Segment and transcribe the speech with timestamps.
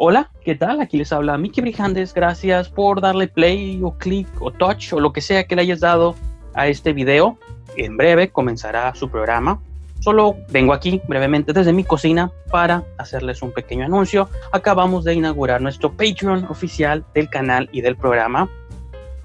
[0.00, 0.80] Hola, ¿qué tal?
[0.80, 2.14] Aquí les habla Mickey Brijandes.
[2.14, 5.80] Gracias por darle play o click o touch o lo que sea que le hayas
[5.80, 6.14] dado
[6.54, 7.36] a este video.
[7.76, 9.60] En breve comenzará su programa.
[9.98, 14.28] Solo vengo aquí brevemente desde mi cocina para hacerles un pequeño anuncio.
[14.52, 18.48] Acabamos de inaugurar nuestro Patreon oficial del canal y del programa.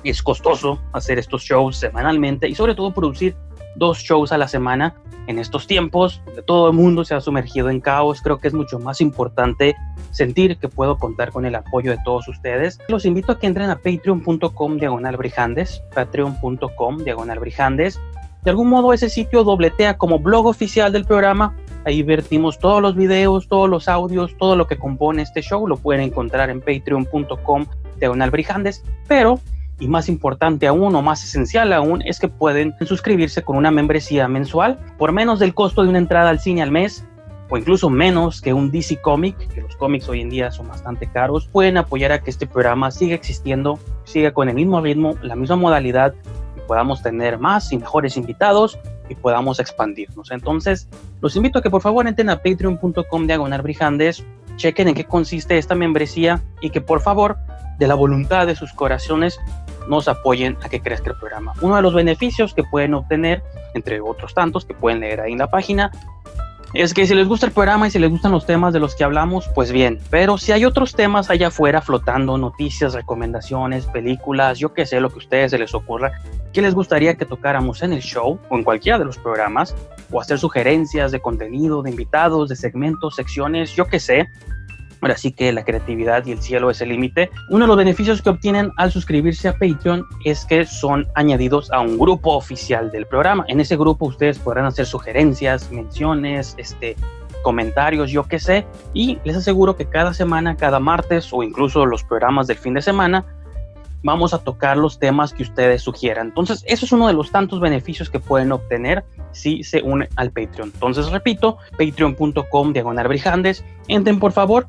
[0.03, 3.35] Es costoso hacer estos shows semanalmente y sobre todo producir
[3.75, 4.95] dos shows a la semana
[5.27, 8.53] en estos tiempos donde todo el mundo se ha sumergido en caos, creo que es
[8.53, 9.75] mucho más importante
[10.11, 12.79] sentir que puedo contar con el apoyo de todos ustedes.
[12.87, 17.99] Los invito a que entren a patreon.com diagonal brijandes, patreon.com diagonal brijandes.
[18.43, 21.55] De algún modo ese sitio dobletea como blog oficial del programa.
[21.85, 25.65] Ahí vertimos todos los videos, todos los audios, todo lo que compone este show.
[25.65, 27.65] Lo pueden encontrar en patreon.com
[27.99, 28.83] diagonal brijandes.
[29.07, 29.39] Pero
[29.79, 34.27] y más importante aún o más esencial aún es que pueden suscribirse con una membresía
[34.27, 37.05] mensual por menos del costo de una entrada al cine al mes
[37.49, 41.07] o incluso menos que un DC Comic, que los cómics hoy en día son bastante
[41.07, 45.35] caros, pueden apoyar a que este programa siga existiendo, siga con el mismo ritmo, la
[45.35, 46.15] misma modalidad
[46.57, 50.31] y podamos tener más y mejores invitados y podamos expandirnos.
[50.31, 50.87] Entonces,
[51.21, 54.23] los invito a que por favor entren a patreon.com diagonal brijandes,
[54.55, 57.37] chequen en qué consiste esta membresía y que por favor,
[57.77, 59.39] de la voluntad de sus corazones,
[59.87, 61.53] nos apoyen a que crezca el programa.
[61.61, 65.39] Uno de los beneficios que pueden obtener, entre otros tantos que pueden leer ahí en
[65.39, 65.91] la página,
[66.73, 68.95] es que si les gusta el programa y si les gustan los temas de los
[68.95, 74.57] que hablamos, pues bien, pero si hay otros temas allá afuera flotando, noticias, recomendaciones, películas,
[74.57, 76.11] yo qué sé, lo que a ustedes se les ocurra,
[76.51, 79.75] que les gustaría que tocáramos en el show o en cualquiera de los programas,
[80.11, 84.31] o hacer sugerencias de contenido, de invitados, de segmentos, secciones, yo qué sé,
[85.03, 87.29] Ahora sí que la creatividad y el cielo es el límite.
[87.49, 91.81] Uno de los beneficios que obtienen al suscribirse a Patreon es que son añadidos a
[91.81, 93.43] un grupo oficial del programa.
[93.49, 96.95] En ese grupo ustedes podrán hacer sugerencias, menciones, este,
[97.41, 98.65] comentarios, yo qué sé.
[98.93, 102.81] Y les aseguro que cada semana, cada martes o incluso los programas del fin de
[102.81, 103.25] semana,
[104.03, 106.27] vamos a tocar los temas que ustedes sugieran.
[106.27, 109.03] Entonces, eso es uno de los tantos beneficios que pueden obtener
[109.33, 110.71] si se unen al Patreon.
[110.73, 113.65] Entonces, repito, patreon.com diagonal brijandes.
[113.89, 114.67] Entren por favor,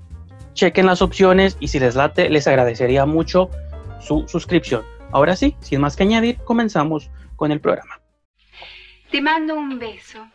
[0.55, 3.51] chequen las opciones y si les late, les agradecería mucho
[4.01, 4.85] su suscripción.
[5.13, 8.01] Ahora sí, sin más que añadir, comenzamos con el programa.
[9.11, 10.27] Te mando un beso,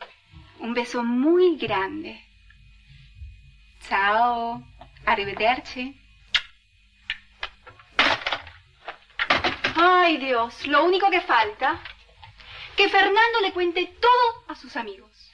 [0.59, 2.19] un beso muy grande.
[3.87, 4.63] Chao,
[5.05, 5.99] arrivederci.
[9.75, 11.79] Ay Dios, lo único que falta,
[12.75, 15.31] que Fernando le cuente todo a sus amigos.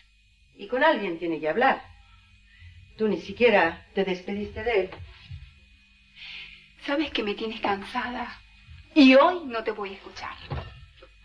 [0.56, 1.95] Y con alguien tiene que hablar.
[2.98, 4.90] Tú ni siquiera te despediste de él.
[6.86, 8.40] Sabes que me tienes cansada
[8.94, 10.36] y hoy no te voy a escuchar.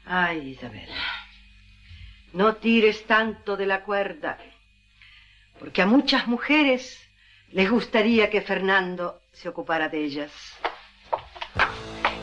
[0.05, 0.89] Ay, Isabel,
[2.33, 4.39] no tires tanto de la cuerda,
[5.59, 6.99] porque a muchas mujeres
[7.51, 10.33] les gustaría que Fernando se ocupara de ellas.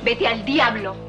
[0.03, 1.06] Vete al diablo.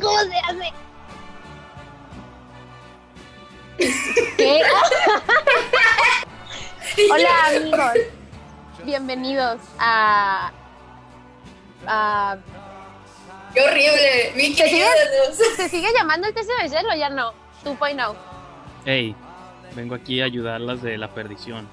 [0.00, 0.72] Cómo se hace.
[4.36, 4.62] ¿Qué?
[7.12, 7.92] Hola amigos,
[8.84, 10.50] bienvenidos a...
[11.86, 12.36] a...
[13.52, 14.32] ¡Qué horrible!
[14.34, 14.86] Mi ¿Se sigue,
[15.56, 17.32] ¿Se sigue llamando el TCBC o ya no?
[17.64, 18.14] 2.0.
[18.84, 19.14] Hey,
[19.74, 21.68] vengo aquí a ayudarlas de la perdición.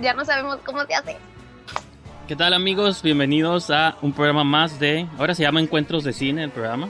[0.00, 1.16] Ya no sabemos cómo se hace.
[2.26, 3.02] ¿Qué tal amigos?
[3.02, 5.08] Bienvenidos a un programa más de...
[5.18, 6.88] Ahora se llama Encuentros de Cine el programa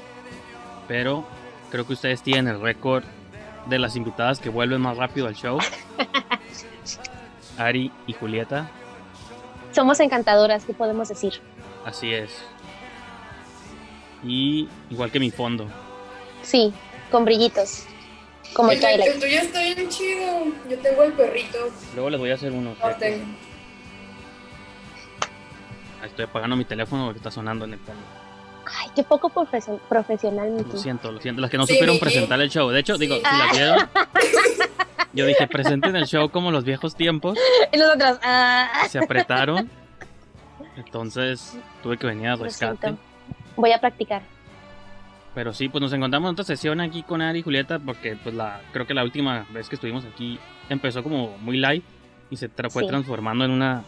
[0.88, 1.24] pero
[1.70, 3.04] creo que ustedes tienen el récord
[3.66, 5.58] de las invitadas que vuelven más rápido al show.
[7.58, 8.70] Ari y Julieta.
[9.72, 11.34] Somos encantadoras, ¿qué podemos decir?
[11.84, 12.30] Así es.
[14.24, 15.68] Y igual que mi fondo.
[16.42, 16.72] Sí,
[17.10, 17.84] con brillitos.
[18.54, 20.44] Como el El, el tuyo está bien chido.
[20.70, 21.58] Yo tengo el perrito.
[21.94, 22.74] Luego les voy a hacer uno.
[22.82, 23.24] No tengo.
[26.00, 28.00] Ahí estoy apagando mi teléfono porque está sonando en el fondo.
[28.80, 30.72] Ay, qué poco profesio- profesional, Miki.
[30.72, 31.40] Lo siento, lo siento.
[31.40, 32.04] Las que no Sí, supieron Miki.
[32.04, 32.68] presentar el show.
[32.70, 33.88] De hecho, digo, si las vieron,
[35.12, 37.38] yo dije, presenten el show como los viejos tiempos.
[37.72, 39.70] Y nosotros, ah, Se apretaron.
[40.76, 42.94] Entonces tuve que venir a rescate.
[43.56, 44.22] Voy a practicar.
[45.34, 48.34] Pero sí, pues nos encontramos en otra sesión aquí con Ari y Julieta porque pues
[48.34, 50.38] la creo que la última vez que estuvimos aquí
[50.68, 51.84] empezó como muy light
[52.30, 52.88] y se tra- fue Sí.
[52.88, 53.84] transformando en una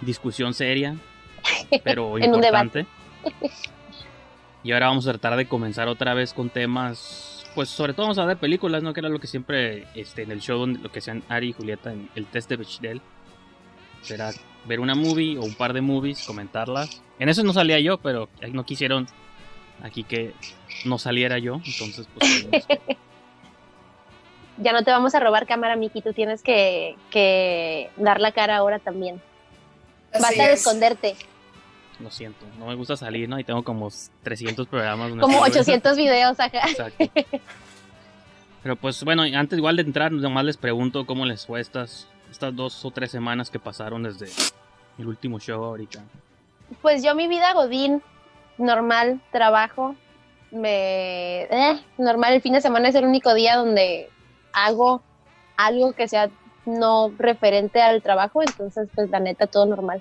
[0.00, 0.96] discusión seria,
[1.84, 2.86] pero En un importante.
[4.64, 8.18] y ahora vamos a tratar de comenzar otra vez con temas, pues sobre todo vamos
[8.18, 8.94] a hablar de películas, ¿no?
[8.94, 11.52] Que era lo que siempre este, en el show donde lo que hacían Ari y
[11.52, 13.02] Julieta en el test de Bechdel.
[14.00, 14.32] Será
[14.66, 17.02] ver una movie o un par de movies, comentarlas.
[17.18, 19.06] En eso no salía yo, pero no quisieron
[19.82, 20.32] aquí que
[20.86, 22.66] no saliera yo, entonces pues
[24.56, 26.00] Ya no te vamos a robar cámara, Miki.
[26.00, 29.20] Tú tienes que, que dar la cara ahora también.
[30.12, 30.60] Así Basta de es.
[30.60, 31.16] esconderte.
[32.00, 33.38] Lo siento, no me gusta salir, ¿no?
[33.38, 33.88] Y tengo como
[34.22, 35.10] 300 programas.
[35.10, 35.44] Como salgo.
[35.44, 36.62] 800 videos acá.
[36.68, 37.04] Exacto.
[38.62, 42.56] Pero pues bueno, antes igual de entrar, nomás les pregunto cómo les fue estas, estas
[42.56, 44.28] dos o tres semanas que pasaron desde
[44.98, 46.02] el último show ahorita.
[46.80, 48.02] Pues yo mi vida godín,
[48.56, 49.94] normal, trabajo,
[50.50, 51.42] me...
[51.42, 54.08] eh, normal, el fin de semana es el único día donde
[54.54, 55.02] hago
[55.56, 56.30] algo que sea
[56.64, 60.00] no referente al trabajo, entonces pues la neta todo normal.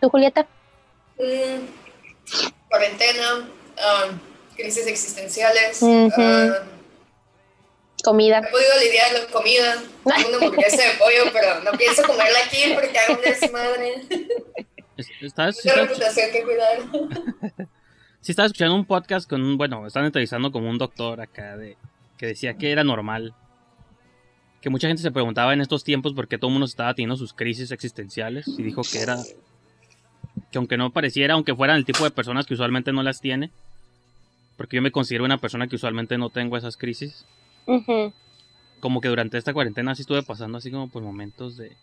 [0.00, 0.46] ¿Tú, Julieta?
[1.18, 1.66] Mm,
[2.68, 3.48] cuarentena,
[3.78, 4.06] ah,
[4.56, 5.80] crisis existenciales.
[5.82, 6.12] Ujú.
[6.16, 6.64] ah,
[8.04, 8.38] Comida.
[8.38, 9.74] he podido lidiar la comida.
[10.04, 13.94] Tengo una hamburguesa de pollo, pero no pienso comerla aquí porque hago un desmadre.
[14.96, 16.78] Es- ¿Estás, sí Una estás- reputación que cuidar.
[18.20, 21.76] sí estaba escuchando un podcast con un, bueno, están entrevistando como un doctor acá de
[22.16, 23.34] que decía que era normal.
[24.60, 27.16] Que mucha gente se preguntaba en estos tiempos por qué todo el mundo estaba teniendo
[27.16, 29.16] sus crisis existenciales y dijo que era
[30.50, 33.50] que aunque no pareciera, aunque fueran el tipo de personas que usualmente no las tiene,
[34.56, 37.24] porque yo me considero una persona que usualmente no tengo esas crisis,
[38.80, 41.76] como que durante esta cuarentena sí estuve pasando así como por momentos de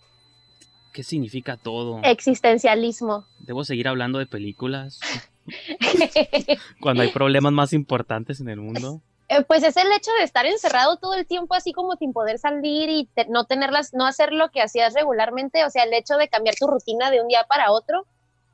[0.93, 1.99] ¿qué significa todo?
[2.03, 3.25] Existencialismo.
[3.39, 4.99] ¿Debo seguir hablando de películas
[6.79, 9.01] cuando hay problemas más importantes en el mundo?
[9.27, 12.37] Eh, Pues es el hecho de estar encerrado todo el tiempo así como sin poder
[12.39, 16.15] salir y te- no tenerlas, no hacer lo que hacías regularmente, o sea, el hecho
[16.17, 18.05] de cambiar tu rutina de un día para otro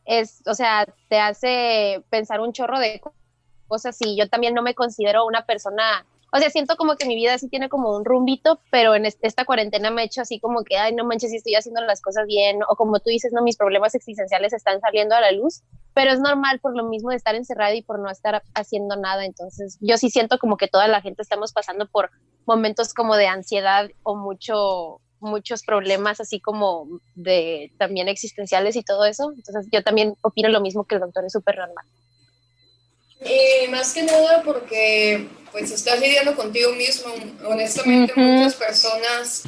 [0.06, 3.13] es, o sea, te hace pensar un chorro de co-
[3.68, 7.15] cosas y yo también no me considero una persona, o sea, siento como que mi
[7.15, 10.39] vida sí tiene como un rumbito, pero en es- esta cuarentena me he hecho así
[10.39, 13.31] como que, ay, no manches, si estoy haciendo las cosas bien, o como tú dices,
[13.33, 15.62] no, mis problemas existenciales están saliendo a la luz,
[15.94, 19.25] pero es normal por lo mismo de estar encerrada y por no estar haciendo nada.
[19.25, 22.12] Entonces, yo sí siento como que toda la gente estamos pasando por
[22.45, 29.06] momentos como de ansiedad o mucho muchos problemas así como de también existenciales y todo
[29.06, 29.31] eso.
[29.35, 31.85] Entonces, yo también opino lo mismo que el doctor es súper normal.
[33.23, 37.13] Y más que nada porque pues estás lidiando contigo mismo.
[37.45, 38.21] Honestamente, Ujú.
[38.21, 39.44] muchas personas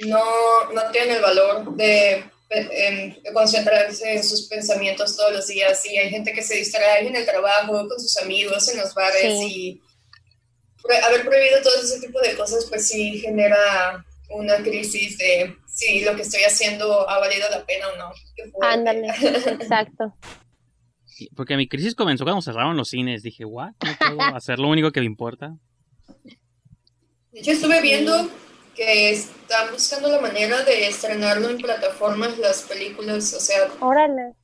[0.00, 0.24] no,
[0.72, 2.24] no tienen el valor de,
[3.32, 5.84] concentrarse en sus pensamientos todos los días.
[5.86, 9.38] Y hay gente que se distrae en el trabajo, con sus amigos, en los bares.
[9.38, 9.80] Sí.
[10.86, 16.04] Y haber prohibido todo ese tipo de cosas, pues sí genera una crisis de si
[16.04, 18.12] lo que estoy haciendo ha valido la pena o no.
[18.62, 20.14] Ándale, exacto.
[21.36, 23.22] Porque mi crisis comenzó cuando cerraron los cines.
[23.22, 23.72] Dije, ¿what?
[23.84, 25.56] No puedo hacer lo único que me importa.
[27.32, 28.28] Hecho, estuve viendo
[28.74, 34.34] que están buscando la manera de estrenarlo en plataformas las películas, o sea, Órale.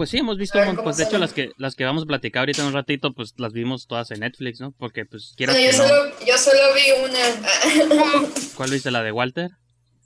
[0.00, 2.62] Pues sí, hemos visto, pues de hecho las que las que vamos a platicar ahorita
[2.62, 4.72] en un ratito, pues las vimos todas en Netflix, ¿no?
[4.78, 5.76] Porque pues bueno, que yo, no.
[5.76, 8.30] solo, yo solo vi una.
[8.56, 8.90] ¿Cuál viste?
[8.90, 9.50] ¿La de Walter?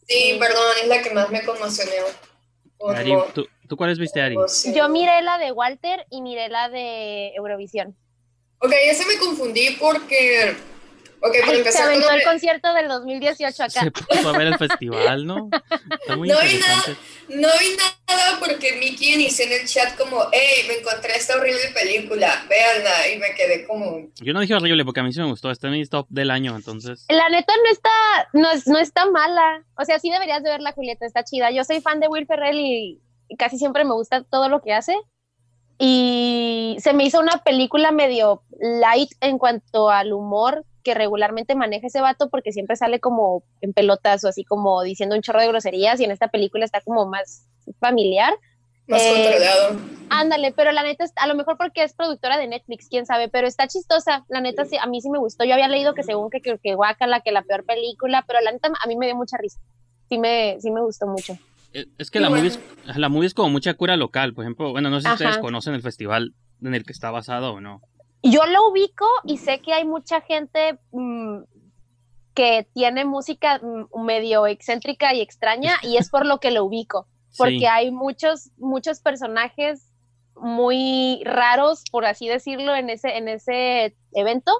[0.08, 1.92] sí, perdón, es la que más me conmocionó.
[2.88, 4.34] Ari, ¿tú, ¿tú cuáles viste, Ari?
[4.74, 7.96] Yo miré la de Walter y miré la de Eurovisión.
[8.58, 10.56] Ok, ese me confundí porque.
[11.26, 13.80] Ok, para Se empezar, aventó cuando el me- concierto del 2018 acá.
[13.80, 15.48] Se puso a ver el festival, ¿no?
[16.02, 16.96] Está muy No vi interesante.
[17.30, 17.76] no vi
[18.08, 23.08] nada porque Mickey inició en el chat como, hey, me encontré esta horrible película, véanla,
[23.08, 25.50] y me quedé como, Yo no dije horrible porque a mí sí me gustó.
[25.50, 27.06] Está en mi top del año, entonces.
[27.08, 29.64] La neta no está, no, es- no está mala.
[29.78, 31.50] O sea, sí deberías de verla, Julieta, está chida.
[31.50, 33.00] Yo soy fan de Will Ferrell y
[33.38, 34.94] casi siempre me gusta todo lo que hace.
[35.78, 41.86] Y se me hizo una película medio light en cuanto al humor, que regularmente maneja
[41.88, 45.48] ese vato porque siempre sale como en pelotas o así como diciendo un chorro de
[45.48, 47.48] groserías y en esta película está como más
[47.80, 48.32] familiar.
[48.86, 49.80] Más Eh, controlado.
[50.10, 53.28] Ándale, pero la neta, es- a lo mejor porque es productora de Netflix, quién sabe,
[53.30, 56.02] pero está chistosa, la neta, sí, a mí sí me gustó, yo había leído que
[56.02, 59.06] según que, que, que guácala, que la peor película, pero la neta a mí me
[59.06, 59.58] dio mucha risa,
[60.10, 61.38] sí me, sí me gustó mucho.
[61.98, 62.60] Es que la movie es,
[62.96, 64.32] la movie es como mucha cura local.
[64.32, 65.14] Por ejemplo, bueno, no sé si Ajá.
[65.14, 67.80] ustedes conocen el festival en el que está basado o no.
[68.24, 71.42] Yo lo ubico y sé que hay mucha gente mm,
[72.34, 77.06] que tiene música mm, medio excéntrica y extraña y es por lo que lo ubico,
[77.38, 77.66] porque Sí.
[77.66, 79.90] hay muchos, muchos personajes
[80.36, 84.52] muy raros, por así decirlo, en ese, en ese evento.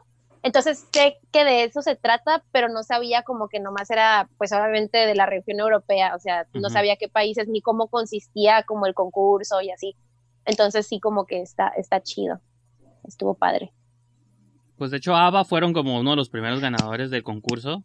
[0.42, 4.52] Entonces sé que de eso se trata, pero no sabía como que nomás era, pues
[4.52, 8.84] obviamente de la región europea, o sea, no sabía qué países ni cómo consistía como
[8.84, 9.96] el concurso y así.
[10.44, 12.40] Entonces sí como que está, está chido,
[13.06, 13.72] estuvo padre.
[14.76, 17.82] Pues de hecho, ABBA fueron como uno de los primeros ganadores del concurso.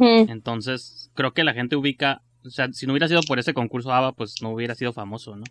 [0.00, 2.22] Entonces, creo que la gente ubica.
[2.44, 5.36] O sea, si no hubiera sido por ese concurso ABBA, pues no hubiera sido famoso,
[5.36, 5.44] ¿no?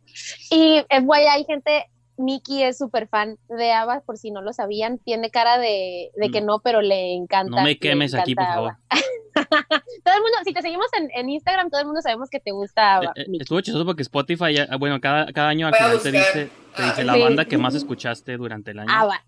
[0.52, 1.86] Y es guay, hay gente,
[2.18, 6.30] Miki es súper fan de ABBA, por si no lo sabían, tiene cara de, de
[6.32, 7.56] que no, pero le encanta.
[7.58, 8.76] No me quemes aquí, por favor.
[9.34, 12.52] Todo el mundo, si te seguimos en, en Instagram, todo el mundo sabemos que te
[12.52, 13.14] gusta ABBA.
[13.16, 16.50] Eh, eh, estuvo chistoso porque Spotify, ya- bueno, cada, cada año al final te dice,
[16.76, 17.22] te Ah, dice la sí.
[17.22, 18.92] banda que más escuchaste durante el año.
[18.94, 19.26] ABBA.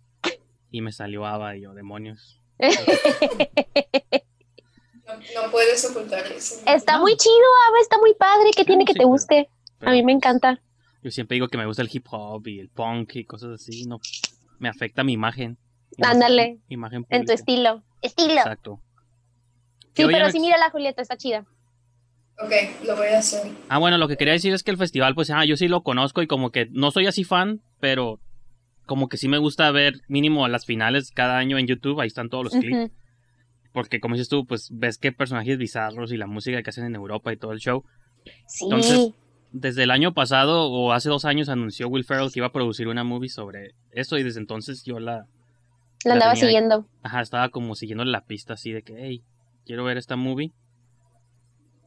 [0.70, 2.40] Y me salió ABBA y yo, demonios.
[2.60, 2.68] No,
[5.44, 6.62] no puedes ocultar eso.
[6.66, 7.02] Está No.
[7.02, 7.36] muy chido,
[7.70, 9.50] ABBA, está muy padre, ¿qué tiene que sí, te guste?
[9.80, 10.62] pero, A mí me pues, encanta.
[11.06, 13.86] Yo siempre digo que me gusta el hip hop y el punk y cosas así,
[13.86, 14.00] no
[14.58, 15.60] me afecta mi imagen.
[16.02, 17.84] Ándale, Imagen En tu estilo.
[18.02, 18.34] Estilo.
[18.34, 18.82] Exacto.
[19.94, 21.46] Sí, pero sí, mira la Julieta, está chida.
[22.44, 22.52] Ok,
[22.88, 23.52] lo voy a hacer.
[23.70, 25.84] Ah, bueno, lo que quería decir es que el festival, pues, ah, yo sí lo
[25.84, 28.20] conozco y como que no soy así fan, pero
[28.88, 32.30] como que sí me gusta ver mínimo las finales cada año en YouTube, ahí están
[32.30, 32.92] todos los clips.
[33.74, 36.96] Porque como dices tú, pues ves qué personajes bizarros y la música que hacen en
[36.96, 37.84] Europa y todo el show.
[38.48, 38.64] Sí.
[38.64, 39.14] Entonces,
[39.52, 42.88] Desde el año pasado o hace dos años anunció Will Ferrell que iba a producir
[42.88, 45.28] una movie sobre eso y desde entonces yo la,
[46.04, 46.88] la andaba tenía siguiendo.
[47.04, 49.24] ajá, estaba como siguiendo la pista así de que, hey,
[49.66, 50.52] quiero ver esta movie.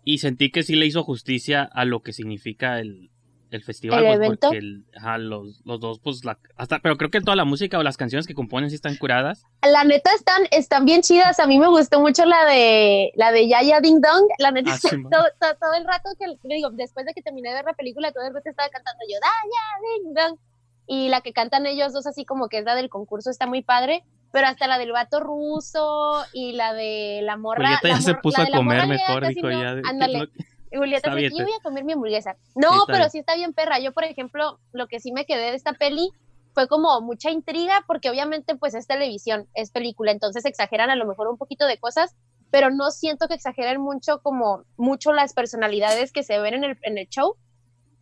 [0.05, 3.11] Y sentí que sí le hizo justicia a lo que significa el,
[3.51, 4.05] el festival.
[4.05, 4.39] ¿El pues?
[4.41, 7.79] Porque el- ajá, los, los dos, pues, la, hasta, pero creo que toda la música
[7.79, 9.45] o las canciones que componen sí están curadas.
[9.63, 11.39] La neta están, están bien chidas.
[11.41, 14.29] A mí me gustó mucho la de la de Yaya Ding Dong.
[14.39, 17.49] La neta Ah, sí, todo, todo, todo el rato que digo, después de que terminé
[17.51, 20.39] de ver la película, todo el rato estaba cantando yo Yaya Ding Dong.
[20.87, 23.63] Y la que cantan ellos dos así como que es la del concurso está muy
[23.63, 24.05] padre.
[24.31, 27.65] Pero hasta la del vato ruso y la de la morra.
[27.79, 29.77] Julieta la ya se puso a comer mejor, dijo ya.
[29.89, 30.19] Ándale.
[30.19, 30.27] no-
[30.73, 32.37] Julieta te- voy a comer mi hamburguesa.
[32.55, 33.11] No, pero bien.
[33.11, 33.79] sí está bien perra.
[33.79, 36.11] Yo, por ejemplo, lo que sí me quedé de esta peli
[36.55, 41.07] fue como mucha intriga, porque obviamente pues es televisión, es película, entonces exageran a lo
[41.07, 42.17] mejor un poquito de cosas,
[42.51, 46.79] pero no siento que exageren mucho como mucho las personalidades que se ven en el,
[46.83, 47.37] en el show.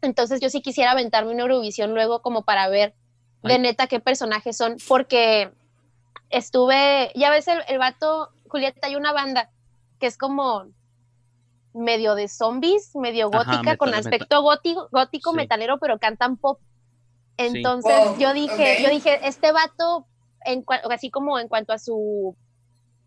[0.01, 2.95] Entonces yo sí quisiera aventarme una Eurovisión luego como para ver
[3.43, 5.53] de neta qué personajes son, porque
[6.31, 9.51] estuve, ya ves el, el vato, Julieta, hay una banda
[10.01, 10.67] que es como
[11.77, 14.01] medio de zombies, medio gótica, con metal.
[14.01, 15.37] aspecto gótico, gótico Sí.
[15.37, 16.59] metalero, pero cantan pop.
[17.37, 20.07] Entonces Wow, yo dije, yo dije, este vato,
[20.45, 22.37] en así como en cuanto a su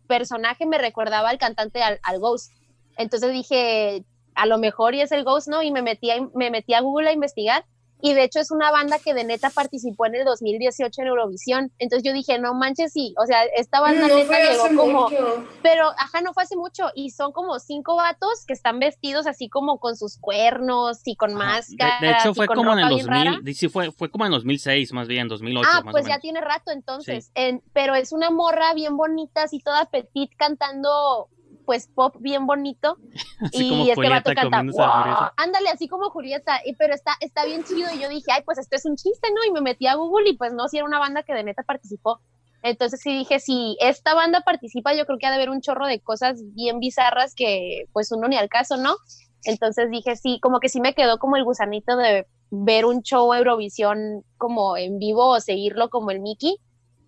[0.06, 2.52] personaje, me recordaba al cantante al, al Ghost.
[2.96, 5.62] Entonces dije, a lo mejor y es el Ghost, ¿no?
[5.62, 7.64] Y me metí, a, me metí a Google a investigar.
[8.02, 11.72] Y de hecho es una banda que de neta participó en el 2018 en Eurovisión.
[11.78, 13.14] Entonces yo dije, no manches, sí.
[13.22, 15.44] O sea, esta banda no neta llegó como, mucho.
[15.62, 16.84] pero, ajá, no fue hace mucho.
[16.94, 21.34] Y son como cinco vatos que están vestidos así como con sus cuernos y con
[21.34, 22.00] máscaras.
[22.00, 23.30] De, de hecho fue como en el ropa bien rara.
[23.32, 26.18] 2000, sí, fue, fue como en 2006 más bien, 2008 Ah, más pues o ya
[26.18, 27.30] tiene rato entonces.
[27.34, 31.28] En- pero es una morra bien bonita, así toda petit, cantando
[31.70, 32.96] pues pop bien bonito.
[33.40, 34.60] Así y este vato canta.
[34.60, 35.30] "Wow".
[35.36, 37.88] ándale, así como Julieta, y, pero está, está bien chido.
[37.94, 39.44] Y yo dije, ay, pues esto es un chiste, ¿no?
[39.44, 41.62] Y me metí a Google y pues no, si era una banda que de neta
[41.62, 42.18] participó.
[42.64, 45.86] Entonces sí dije, si esta banda participa, yo creo que ha de haber un chorro
[45.86, 48.96] de cosas bien bizarras que pues uno ni al caso, ¿no?
[49.44, 53.32] Entonces dije, sí, como que sí me quedó como el gusanito de ver un show
[53.32, 56.56] Eurovisión como en vivo o seguirlo como el Mickey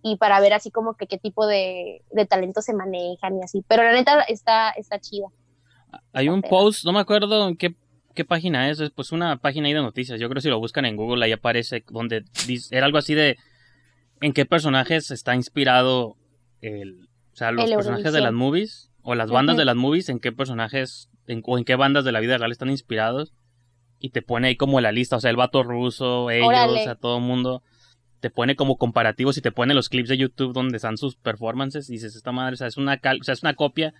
[0.03, 3.63] y para ver así como que qué tipo de, de talento se manejan y así.
[3.67, 5.27] Pero la neta está, está chida.
[6.11, 7.75] Hay un post, no me acuerdo en qué,
[8.13, 10.19] qué página es, es pues una página ahí de noticias.
[10.19, 13.13] Yo creo que si lo buscan en Google ahí aparece donde dice- era algo así
[13.13, 13.37] de
[14.21, 16.17] en qué personajes está inspirado
[16.61, 20.09] el, o sea, los El personajes de las movies o las bandas de las movies,
[20.09, 23.33] en qué personajes en- o en qué bandas de la vida real están inspirados
[23.99, 26.81] y te pone ahí como la lista, o sea, el vato ruso, ellos, Órale.
[26.81, 27.63] o sea, todo el mundo.
[28.23, 31.89] Te pone como comparativos y te pone los clips de YouTube donde están sus performances
[31.89, 33.93] y dices, esta madre, o sea, es una, cal o sea, es una copia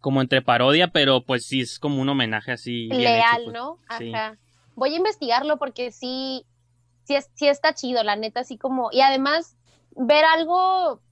[0.00, 2.86] como entre parodia, pero pues sí es como un homenaje así.
[2.86, 3.54] Leal, hecho, pues.
[3.54, 3.78] ¿no?
[3.98, 4.14] Sí.
[4.14, 4.38] Ajá.
[4.76, 6.46] Voy a investigarlo porque sí,
[7.04, 9.58] sí, es, sí está chido, la neta, así como, y además
[9.94, 11.02] ver algo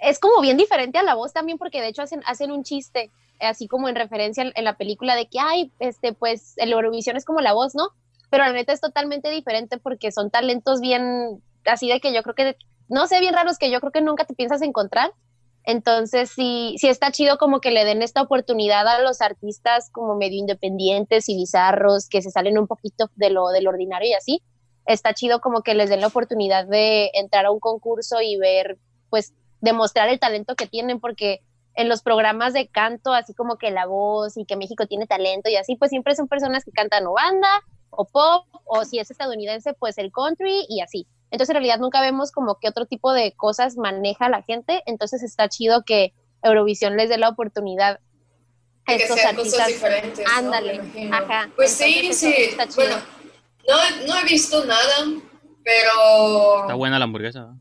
[0.00, 3.12] es como bien diferente a la voz también porque de hecho hacen, hacen un chiste,
[3.38, 7.16] así como en referencia en, en la película de que, ay, este, pues el Eurovisión
[7.16, 7.90] es como la voz, ¿no?
[8.32, 12.34] Pero la neta es totalmente diferente porque son talentos bien, así de que yo creo
[12.34, 12.56] que,
[12.88, 15.12] no sé, bien raros que yo creo que nunca te piensas encontrar.
[15.64, 20.16] Entonces sí, sí está chido como que le den esta oportunidad a los artistas como
[20.16, 24.42] medio independientes y bizarros que se salen un poquito de lo del ordinario y así.
[24.86, 28.78] Está chido como que les den la oportunidad de entrar a un concurso y ver,
[29.10, 31.40] pues, demostrar el talento que tienen, porque
[31.74, 35.50] en los programas de canto, así como que la voz y que México tiene talento
[35.50, 37.62] y así, pues siempre son personas que cantan o banda
[37.94, 41.06] o pop, o si es estadounidense, pues el country y así.
[41.30, 44.82] Entonces, en realidad nunca vemos como qué otro tipo de cosas maneja la gente.
[44.86, 48.00] Entonces, está chido que Eurovisión les dé la oportunidad
[48.86, 49.68] a que estos sean cosas artistas.
[49.68, 50.26] diferentes.
[50.26, 50.32] ¿no?
[50.38, 50.80] Ándale,
[51.12, 51.50] ajá.
[51.54, 52.42] Pues sí, Entonces, sí.
[52.42, 52.76] está chido.
[52.86, 52.96] Bueno,
[53.68, 55.06] no, no he visto nada,
[55.62, 56.62] pero.
[56.62, 57.40] Está buena la hamburguesa.
[57.42, 57.60] ¿no?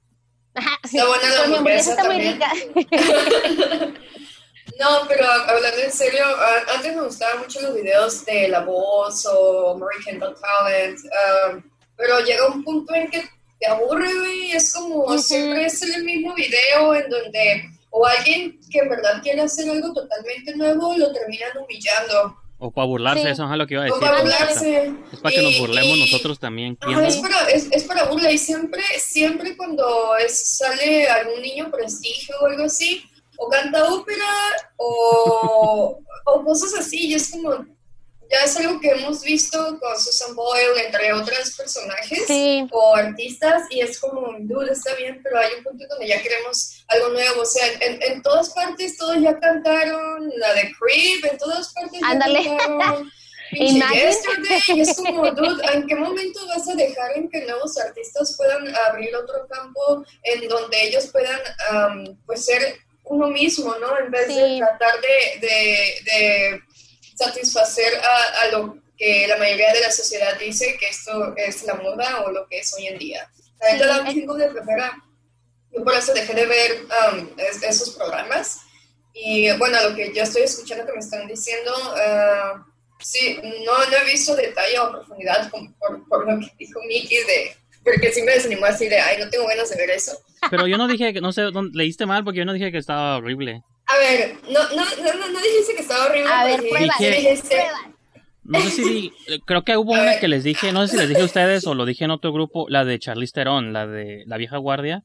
[0.54, 2.74] Ajá, Está buena la Pero mi hamburguesa hamburguesa está muy también.
[2.74, 3.94] rica.
[4.80, 6.24] No, pero hablando en serio,
[6.76, 11.00] antes me gustaban mucho los videos de La Voz o American Got Talent,
[11.54, 11.64] um,
[11.96, 13.24] pero llega un punto en que
[13.60, 15.20] te aburre, güey, es como Ujú.
[15.20, 19.94] siempre es el mismo video en donde o alguien que en verdad quiere hacer algo
[19.94, 22.38] totalmente nuevo lo terminan humillando.
[22.58, 23.30] O para burlarse, Sí.
[23.30, 24.00] eso es lo que iba a decir.
[24.00, 24.94] para o sea, burlarse.
[25.12, 26.76] Es para que nos Y- burlemos y- nosotros también.
[26.76, 27.22] ¿quién es, no?
[27.24, 32.46] para, es, es para burla y siempre, siempre cuando es, sale algún niño prestigio o
[32.46, 33.04] algo así,
[33.44, 34.32] o canta ópera
[34.78, 37.66] o, o cosas así, y es como,
[38.30, 42.68] ya es algo que hemos visto con Susan Boyle, entre otros personajes Sí.
[42.72, 46.84] o artistas, y es como, dude, está bien, pero hay un punto donde ya queremos
[46.88, 51.38] algo nuevo, o sea, en, en todas partes todos ya cantaron, la de Creep, en
[51.40, 52.44] todas partes ya Ándale.
[52.58, 53.12] cantaron.
[53.52, 58.36] Yesterday, y es como, dude, ¿en qué momento vas a dejar en que nuevos artistas
[58.38, 61.38] puedan abrir otro campo en donde ellos puedan,
[61.70, 63.98] am, pues, ser uno mismo, ¿no?
[64.00, 64.60] En vez de Sí.
[64.60, 66.62] tratar de, de, de
[67.16, 71.76] satisfacer a, a lo que la mayoría de la sociedad dice que esto es la
[71.76, 73.30] moda o lo que es hoy en día.
[73.60, 74.98] La Sí, da un chingo de flojera.
[75.72, 78.60] Yo por eso dejé de ver am, es- esos programas.
[79.14, 82.66] Y bueno, lo que yo estoy escuchando que me están diciendo, ah,
[83.00, 85.62] sí, no, no he visto detalle o profundidad por,
[86.08, 89.48] por lo que dijo Miki, de, porque sí me desanimó así de, ay, no tengo
[89.48, 90.14] ganas de ver eso.
[90.50, 92.78] Pero yo no dije que, no sé, ¿dónde- leíste mal porque yo no dije que
[92.78, 93.62] estaba horrible.
[93.88, 96.32] A ver, no, no, no, no, dijiste que estaba horrible.
[96.32, 97.64] A ver, porque prueba, Dije- dijiste-.
[98.44, 99.14] No sé si
[99.46, 100.20] creo que hubo A una ver.
[100.20, 102.32] que les dije, no sé si les dije a ustedes o lo dije en otro
[102.34, 105.04] grupo, la de Charlize Theron, la de La vieja guardia.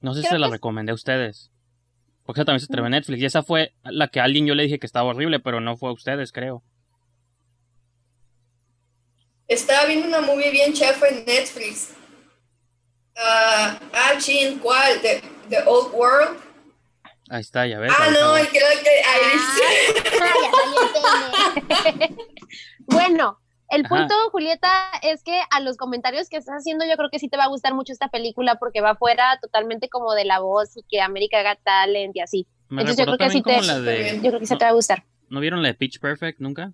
[0.00, 1.50] No sé si se la recomendé a ustedes.
[2.24, 4.54] Porque esa también se estrenó en Netflix y esa fue la que a alguien yo
[4.54, 6.62] le dije que estaba horrible, pero no fue a ustedes, creo.
[9.50, 11.90] Estaba viendo una movie bien chafa en Netflix.
[13.16, 15.00] Ah, ah, chin, ¿cuál?
[15.02, 16.38] The, The Old World.
[17.28, 17.92] Ahí está, ya ves.
[17.98, 19.62] Ah, no, creo que ahí sí.
[20.22, 22.16] Ah, el
[22.86, 23.88] bueno, el Ajá.
[23.88, 24.70] punto, Julieta,
[25.02, 27.48] es que a los comentarios que estás haciendo, yo creo que sí te va a
[27.48, 31.42] gustar mucho esta película porque va fuera totalmente como de la voz y que América
[31.42, 32.46] Got Talent y así.
[32.68, 34.20] Me entonces yo creo que sí te- de...
[34.22, 35.04] Yo creo que sí te va a gustar.
[35.28, 36.72] ¿No vieron la de Pitch Perfect nunca?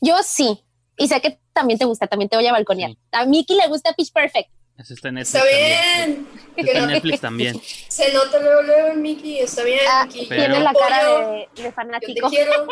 [0.00, 0.64] Yo sí.
[0.96, 2.90] Y sé que también te gusta, también te voy a balconear.
[2.92, 2.98] Sí.
[3.12, 4.50] A Miki le gusta Pitch Perfect.
[4.76, 6.26] Esa está en Netflix Está también.
[6.56, 6.66] bien.
[6.68, 7.60] Está en Netflix también.
[7.88, 9.38] Se nota luego, luego, Mickey.
[9.38, 10.26] Está bien, Ah, Mickey.
[10.28, 12.28] Pero- tiene la cara de, de Yo te fanático.
[12.28, 12.66] quiero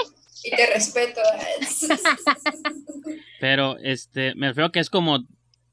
[0.44, 1.20] y te respeto.
[3.40, 5.20] Pero, este, me refiero a que es como...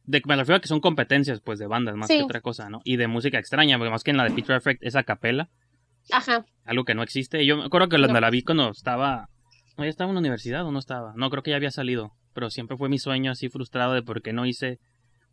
[0.06, 2.18] De, me refiero a que son competencias, pues, de bandas más Sí.
[2.18, 2.82] que otra cosa, ¿no?
[2.84, 5.50] Y de música extraña, porque más que en la de Pitch Perfect es a capela.
[6.12, 6.44] Ajá.
[6.66, 7.44] algo que no existe.
[7.44, 8.20] Y Yo me acuerdo que cuando No.
[8.22, 9.30] la vi cuando estaba...
[9.78, 11.14] ¿No ya estaba en la universidad o no estaba?
[11.16, 12.14] No, creo que ya había salido.
[12.34, 14.80] Pero siempre fue mi sueño así frustrado de por qué no hice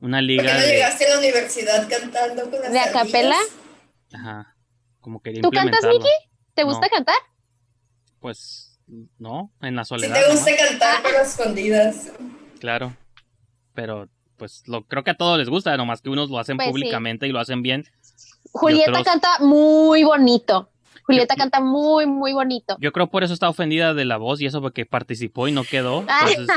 [0.00, 0.66] una ¿Por qué liga no de...
[0.66, 3.34] llegaste a la universidad cantando con las ¿De a capela?
[3.36, 3.56] ardillas?
[4.14, 4.56] Ajá.
[5.00, 5.84] Como quería ¿Tú cantas.
[5.84, 6.08] Miki?
[6.54, 6.90] ¿Te gusta No.
[6.90, 7.16] cantar?
[8.20, 8.78] Pues,
[9.18, 10.14] no, en la soledad.
[10.14, 12.12] te nomás, gusta cantar, pero a escondidas.
[12.60, 12.96] Claro.
[13.74, 16.66] Pero, pues, lo, creo que a todos les gusta, nomás que unos lo hacen Pues
[16.66, 16.72] sí.
[16.72, 17.84] públicamente y lo hacen bien.
[18.52, 20.70] Julieta otros- canta muy bonito.
[21.06, 22.76] Julieta Yo- canta muy, muy bonito.
[22.80, 25.62] Yo creo por eso está ofendida de la voz y eso porque participó y no
[25.64, 26.00] quedó.
[26.36, 26.48] Entonces,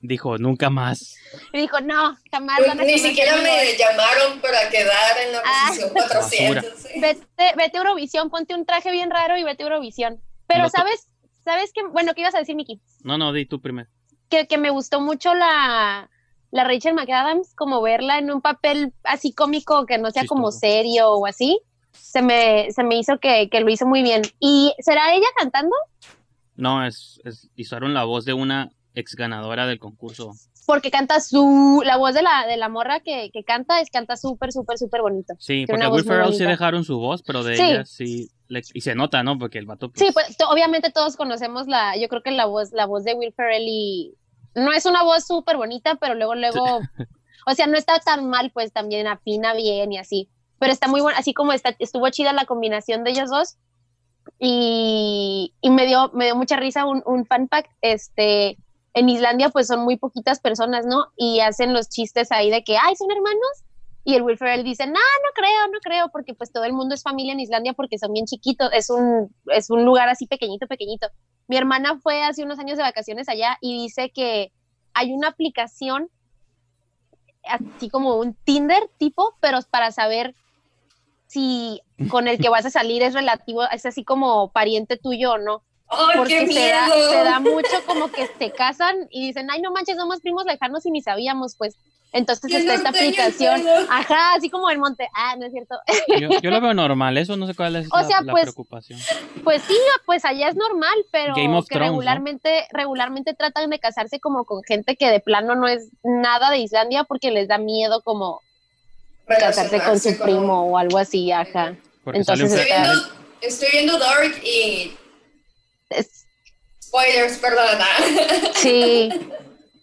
[0.00, 1.16] dijo, nunca más.
[1.52, 5.64] Y dijo, no, jamás Pues, Ni siquiera me llamaron para quedar en la Ah.
[5.68, 6.64] posición 400.
[6.78, 7.00] ¿sí?
[7.00, 10.20] Vete, vete a Eurovisión, ponte un traje bien raro y vete a Eurovisión.
[10.46, 11.08] Pero, No ¿sabes?
[11.44, 11.82] ¿Sabes qué?
[11.86, 12.80] Bueno, ¿qué ibas a decir, Miki?
[13.02, 13.88] No, no, di tú primero.
[14.28, 16.10] Que, que me gustó mucho la,
[16.50, 21.10] la Rachel McAdams, como verla en un papel así cómico que no sea como serio
[21.12, 21.58] o así,
[22.00, 24.22] se me, se me hizo que, que, lo hizo muy bien.
[24.40, 25.74] ¿Y será ella cantando?
[26.56, 30.32] No, es, es usaron la voz de una ex ganadora del concurso.
[30.66, 34.16] Porque canta su, la voz de la, de la morra que, que canta es canta
[34.16, 35.34] súper, súper, súper bonito.
[35.38, 38.30] Sí, porque a Will Ferrell sí dejaron su voz, pero de ella sí,
[38.74, 39.38] y se nota, ¿no?
[39.38, 39.90] Porque el vato...
[39.90, 40.06] Pues...
[40.06, 43.32] Sí, pues obviamente todos conocemos la, yo creo que la voz, la voz de Will
[43.32, 44.14] Ferrell y
[44.54, 46.80] no es una voz súper bonita, pero luego, luego,
[47.46, 50.28] o sea, no está tan mal, pues también afina bien y así.
[50.58, 53.56] Pero está muy bueno, así como está, estuvo chida la combinación de ellos dos.
[54.38, 58.58] Y, y me, dio, me dio mucha risa un, un fan pack, este,
[58.94, 61.06] en Islandia pues son muy poquitas personas, ¿no?
[61.16, 63.64] Y hacen los chistes ahí de que, ay, son hermanos.
[64.04, 66.94] Y el Will Ferrell dice, no, no creo, no creo, porque pues todo el mundo
[66.94, 70.66] es familia en Islandia porque son bien chiquitos, es un, es un lugar así pequeñito,
[70.66, 71.08] pequeñito.
[71.46, 74.50] Mi hermana fue hace unos años de vacaciones allá y dice que
[74.94, 76.08] hay una aplicación
[77.44, 80.34] así como un Tinder tipo, pero para saber
[81.28, 85.38] si con el que vas a salir es relativo, es así como pariente tuyo o
[85.38, 85.62] no
[86.16, 89.96] porque se da, se da, mucho como que se casan y dicen, ay, no manches,
[89.96, 91.76] somos primos lejanos y ni sabíamos, pues.
[92.10, 93.60] Entonces está esta aplicación,
[93.90, 95.76] ajá, así como el monte, ah, no es cierto.
[96.42, 97.86] Yo, lo veo normal, eso no sé cuál es
[98.24, 98.98] la, pues, preocupación.
[99.44, 104.62] Pues sí, pues allá es normal, pero que regularmente, regularmente tratan de casarse como con
[104.62, 108.40] gente que de plano no es nada de Islandia porque les da miedo como
[109.36, 111.76] casarse con su primo o algo así, ajá.
[112.06, 112.92] Entonces estoy, viendo,
[113.42, 114.96] estoy viendo Dark y
[116.82, 117.86] Spoilers, perdona.
[118.54, 119.10] Sí,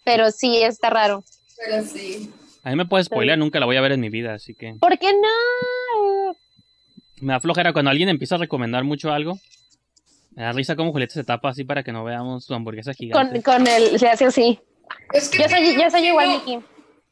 [0.03, 1.23] pero sí, está raro.
[1.58, 2.31] Pero sí.
[2.63, 4.75] A mí me puede spoiler, nunca la voy a ver en mi vida, así que.
[4.79, 6.36] ¿Por qué no?
[7.21, 9.39] Me da flojera cuando alguien empieza a recomendar mucho algo.
[10.31, 13.41] Me da risa como Julieta se tapa así para que no veamos su hamburguesa gigante.
[13.41, 14.60] Con, con el, se hace así.
[15.13, 16.60] Es que yo soy, yo soy igual, Miki.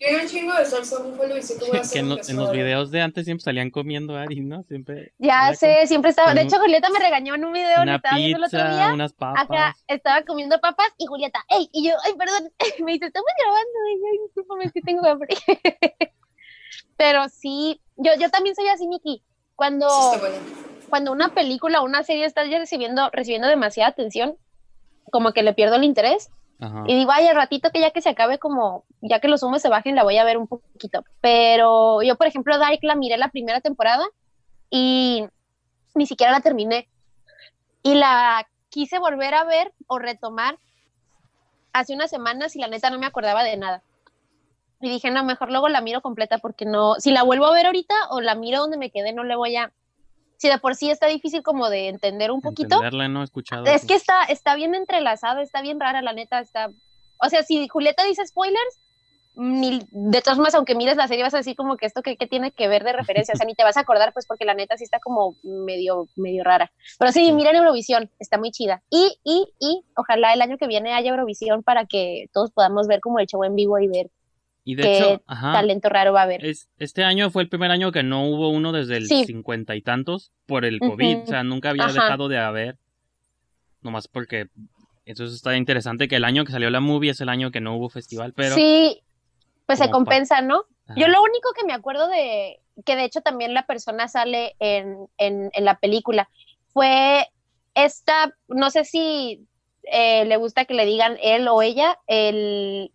[0.03, 2.51] Tiene un chingo de salsa búfalo y sé que voy a hacer en, en los
[2.51, 4.63] videos de antes siempre salían comiendo Ari, ¿no?
[4.63, 5.13] Siempre.
[5.17, 6.33] Ya sé, siempre estaba.
[6.33, 8.93] De hecho, Julieta me regañó en un video una estaba pizza, el otro día.
[8.93, 9.43] Unas papas.
[9.43, 11.69] Acá estaba comiendo papas y Julieta, ¡ey!
[11.71, 12.51] Y yo, ¡ay, perdón!
[12.85, 13.71] Me dice, estamos grabando.
[13.91, 15.35] Y yo, ay, discúlpame, es que tengo hambre.
[16.97, 19.23] Pero sí, yo, yo también soy así, Miki.
[19.55, 19.87] Cuando,
[20.89, 24.35] cuando una película o una serie está ya recibiendo, recibiendo demasiada atención,
[25.11, 26.29] como que le pierdo el interés
[26.87, 29.61] y digo, ay, al ratito que ya que se acabe como, ya que los humos
[29.61, 31.03] se bajen, la voy a ver un poquito.
[31.19, 34.05] Pero yo, por ejemplo, Dark la miré la primera temporada
[34.69, 35.25] y
[35.93, 36.87] ni siquiera la terminé.
[37.81, 40.57] Y la quise volver a ver o retomar
[41.73, 43.81] hace unas semanas y la neta no me acordaba de nada.
[44.79, 47.65] Y dije, no, mejor luego la miro completa porque no, si la vuelvo a ver
[47.65, 49.71] ahorita o la miro donde me quedé, no le voy a,
[50.43, 52.81] si de por sí está difícil como de entender un poquito.
[52.91, 53.65] no he escuchado.
[53.65, 56.69] Es que está, está bien entrelazado, está bien rara, la neta, está.
[57.17, 58.77] O sea, si Julieta dice spoilers,
[59.35, 62.17] ni, de todas formas, aunque mires la serie, vas a decir como que esto que,
[62.27, 64.53] tiene que ver de referencia, o sea, ni te vas a acordar, pues porque la
[64.53, 66.73] neta sí está como medio, medio rara.
[66.99, 68.83] Pero sí, miren Eurovisión, está muy chida.
[68.89, 72.99] Y, y, y ojalá el año que viene haya Eurovisión para que todos podamos ver
[72.99, 74.11] como el show en vivo y ver
[74.65, 76.45] y de hecho, talento raro va a haber.
[76.77, 80.31] este año fue el primer año que no hubo uno desde el cincuenta y tantos
[80.45, 81.23] por el COVID.
[81.23, 82.77] O sea, nunca había dejado de haber.
[83.81, 84.47] Nomás porque
[85.05, 87.75] eso está interesante que el año que salió la movie es el año que no
[87.75, 88.55] hubo festival, pero...
[88.55, 89.01] Sí,
[89.65, 90.63] pues se compensa, ¿no?
[90.95, 95.07] Yo lo único que me acuerdo de, que de hecho también la persona sale en,
[95.17, 96.29] en, en la película,
[96.67, 97.27] fue
[97.73, 99.45] esta, no sé si
[99.83, 102.91] eh, le gusta que le digan él o ella, el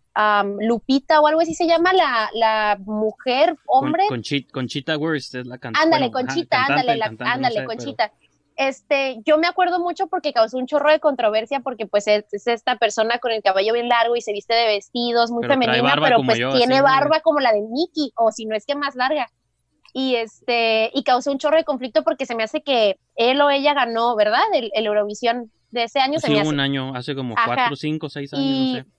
[0.59, 4.03] Lupita o algo así se llama, la, la mujer, hombre.
[4.07, 5.85] Con, Conchita Wurst es la cantante.
[5.85, 8.11] Ándale, Conchita, ándale, ándale, Conchita.
[8.55, 12.75] Este, yo me acuerdo mucho porque causó un chorro de controversia porque pues es, esta
[12.75, 16.37] persona con el cabello bien largo y se viste de vestidos, muy femenina, pero pues
[16.57, 19.31] tiene barba como la de Mickey, o si no es que más larga.
[19.93, 23.49] Y este, y causó un chorro de conflicto porque se me hace que él o
[23.49, 24.43] ella ganó, ¿verdad?
[24.53, 26.19] El, Eurovisión de ese año.
[26.19, 26.49] se me hace.
[26.49, 28.98] un año, hace como cuatro, cinco, seis años, no sé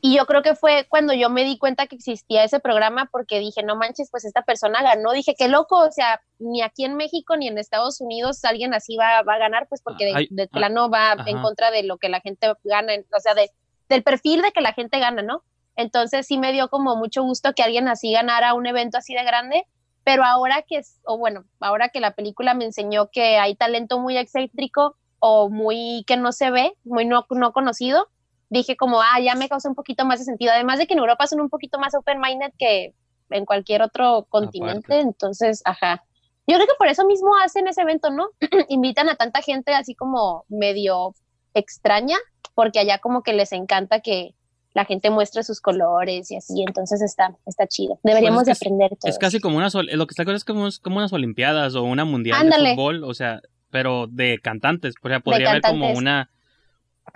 [0.00, 3.38] y yo creo que fue cuando yo me di cuenta que existía ese programa porque
[3.38, 5.12] dije, no manches, pues esta persona ganó.
[5.12, 8.96] Dije, qué loco, o sea, ni aquí en México ni en Estados Unidos alguien así
[8.96, 12.08] va, va a ganar, pues porque de, ah, plano va en contra de lo que
[12.08, 13.50] la gente gana, o sea, de,
[13.88, 15.42] del perfil de que la gente gana, ¿no?
[15.76, 19.24] Entonces sí me dio como mucho gusto que alguien así ganara un evento así de
[19.24, 19.66] grande,
[20.02, 24.16] pero ahora que, o bueno, ahora que la película me enseñó que hay talento muy
[24.16, 28.08] excéntrico o muy que no se ve, muy no, no conocido,
[28.50, 30.52] dije como, ah, ya me causa un poquito más de sentido.
[30.52, 32.94] Además de que en Europa son un poquito más open-minded que
[33.30, 36.04] en cualquier otro continente, entonces, ajá.
[36.46, 38.28] Yo creo que por eso mismo hacen ese evento, ¿no?
[38.68, 41.14] Invitan a tanta gente así como medio
[41.54, 42.16] extraña,
[42.54, 44.34] porque allá como que les encanta que,
[44.74, 48.00] la gente muestre sus colores y así, entonces está, está chido.
[48.02, 49.08] Deberíamos Pues de es que aprender todo.
[49.08, 51.84] Es casi como unas, lo que está claro es como, es como unas olimpiadas o
[51.84, 52.70] una mundial Ándale.
[52.70, 56.30] de fútbol, o sea, pero de cantantes, o sea, podría haber como una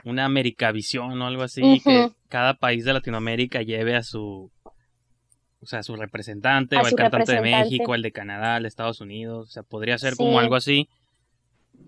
[0.04, 4.50] una Americavisión o algo así, que cada país de Latinoamérica lleve a su
[5.60, 7.40] o sea, su representante, A o el cantante de.
[7.40, 10.18] México, el de Canadá, el de Estados Unidos, o sea, podría ser Sí.
[10.18, 10.88] como algo así.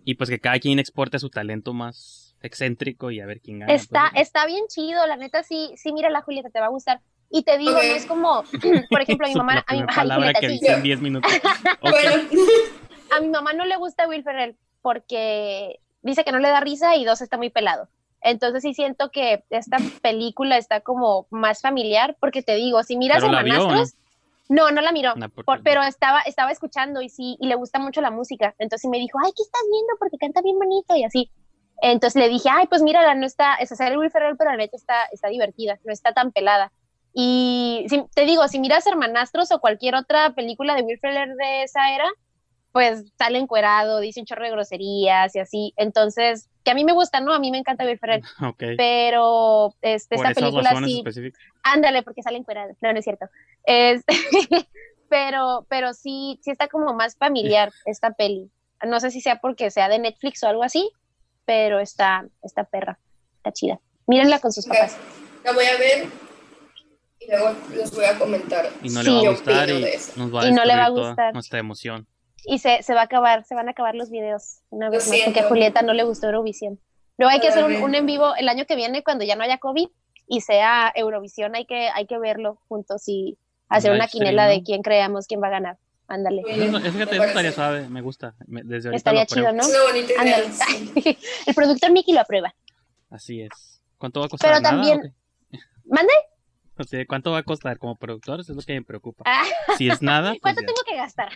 [0.05, 3.73] Y pues que cada quien exporte su talento más excéntrico y a ver quién gana.
[3.73, 4.23] Está, pues.
[4.23, 7.01] está bien chido, la neta sí, sí, mira la Julieta, te va a gustar.
[7.31, 8.43] Y te digo, no es como,
[8.91, 10.53] por ejemplo, a mi mamá, a mi, palabra Julieta, que sí.
[10.55, 11.33] dice en 10 minutos.
[11.81, 12.29] Bueno,
[13.17, 16.97] a mi mamá no le gusta Will Ferrell porque dice que no le da risa
[16.97, 17.89] y dos está muy pelado.
[18.23, 23.21] Entonces sí siento que esta película está como más familiar porque te digo, si miras
[23.23, 23.95] ¿Pero la vio o Hermanastros,
[24.49, 25.15] no, no la miró.
[25.45, 28.55] Por- pero estaba, estaba escuchando y sí, y le gusta mucho la música.
[28.59, 29.93] Entonces me dijo, ay, ¿qué estás viendo?
[29.99, 31.31] Porque canta bien bonito y así.
[31.83, 34.77] Entonces le dije, ay, pues mírala, no está, es hacer Will Ferrell, pero la neta
[34.77, 36.73] está, está divertida, no está tan pelada.
[37.15, 41.63] Y si- te digo, si miras Hermanastros o cualquier otra película de Will Ferrell de
[41.63, 42.05] esa era,
[42.73, 45.73] pues sale encuerado, dice un chorro de groserías y así.
[45.77, 47.33] Entonces, que a mí me gusta, ¿no?
[47.33, 48.63] A mí me encanta Will Ferrell, Ok.
[48.77, 51.43] pero este, Por esta esas película sí, específicas.
[51.63, 52.73] Ándale, porque sale encuerado.
[52.81, 53.27] No, no es cierto.
[53.65, 54.03] Es,
[55.09, 58.51] pero, pero sí, sí está como más familiar esta peli.
[58.87, 60.91] No sé si sea porque sea de Netflix o algo así,
[61.45, 62.99] pero está, está perra,
[63.39, 63.81] está chida.
[64.07, 64.97] Mírenla con sus papás.
[65.45, 66.09] la voy a ver
[67.21, 68.69] y luego les voy a comentar.
[68.83, 69.11] Y no Sí.
[69.11, 70.13] le va a gustar y de eso.
[70.17, 71.35] nos va a Y no le va a gustar.
[71.35, 72.07] nuestra emoción.
[72.45, 75.09] Y se, se va a acabar, se van a acabar los videos una Lo vez
[75.09, 76.81] más, porque a Julieta no le gustó Eurovisión.
[77.19, 79.45] Luego hay que hacer un, un en vivo el año que viene cuando ya no
[79.45, 79.89] haya COVID
[80.27, 83.37] y sea Eurovisión, hay que, hay que verlo juntos y
[83.69, 84.51] hacer Un una stream, quinela ¿no?
[84.51, 85.79] de quién creamos quién va a ganar.
[86.09, 86.43] Ándale.
[86.49, 87.27] Eso, fíjate, eso parece.
[87.29, 88.35] estaría suave, me gusta.
[88.49, 89.53] Me- Desde ahorita Estaría lo chido.
[89.53, 89.63] ¿no?
[90.19, 90.51] Ándale.
[90.53, 91.19] sí.
[91.47, 92.53] El productor Mickey lo aprueba.
[93.11, 93.81] Así es.
[93.97, 94.51] ¿Cuánto va a costar?
[94.51, 95.15] Pero ¿Nada también-?
[95.85, 96.13] ¿Mande?
[96.81, 98.41] O sea, ¿cuánto va a costar como productor?
[98.41, 99.23] Eso es lo que me preocupa.
[99.27, 99.45] Ah,
[99.77, 100.67] Si es nada, pues ¿Cuánto ya.
[100.67, 101.31] tengo que gastar?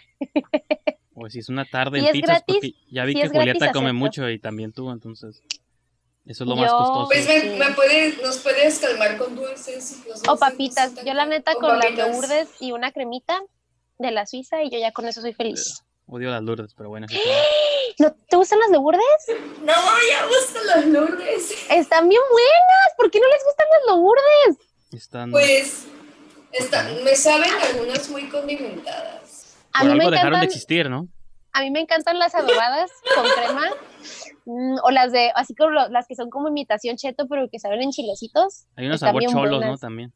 [1.15, 3.73] O si es una tarde Si en pizzas, gratis, porque ya vi si que Julieta
[3.73, 3.95] come acepto.
[3.95, 5.43] mucho y también tú, entonces
[6.27, 7.07] eso es lo más Yo- costoso.
[7.09, 10.03] Pues me, me puede, nos puedes calmar con dulces.
[10.09, 10.93] los O papitas.
[11.05, 12.09] Yo la neta con las papitas.
[12.11, 13.41] lourdes y una cremita
[13.99, 15.85] de la Suiza y yo ya con eso soy feliz.
[16.07, 17.07] Odio las lourdes, pero bueno.
[17.99, 19.03] ¿No te gustan las lourdes?
[19.63, 21.71] No, ya gustan las lourdes.
[21.71, 22.95] Están bien buenas.
[22.97, 24.74] ¿Por qué no les gustan las lourdes?
[24.95, 25.31] Están...
[25.31, 25.87] Pues
[26.53, 29.57] está- me saben algunas muy condimentadas.
[29.73, 31.09] A por mí, me algo dejaron de encantan, existir, ¿no?
[31.53, 33.63] a mí me encantan las adobadas con crema.
[34.45, 37.59] mm, O las de, así como lo- las que son como imitación cheto, pero que
[37.59, 38.67] saben en chilecitos.
[38.77, 39.77] Hay unos Están sabor cholos, ¿no?
[39.79, 40.13] También.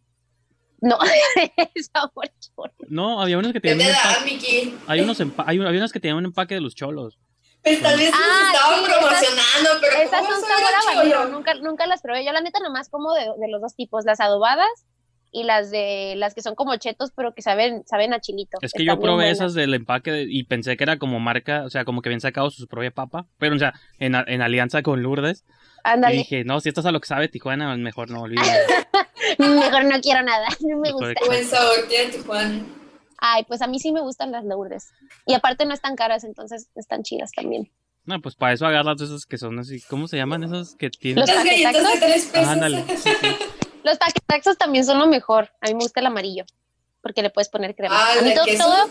[0.80, 0.96] No,
[1.92, 2.72] sabor cholo.
[2.88, 4.74] No, había unos que ¿Qué tenían te un da, empaque.
[4.86, 7.18] Hay unos, empa- hay, había unos que tenían un empaque de los cholos.
[7.62, 11.54] Pues tal vez Ah, estaban sí, esas- promocionando, pero Esas ¿cómo son sabor a nunca,
[11.54, 12.24] nunca las probé.
[12.24, 14.68] Yo la neta nomás como de, de los dos tipos, las adobadas
[15.30, 18.56] y las de las que son como chetos, pero que saben, saben a chilito.
[18.62, 21.64] Es que Están yo probé esas del empaque de- y pensé que era como marca,
[21.64, 23.26] o sea, como que habían sacado su propia papa.
[23.38, 25.44] Pero, o sea, en, en alianza con Lourdes.
[26.10, 28.48] Y dije, no, si esto es a lo que sabe Tijuana, mejor no, olvídalo.
[29.38, 31.20] mejor no quiero nada, no me Mejor gusta.
[31.26, 32.60] Buen sabor tiene Tijuana.
[33.18, 34.90] Ay, pues a mí sí me gustan las lourdes.
[35.26, 37.70] Y aparte no están caras, entonces están chidas también.
[38.04, 41.26] No, pues para eso agarras esas que son así, ¿cómo se llaman esas que tienen?
[41.26, 42.48] Los de tres pesos.
[42.48, 43.36] Ah, ándale, sí, sí.
[43.84, 45.50] Los paquetaxos también son lo mejor.
[45.60, 46.44] A mí me gusta el amarillo,
[47.02, 47.96] porque le puedes poner crema.
[47.98, 48.88] Ah, a mí ¿el de todo, todo-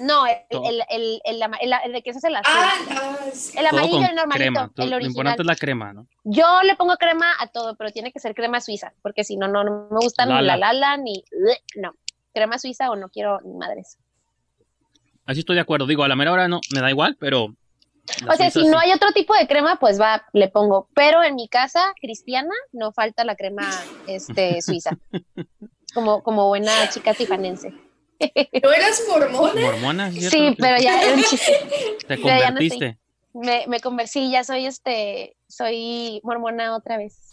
[0.00, 2.54] no, el, el, el, el, ama- el- el de queso es el azul.
[2.56, 3.58] Ah, sí.
[3.58, 4.70] el Todo amarillo, con el normalito, crema.
[4.74, 5.10] Tú- el lo original.
[5.10, 6.06] importante es la crema, ¿no?
[6.24, 9.48] Yo le pongo crema a todo, pero tiene que ser crema suiza, porque si no,
[9.48, 11.22] no, no me gustan ni la lala ni.
[11.76, 11.94] No,
[12.40, 13.98] crema suiza o no quiero ni madres.
[15.26, 15.86] Así estoy de acuerdo.
[15.86, 17.54] Digo, a la mera hora no, me da igual, pero...
[18.28, 18.86] o sea, si no sí.
[18.86, 20.88] hay otro tipo de crema, pues va, le pongo.
[20.94, 23.70] Pero en mi casa cristiana no falta la crema
[24.06, 24.96] este, suiza.
[25.92, 27.74] Como, como buena chica tifanense.
[28.62, 29.60] ¿No eras mormona?
[29.60, 30.12] Mormona.
[30.12, 31.52] Sí, pero ya era un chiste.
[32.08, 32.98] Te no convertiste.
[33.34, 37.29] Me, me convertí, ya soy este, soy mormona otra vez.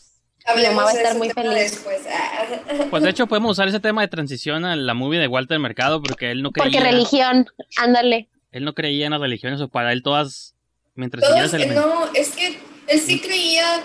[0.47, 1.53] Hablemos va a de estar muy feliz.
[1.53, 1.97] Después.
[2.89, 6.01] Pues de hecho podemos usar ese tema de transición a la movie de Walter Mercado
[6.01, 8.29] porque él no creía, Porque religión, ándale.
[8.51, 10.55] él no creía en las religiones o para él todas,
[10.95, 13.81] mientras Todos, siguieras el men- no, es que él sí creía.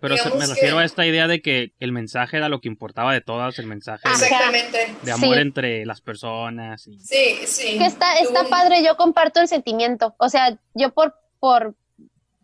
[0.00, 2.68] Pero se- me refiero que- a esta idea de que el mensaje era lo que
[2.68, 4.94] importaba de todas, el mensaje de, Exactamente.
[5.02, 5.40] de amor Sí.
[5.42, 6.86] entre las personas.
[6.88, 7.76] Y, Sí, sí.
[7.78, 10.14] que está, está un- padre, yo comparto el sentimiento.
[10.18, 11.74] O sea, yo por, por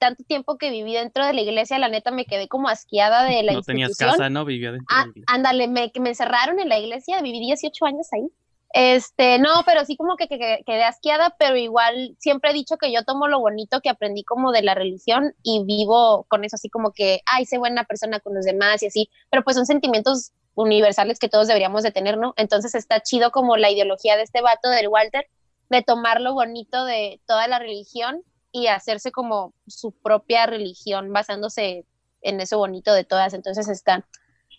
[0.06, 3.42] tanto tiempo que viví dentro de la iglesia, la neta me quedé como asqueada de
[3.42, 4.18] la no tenías institución.
[4.18, 4.44] casa, ¿no?
[4.44, 5.34] Vivía dentro Ah, de la iglesia.
[5.34, 8.28] ándale, me, me encerraron en la iglesia, viví 18 años ahí.
[8.72, 12.76] Este, no, pero sí como que, que, que, quedé asqueada, pero igual siempre he dicho
[12.76, 16.56] que yo tomo lo bonito que aprendí como de la religión y vivo con eso
[16.56, 19.66] así como que, ay, sé buena persona con los demás y así, pero pues son
[19.66, 22.34] sentimientos universales que todos deberíamos de tener, ¿no?
[22.36, 25.26] Entonces está chido como la ideología de este vato, del Walter,
[25.70, 28.22] de tomar lo bonito de toda la religión
[28.56, 31.84] y hacerse como su propia religión basándose
[32.22, 33.34] en eso bonito de todas.
[33.34, 34.06] Entonces está,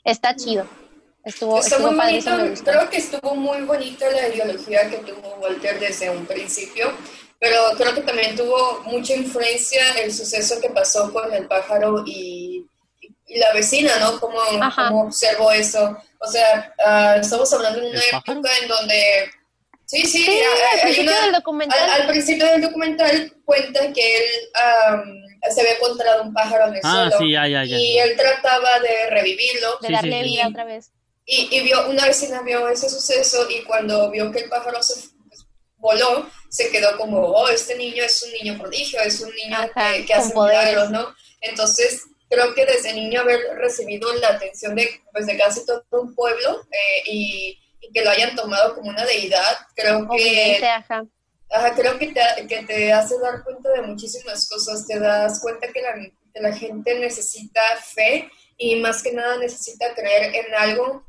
[0.04, 0.68] está chido.
[1.26, 6.12] Estuvo, estuvo padre, bonito, creo que estuvo muy bonita la ideología que tuvo Walter desde
[6.12, 6.94] un principio,
[7.40, 12.66] pero creo que también tuvo mucha influencia el suceso que pasó con el pájaro y,
[13.26, 14.20] y la vecina, ¿no?
[14.20, 14.38] Cómo,
[14.76, 15.98] cómo observó eso.
[16.20, 19.32] O sea, ah, estamos hablando de una época en donde...
[19.90, 21.80] Sí, sí, Sí, al hay principio una- del documental.
[21.80, 25.04] al, al principio del documental cuenta que él am,
[25.54, 27.78] se había encontrado un pájaro en el Ah, suelo sí, ya, ya, ya.
[27.78, 30.30] y él trataba de revivirlo de Sí, darle sí, sí.
[30.36, 30.92] vida otra vez.
[31.26, 34.94] y, y vio, una vecina vio ese suceso y cuando vio que el pájaro se
[35.28, 35.46] pues,
[35.78, 39.94] voló, se quedó como, oh, este niño es un niño prodigio, es un niño Ajá,
[39.94, 40.60] que, que hace poderes.
[40.60, 41.16] milagros, ¿no?
[41.42, 46.14] Entonces, creo que desde niño haber recibido la atención de, pues, de casi todo un
[46.16, 47.60] pueblo eh, y
[47.94, 51.06] que lo hayan tomado como una deidad, creo que Obviamente, ajá.
[51.50, 54.86] Ajá, creo que te, que te hace dar cuenta de muchísimas cosas.
[54.86, 55.94] Te das cuenta que la,
[56.34, 61.08] que la gente necesita fe y más que nada necesita creer en algo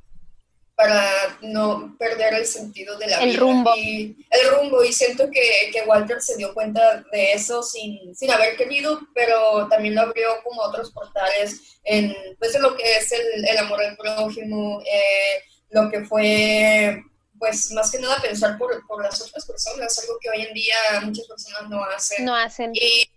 [0.76, 1.10] para
[1.42, 3.40] no perder el sentido de la El vida.
[3.40, 3.74] rumbo.
[3.76, 8.30] Y el rumbo, y siento que, que Walter se dio cuenta de eso sin, sin
[8.30, 13.10] haber querido, pero también lo abrió como otros portales en, pues, en lo que es
[13.10, 17.02] el, el amor al prójimo, eh, lo que fue
[17.38, 20.74] pues más que nada pensar por, por las otras personas, algo que hoy en día
[21.04, 22.24] muchas personas no hacen.
[22.24, 22.72] No hacen.
[22.74, 23.08] Y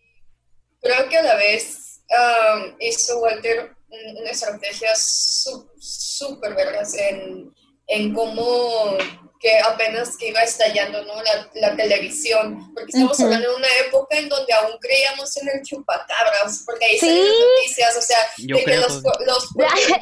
[0.80, 7.52] creo que a la vez um, hizo Walter un- una estrategia su- súper vergas en,
[7.88, 8.96] en cómo
[9.42, 11.16] que apenas que iba estallando ¿no?
[11.24, 13.24] la, la televisión, porque estamos Ujú.
[13.26, 17.08] hablando de una época en donde aún creíamos en el chupacabras, porque ahí Sí.
[17.08, 19.50] salían noticias, o sea, Yo de que los, los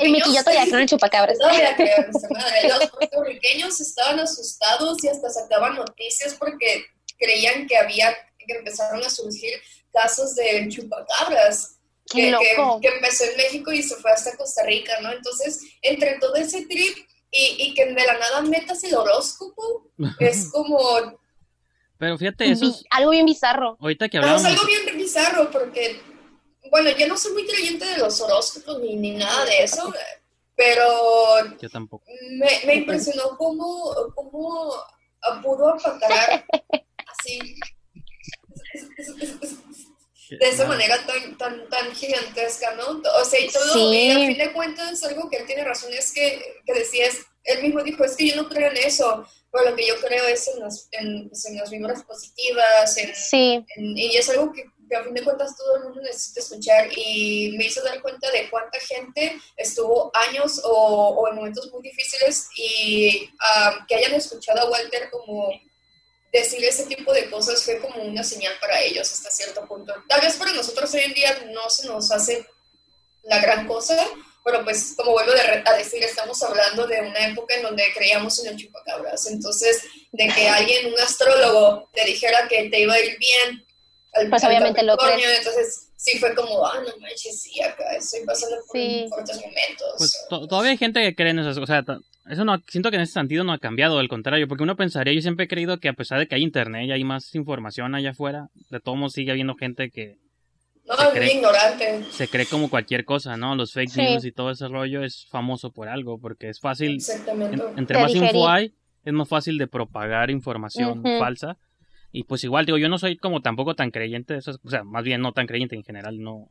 [0.01, 1.37] y Miki, yo todavía creo en chupacabras.
[1.37, 1.97] Todavía creo,
[2.31, 2.67] madre.
[2.67, 6.85] Los puertorriqueños estaban asustados y hasta sacaban noticias porque
[7.17, 9.53] creían que había, que empezaron a surgir
[9.93, 11.75] casos de chupacabras.
[12.11, 15.11] Que, que, que empezó en México y se fue hasta Costa Rica, ¿no?
[15.11, 16.97] Entonces, entre todo ese trip
[17.31, 19.87] y, y que de la nada metas el horóscopo,
[20.19, 20.79] es como,
[21.97, 23.77] Pero fíjate, eso es, Algo bien bizarro.
[23.79, 26.01] ahorita que no, es hablábamos, algo bien bizarro porque,
[26.71, 29.93] bueno, yo no soy muy creyente de los horóscopos ni, ni nada de eso,
[30.55, 30.85] pero
[31.61, 32.05] yo tampopo.
[32.31, 34.73] me, me impresionó cómo, cómo
[35.41, 36.45] pudo apacar
[37.19, 37.39] así
[40.29, 43.01] de esa manera tan, tan, tan gigantesca, ¿no?
[43.19, 43.79] O sea, y todo, Sí.
[43.95, 47.19] y a fin de cuentas, algo que él tiene razón es que, que decía, es,
[47.45, 50.27] él mismo dijo, es que yo no creo en eso, pero lo que yo creo
[50.27, 54.51] es en las, en, pues, en las vibras positivas, en, Sí, en- y es algo
[54.53, 58.01] que, que a fin de cuentas todo el mundo necesita escuchar y me hizo dar
[58.01, 60.69] cuenta de cuánta gente estuvo años o,
[61.09, 65.49] o en momentos muy difíciles y ah, que hayan escuchado a Walter como
[66.31, 69.93] decir ese tipo de cosas fue como una señal para ellos hasta cierto punto.
[70.07, 72.45] Tal vez para nosotros hoy en día no se nos hace
[73.23, 73.97] la gran cosa,
[74.45, 75.31] pero pues como vuelvo
[75.65, 79.27] a decir, estamos hablando de una época en donde creíamos en el chupacabras.
[79.27, 83.65] Entonces, de que alguien, un astrólogo, te dijera que te iba a ir bien,
[84.13, 85.39] al, Pues al obviamente lo crees.
[85.39, 89.05] entonces sí fue como, ah, no manches, sí, acá estoy pasando por Sí.
[89.09, 89.93] fuertes momentos.
[89.97, 91.83] Pues to- todavía hay gente que cree en esas cosas.
[91.83, 91.97] O sea,
[92.29, 95.13] eso no, siento que en ese sentido no ha cambiado, al contrario, porque uno pensaría,
[95.13, 97.95] yo siempre he creído que a pesar de que hay internet y hay más información
[97.95, 100.17] allá afuera, de todos modos sigue habiendo gente que
[100.87, 102.03] no, se es cree- ignorante.
[102.11, 103.55] se cree como cualquier cosa, ¿no?
[103.55, 104.01] Los fake Sí.
[104.01, 107.55] news y todo ese rollo es famoso por algo, porque es fácil, Exactamente.
[107.57, 108.73] en- entre más info hay,
[109.05, 111.57] es más fácil de propagar información falsa.
[112.11, 115.21] Y pues igual, digo, yo no soy como tampoco tan creyente o sea, más bien
[115.21, 116.47] no tan creyente en general, no,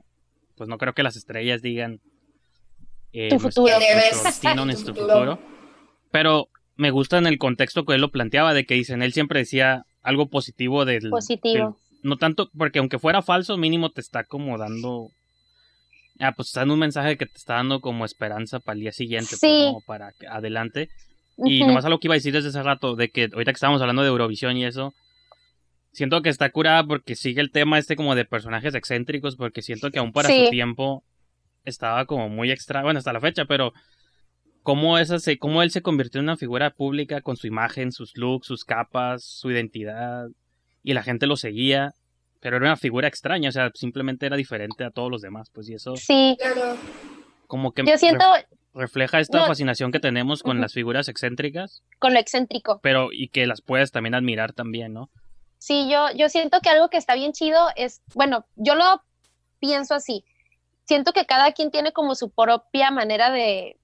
[0.56, 2.00] pues no creo que las estrellas digan
[3.12, 3.74] eh, Tu futuro.
[3.76, 5.14] Nuestro destino, Tu nuestro futuro.
[5.14, 5.57] futuro.
[6.10, 9.40] Pero me gusta en el contexto que él lo planteaba, de que dicen, él siempre
[9.40, 11.10] decía algo positivo del...
[11.10, 11.64] positivo.
[11.64, 15.08] del- no tanto, porque aunque fuera falso, mínimo te está como dando...
[16.20, 18.92] Ah, pues está dando un mensaje que te está dando como esperanza para el día
[18.92, 19.70] siguiente, pues, Sí.
[19.72, 19.80] ¿no?
[19.86, 20.88] para adelante.
[21.38, 23.80] Y nomás algo que iba a decir desde hace rato, de que ahorita que estábamos
[23.80, 24.94] hablando de Eurovisión y eso,
[25.92, 29.90] siento que está curada porque sigue el tema este como de personajes excéntricos, porque siento
[29.90, 30.44] que aún para Sí.
[30.46, 31.04] su tiempo
[31.64, 33.72] estaba como muy extra, bueno, hasta la fecha, pero
[34.68, 38.14] cómo, esa se, cómo él se convirtió en una figura pública con su imagen, sus
[38.18, 40.26] looks, sus capas, su identidad,
[40.82, 41.94] y la gente lo seguía,
[42.40, 45.70] pero era una figura extraña, o sea, simplemente era diferente a todos los demás, pues,
[45.70, 46.76] y eso Sí, Claro.
[47.46, 47.82] como que...
[47.86, 48.26] yo siento,
[48.74, 49.46] refleja esta No.
[49.46, 52.78] fascinación que tenemos con las figuras excéntricas, con lo excéntrico.
[52.82, 55.08] pero y que las puedes también admirar también, ¿no?
[55.56, 59.02] Sí, yo, yo siento que algo que está bien chido es, bueno, yo lo
[59.60, 60.26] pienso así.
[60.84, 63.78] Siento que cada quien tiene como su propia manera de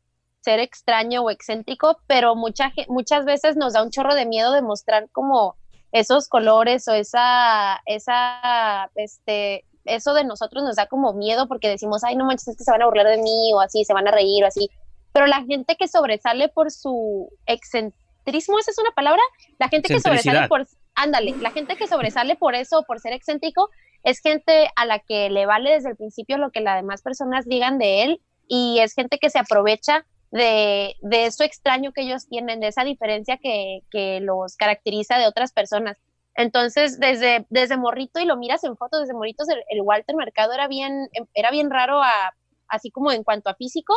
[0.44, 4.60] ser extraño o excéntrico, pero mucha, muchas veces nos da un chorro de miedo de
[4.62, 5.56] mostrar como
[5.90, 12.04] esos colores o esa, esa, este, eso de nosotros nos da como miedo porque decimos,
[12.04, 14.06] ay, no manches, es que se van a burlar de mí o así, se van
[14.06, 14.68] a reír o así.
[15.12, 19.22] Pero la gente que sobresale por su excentrismo, ¿esa es una palabra?
[19.58, 23.70] La gente que sobresale por, ándale, la gente que sobresale por eso, por ser excéntrico,
[24.02, 27.46] es gente a la que le vale desde el principio lo que las demás personas
[27.46, 30.04] digan de él y es gente que se aprovecha
[30.34, 35.28] de, de eso extraño que ellos tienen, de esa diferencia que, que los caracteriza de
[35.28, 35.96] otras personas.
[36.34, 40.52] Entonces, desde, desde morrito, y lo miras en fotos, desde morritos, el, el Walter Mercado
[40.52, 42.34] era bien, era bien raro, a,
[42.66, 43.94] así como en cuanto a físico,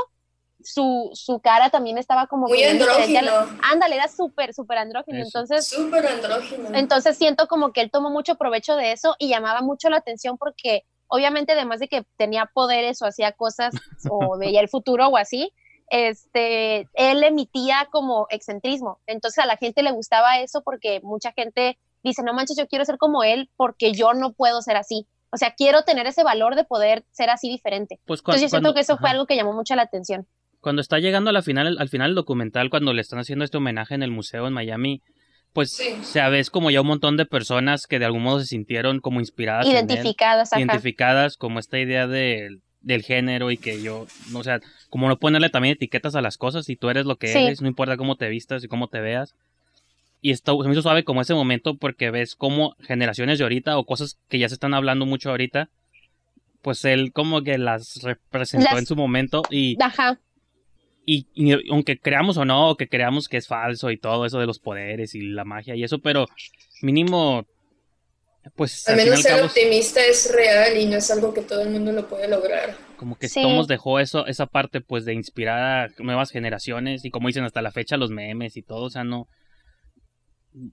[0.62, 2.48] su, su cara también estaba como...
[2.48, 3.32] Muy andrógino.
[3.64, 5.18] Ándale, era súper, súper andrógino.
[5.18, 5.40] Eso.
[5.40, 6.70] Entonces, Súper andrógino.
[6.76, 10.38] entonces siento como que él tomó mucho provecho de eso y llamaba mucho la atención
[10.38, 13.74] porque obviamente además de que tenía poderes o hacía cosas
[14.08, 15.52] o veía el futuro o así,
[15.90, 19.00] este, él emitía como excentrismo.
[19.08, 22.86] Entonces a la gente le gustaba eso porque mucha gente dice, no manches, yo quiero
[22.86, 25.08] ser como él porque yo no puedo ser así.
[25.32, 28.00] O sea, quiero tener ese valor de poder ser así diferente.
[28.06, 30.26] Pues cu- Entonces yo siento cuando- que eso fue algo que llamó mucho la atención.
[30.62, 33.58] Cuando está llegando a la final, al final del documental, cuando le están haciendo este
[33.58, 35.02] homenaje en el museo en Miami,
[35.54, 35.98] pues Sí.
[36.04, 39.20] se ves como ya un montón de personas que de algún modo se sintieron como
[39.20, 39.78] inspiradas en él.
[39.86, 40.62] Identificadas, ajá.
[40.62, 42.50] identificadas como esta idea de-
[42.88, 46.66] del género y que yo, o sea, como no ponerle también etiquetas a las cosas,
[46.66, 47.40] si tú eres lo que Sí.
[47.40, 49.36] eres, no importa cómo te vistas y cómo te veas.
[50.22, 53.78] Y esto se me hizo suave como ese momento porque ves como generaciones de ahorita
[53.78, 55.70] o cosas que ya se están hablando mucho ahorita,
[56.62, 60.18] pues él como que las representó Las- en su momento y, Ajá.
[61.06, 64.40] y, y aunque creamos o no, o que creamos que es falso y todo eso
[64.40, 66.26] de los poderes y la magia y eso, pero
[66.82, 67.46] mínimo,
[68.56, 71.92] pues Al menos ser optimista es real y no es algo que todo el mundo
[71.92, 72.76] lo puede lograr.
[72.98, 73.42] como que Sí.
[73.44, 77.62] Tomos dejó eso, esa parte pues de inspirar a nuevas generaciones y como dicen hasta
[77.62, 79.28] la fecha los memes y todo, o sea, no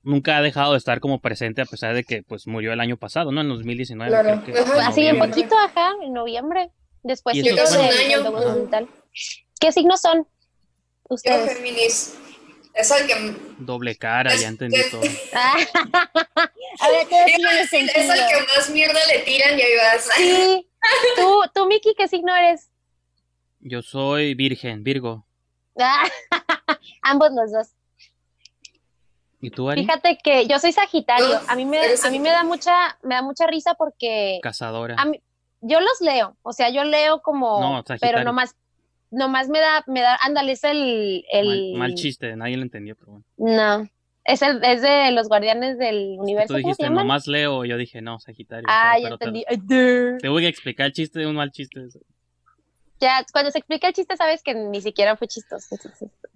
[0.03, 2.97] nunca ha dejado de estar como presente a pesar de que pues murió el año
[2.97, 3.43] pasado, ¿no?
[3.43, 4.41] En 2019 Claro.
[4.43, 4.89] creo que Ajá.
[4.89, 6.71] Así en poquito, ajá, en noviembre.
[7.03, 8.89] Después Y del eso fue- Un año.
[9.61, 10.27] ¿Qué signos son Yo,
[11.11, 11.57] ustedes?
[11.59, 12.19] Géminis,
[12.75, 13.37] es el que...
[13.59, 15.01] Doble cara, Es- ya entendí es- todo.
[16.81, 20.09] A ver, ¿qué signo les Es el que más mierda le tiran y ahí vas.
[20.17, 20.69] Sí.
[21.17, 22.71] Tú, tú, Miki, ¿qué signo eres?
[23.61, 25.25] Yo soy virgen, Virgo.
[25.79, 26.05] Ah,
[27.03, 27.69] Ambos los dos.
[29.41, 29.83] ¿Y tú, Ari?
[29.83, 31.41] Fíjate que yo soy Sagitario.
[31.49, 34.97] A mí me, a mí me da mucha, me da mucha risa porque Cazadora.
[34.99, 35.23] a mí,
[35.61, 36.37] yo los leo.
[36.43, 38.15] O sea, yo leo como, No, Sagitario.
[38.17, 38.57] pero nomás,
[39.15, 42.97] nomás me da, me da, ándale, es el, el Mal, mal chiste, nadie lo entendió,
[42.97, 43.25] pero bueno.
[43.37, 43.89] No,
[44.25, 46.55] es el, es de los guardianes del universo.
[46.55, 48.67] Tú ¿Cómo se dijiste, nomás leo, yo dije, no, Sagitario.
[48.69, 50.19] Ah, ya te- entendí.
[50.21, 51.81] Te voy a explicar el chiste de un mal chiste.
[53.01, 55.77] Ya, cuando se explica el chiste sabes que ni siquiera fue chistoso.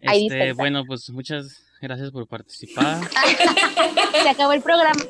[0.07, 2.99] Ahí Este, bueno, pues muchas gracias por participar.
[4.23, 5.03] se acabó el programa.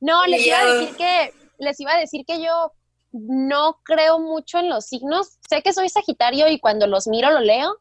[0.00, 2.72] No, les iba a decir que, les iba a decir que yo
[3.12, 5.38] no creo mucho en los signos.
[5.48, 7.76] Sé que soy Sagitario y cuando los miro lo leo,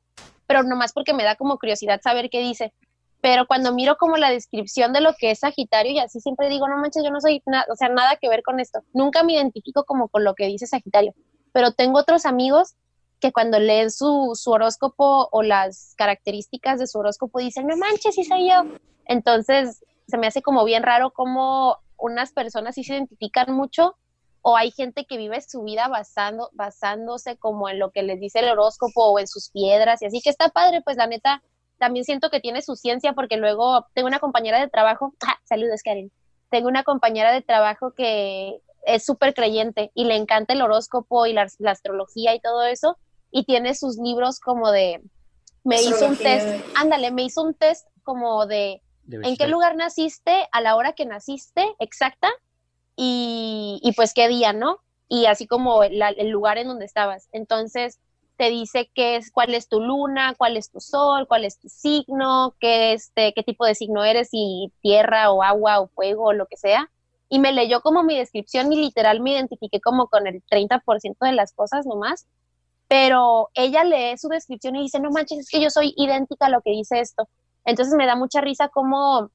[0.47, 2.73] pero nomás porque me da como curiosidad saber qué dice.
[3.21, 6.67] Pero cuando miro como la descripción de lo que es Sagitario y así siempre digo,
[6.67, 8.81] no manches, yo no soy nada, o sea, nada que ver con esto.
[8.93, 11.13] Nunca me identifico como con lo que dice Sagitario.
[11.53, 12.75] Pero tengo otros amigos
[13.19, 18.15] que cuando leen su, su horóscopo o las características de su horóscopo dicen, no manches,
[18.15, 18.63] sí soy yo.
[19.05, 23.95] Entonces, se me hace como bien raro cómo unas personas sí se identifican mucho
[24.41, 28.39] o hay gente que vive su vida basando, basándose como en lo que les dice
[28.39, 31.43] el horóscopo o en sus piedras y así que está padre, pues la neta,
[31.77, 35.37] también siento que tiene su ciencia porque luego tengo una compañera de trabajo, ¡Ah!
[35.43, 36.11] saludos Karen,
[36.49, 41.33] tengo una compañera de trabajo que es súper creyente y le encanta el horóscopo y
[41.33, 42.97] la, la astrología y todo eso
[43.29, 45.01] y tiene sus libros como de,
[45.63, 49.75] me hizo un test, ándale, me hizo un test como de de en qué lugar
[49.75, 52.31] naciste, a la hora que naciste, exacta,
[52.95, 54.79] y, y pues qué día, ¿no?
[55.07, 57.27] Y así como el lugar en donde estabas.
[57.31, 57.99] Entonces
[58.41, 61.69] te dice qué es, cuál es tu luna, cuál es tu sol, cuál es tu
[61.69, 66.33] signo, qué, este, qué tipo de signo eres, si tierra o agua o fuego o
[66.33, 66.89] lo que sea.
[67.29, 71.33] Y me leyó como mi descripción y literal me identifiqué como con el 30% de
[71.33, 72.25] las cosas nomás.
[72.87, 76.49] Pero ella lee su descripción y dice, no manches, es que yo soy idéntica a
[76.49, 77.29] lo que dice esto.
[77.63, 79.29] Entonces me da mucha risa como,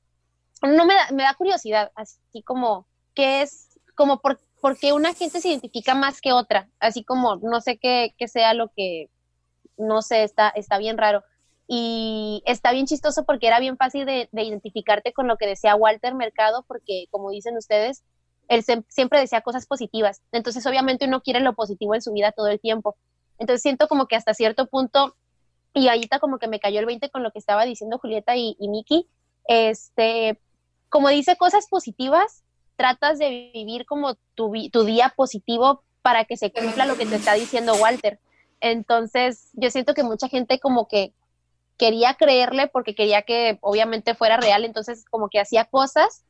[0.62, 3.80] no me da, me da curiosidad, así como, ¿qué es?
[3.96, 8.14] Como por, por una gente se identifica más que otra, así como, no sé qué,
[8.16, 9.10] qué sea lo que,
[9.76, 11.24] no sé, está, está bien raro.
[11.66, 16.14] Y está bien chistoso porque era bien fácil de, identificarte con lo que decía Walter
[16.14, 18.04] Mercado, porque como dicen ustedes,
[18.48, 20.22] él siempre decía cosas positivas.
[20.30, 22.96] Entonces, obviamente uno quiere lo positivo en su vida todo el tiempo.
[23.38, 25.16] Entonces, siento como que hasta cierto punto,
[25.74, 28.56] y ahorita como que me cayó el 20 con lo que estaba diciendo Julieta y,
[28.60, 29.08] y Miki,
[29.48, 30.38] este,
[30.88, 32.44] como dice cosas positivas,
[32.76, 37.16] tratas de vivir como tu, tu día positivo para que se cumpla lo que te
[37.16, 38.20] está diciendo Walter.
[38.60, 41.12] Entonces, yo siento que mucha gente como que
[41.76, 46.24] quería creerle porque quería que obviamente fuera real, entonces como que hacía cosas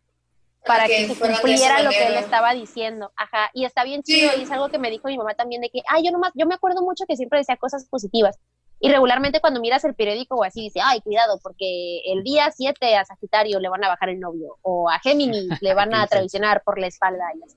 [0.65, 3.13] para que, se cumpliera lo que él estaba diciendo.
[3.17, 5.71] Ajá, y está bien chido y es algo que me dijo mi mamá también de
[5.71, 8.39] que, ay, yo nomás, yo me acuerdo mucho que siempre decía cosas positivas.
[8.79, 12.97] Y regularmente cuando miras el periódico o así dice, ay, cuidado, porque el día 7
[12.97, 16.63] a Sagitario le van a bajar el novio, o a Géminis le van a traicionar
[16.63, 17.25] por la espalda.
[17.35, 17.57] Y así.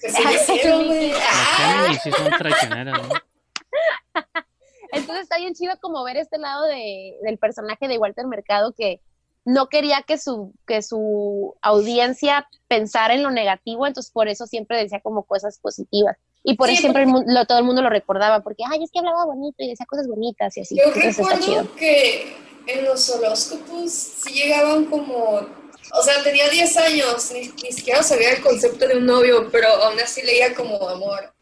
[4.92, 9.00] Entonces está bien chido como ver este lado de, del personaje de Walter Mercado que
[9.44, 14.78] no quería que su, que su audiencia pensara en lo negativo, entonces por eso siempre
[14.78, 16.16] decía como cosas positivas.
[16.42, 17.04] Y por eso siempre
[17.46, 20.56] todo el mundo lo recordaba, porque, ay, es que hablaba bonito y decía cosas bonitas
[20.56, 20.76] y así.
[20.76, 22.36] Yo recuerdo que
[22.66, 25.60] en los horóscopos sí llegaban como
[25.92, 29.98] o sea, tenía 10 años, ni, siquiera sabía el concepto de un novio, pero aún
[29.98, 31.32] así leía como amor.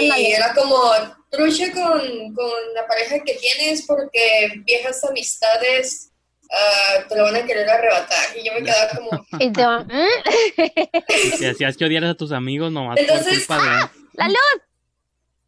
[0.00, 0.78] Y era como,
[1.30, 6.10] truche con, con, la pareja que tienes porque viejas amistades
[6.44, 8.36] uh, te lo van a querer arrebatar.
[8.36, 9.26] Y yo me quedaba como...
[9.40, 9.88] Y te van...
[11.38, 13.97] Si hacías que odiaras a tus amigos nomás Entonces, por culpa de...
[14.18, 14.62] ¡La luz!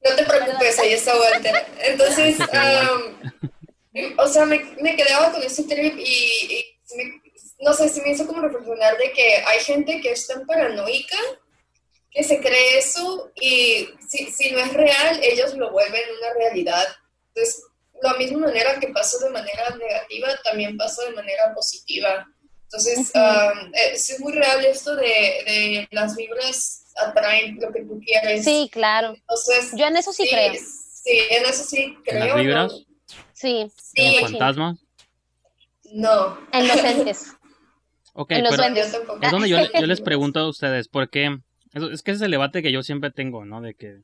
[0.05, 1.67] No te preocupes, ahí está Walter.
[1.81, 2.39] Entonces,
[3.93, 7.21] um, o sea, me, me, quedaba con ese trip y, y me,
[7.59, 11.19] no sé, si me hizo como reflexionar de que hay gente que es tan paranoica
[12.13, 16.87] que se cree eso y si, si no es real, ellos lo vuelven una realidad.
[17.35, 17.65] Entonces,
[18.03, 22.25] la misma manera que pasa de manera negativa, también pasa de manera positiva.
[22.63, 28.45] Entonces, um, es muy real esto de, de, las vibras atraen lo que tú quieres.
[28.45, 29.15] Sí, claro.
[29.15, 30.55] Entonces, yo en eso sí, creo.
[30.55, 32.23] Sí, en eso sí creo.
[32.23, 32.87] ¿En las vibras?
[33.33, 33.67] Sí.
[33.95, 34.79] ¿En los fantasmas?
[35.93, 36.39] No.
[36.53, 37.37] En los entes.
[38.13, 41.39] Ok, pero es donde yo, yo, les pregunto a ustedes, ¿por qué?
[41.73, 43.61] Es que ese es el debate que yo siempre tengo, ¿no?
[43.61, 44.01] De que,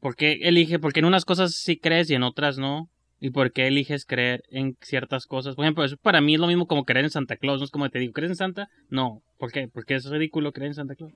[0.00, 0.78] ¿por qué elige?
[0.78, 2.88] Porque en unas cosas sí crees y en otras no.
[3.20, 5.56] ¿Y por qué eliges creer en ciertas cosas?
[5.56, 7.64] Por ejemplo, eso para mí es lo mismo como creer en Santa Claus, ¿no?
[7.64, 8.68] Es como te digo, ¿crees en Santa?
[8.90, 9.22] No.
[9.38, 9.66] ¿Por qué?
[9.66, 11.12] Porque es ridículo creer en Santa Claus.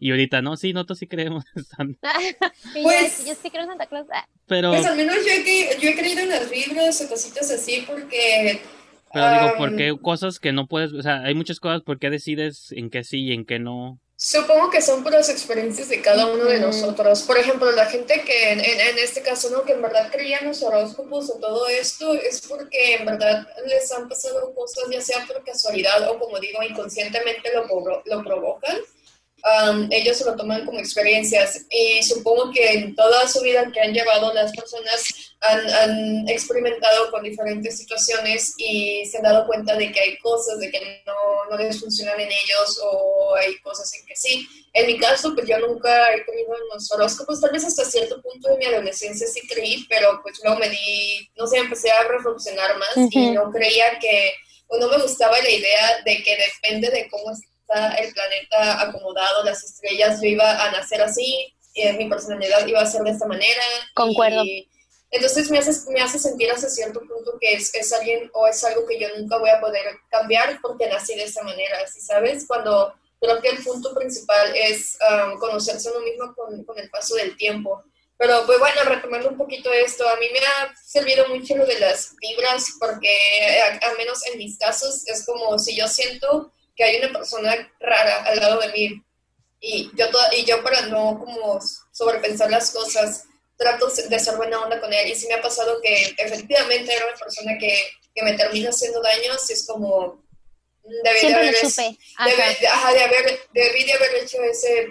[0.00, 2.12] Y ahorita, no, sí, nosotros sí creemos en Santa.
[2.82, 4.06] pues, yo, sí creo en Santa Claus.
[4.12, 4.26] Ah.
[4.46, 4.70] Pero...
[4.70, 8.60] Pues al menos yo he, yo he creído en las vibras o cositas así porque
[9.12, 12.10] pero digo, ¿por qué cosas que no puedes, o sea, hay muchas cosas, ¿por qué
[12.10, 13.98] decides en qué sí y en qué no?
[14.14, 17.22] Supongo que son puras experiencias de cada uno de nosotros.
[17.22, 19.64] Por ejemplo, la gente que en, en, este caso, ¿no?
[19.64, 23.90] Que en verdad creía en los horóscopos o todo esto, es porque en verdad les
[23.92, 27.66] han pasado cosas, ya sea por casualidad o como digo, inconscientemente lo,
[28.04, 28.76] lo provocan
[29.90, 31.66] ellos se lo toman como experiencias.
[31.70, 37.22] Y supongo que en toda su vida que han llevado las personas han, experimentado con
[37.22, 41.14] diferentes situaciones y se han dado cuenta de que hay cosas de que no,
[41.50, 44.46] no, les funcionan en ellos o hay cosas en que sí.
[44.72, 48.20] En mi caso, pues yo nunca he creído en los horóscopos, tal vez hasta cierto
[48.20, 52.04] punto de mi adolescencia sí creí, pero pues luego me di, no sé, empecé a
[52.04, 54.32] reflexionar más y no creía que,
[54.68, 57.30] o no me gustaba la idea de que depende de cómo
[57.98, 62.86] el planeta acomodado, las estrellas, yo iba a nacer así, y mi personalidad iba a
[62.86, 63.62] ser de esta manera.
[63.94, 64.42] Concuerdo.
[65.10, 68.62] entonces me hace, me hace sentir hasta cierto punto que es, es, alguien o es
[68.64, 72.44] algo que yo nunca voy a poder cambiar porque nací de esta manera, ¿sí sabes?
[72.46, 76.90] Cuando creo que el punto principal es um, conocerse a uno mismo con, con, el
[76.90, 77.82] paso del tiempo.
[78.16, 81.78] Pero pues bueno, retomando un poquito esto, a mí me ha servido mucho lo de
[81.78, 83.16] las vibras porque
[83.80, 88.24] al menos en mis casos es como si yo siento que hay una persona rara
[88.24, 89.04] al lado de mí
[89.60, 91.60] y yo, y yo para no como
[91.92, 93.24] sobrepensar las cosas,
[93.58, 97.04] trato de ser buena onda con él y sí me ha pasado que efectivamente era
[97.04, 100.24] una persona que, que me termina haciendo daños y es como
[101.04, 101.54] debí de haber,
[103.02, 104.84] haber, debí de haber hecho ese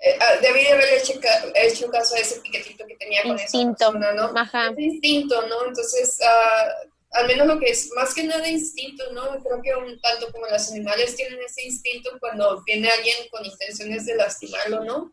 [0.00, 1.12] eh, ah, debí de haber hecho,
[1.54, 3.76] hecho, caso a ese piquetito que tenía con instinto.
[3.78, 4.38] esa persona, ¿no?
[4.38, 4.74] Ajá.
[4.76, 5.66] instinto, ¿no?
[5.68, 9.42] Entonces, uh, al menos lo que es más que nada instinto, ¿no?
[9.42, 14.06] Creo que un tanto como los animales tienen ese instinto cuando viene alguien con intenciones
[14.06, 15.12] de lastimarlo, ¿no?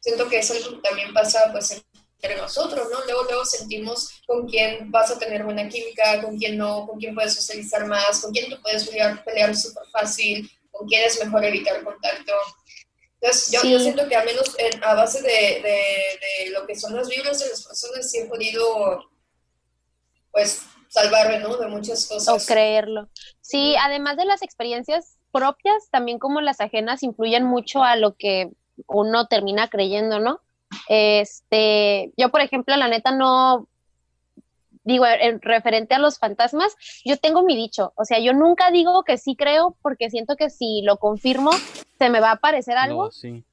[0.00, 1.82] Siento que eso también pasa pues
[2.22, 3.04] entre nosotros, ¿no?
[3.04, 7.14] Luego, luego sentimos con quién vas a tener buena química, con quién no, con quién
[7.14, 11.44] puedes socializar más, con quién te puedes pelear, pelear súper fácil, con quién es mejor
[11.44, 12.32] evitar contacto.
[13.20, 17.08] Entonces, yo, siento que al menos a base de, de, de, lo que son las
[17.08, 19.10] vibras de las personas sí he podido
[20.32, 21.56] pues salvarme, ¿no?
[21.56, 22.28] De muchas cosas.
[22.28, 23.08] O creerlo.
[23.40, 28.50] Sí, además de las experiencias propias, también como las ajenas influyen mucho a lo que
[28.86, 30.40] uno termina creyendo, ¿no?
[30.88, 33.68] Este, yo por ejemplo, la neta no,
[34.82, 36.74] digo, en referente a los fantasmas,
[37.04, 40.50] yo tengo mi dicho, o sea, yo nunca digo que sí creo porque siento que
[40.50, 41.52] si lo confirmo,
[41.98, 43.10] se me va a aparecer algo.
[43.10, 43.44] sí.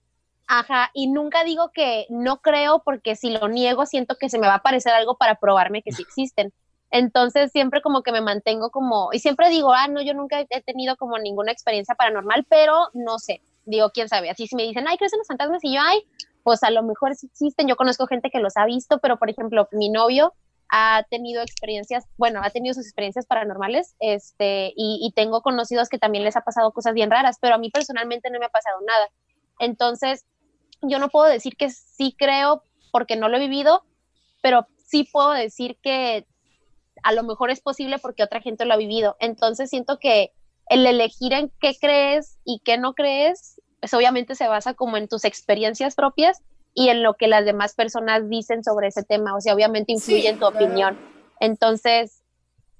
[0.50, 4.48] Ajá, y nunca digo que no creo porque si lo niego, siento que se me
[4.48, 6.54] va a aparecer algo para probarme que sí existen.
[6.92, 10.62] Entonces siempre como que me mantengo como, y siempre digo, ah, no, yo nunca he
[10.62, 14.88] tenido como ninguna experiencia paranormal, pero no sé, digo, quién sabe, así si me dicen,
[14.88, 15.64] ay, ¿crees en los fantasmas?
[15.64, 16.02] Y yo, ay,
[16.44, 19.30] pues a lo mejor sí existen, yo conozco gente que los ha visto, pero por
[19.30, 20.34] ejemplo, mi novio
[20.70, 26.00] ha tenido experiencias, bueno, ha tenido sus experiencias paranormales, este, y, y tengo conocidos que
[26.00, 28.80] también les ha pasado cosas bien raras, pero a mí personalmente no me ha pasado
[28.86, 29.10] nada.
[29.60, 30.26] Entonces,
[30.82, 33.84] yo no puedo decir que sí creo porque no lo he vivido,
[34.42, 36.26] pero sí puedo decir que
[37.08, 39.16] a lo mejor es posible porque otra gente lo ha vivido.
[39.22, 40.34] Entonces siento que
[40.68, 45.08] el elegir en qué crees y qué no crees, pues obviamente se basa como en
[45.08, 46.42] tus experiencias propias
[46.74, 50.28] y en lo que las demás personas dicen sobre ese tema, o sea, obviamente influye
[50.28, 50.98] en tu opinión.
[51.40, 52.24] Entonces,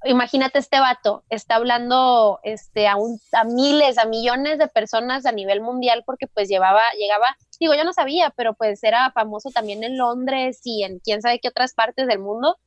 [0.04, 5.32] imagínate este vato, está hablando este, a, un, a miles, a millones de personas a
[5.32, 7.28] nivel mundial porque pues llevaba, llegaba,
[7.62, 11.40] digo, yo no sabía, pero pues era famoso también en Londres y en quién sabe
[11.40, 12.58] qué otras partes del mundo.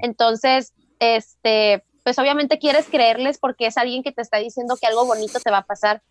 [0.00, 5.04] Entonces, este, pues obviamente quieres creerles porque es alguien que te está diciendo que algo
[5.06, 6.02] bonito te va a pasar.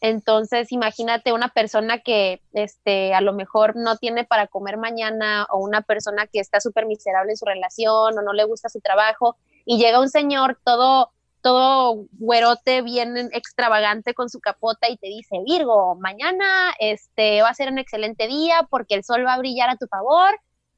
[0.00, 5.58] Entonces, imagínate una persona que este, a lo mejor no tiene para comer mañana o
[5.58, 9.36] una persona que está súper miserable en su relación o no le gusta su trabajo
[9.64, 15.36] y llega un señor todo todo güerote bien extravagante con su capota y te dice,
[15.44, 19.68] Virgo, mañana este va a ser un excelente día porque el sol va a brillar
[19.68, 20.34] a tu favor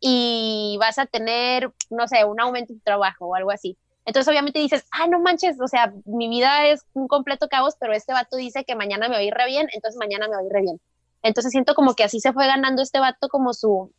[0.09, 3.77] y vas a tener, no sé, un aumento de trabajo o algo así.
[4.05, 7.93] Entonces obviamente dices, ah, no manches, o sea, mi vida es un completo caos, pero
[7.93, 10.43] este vato dice que mañana me va a ir re bien, entonces mañana me va
[10.43, 10.81] a ir re bien.
[11.23, 13.93] Entonces siento como que así se fue ganando este vato como su,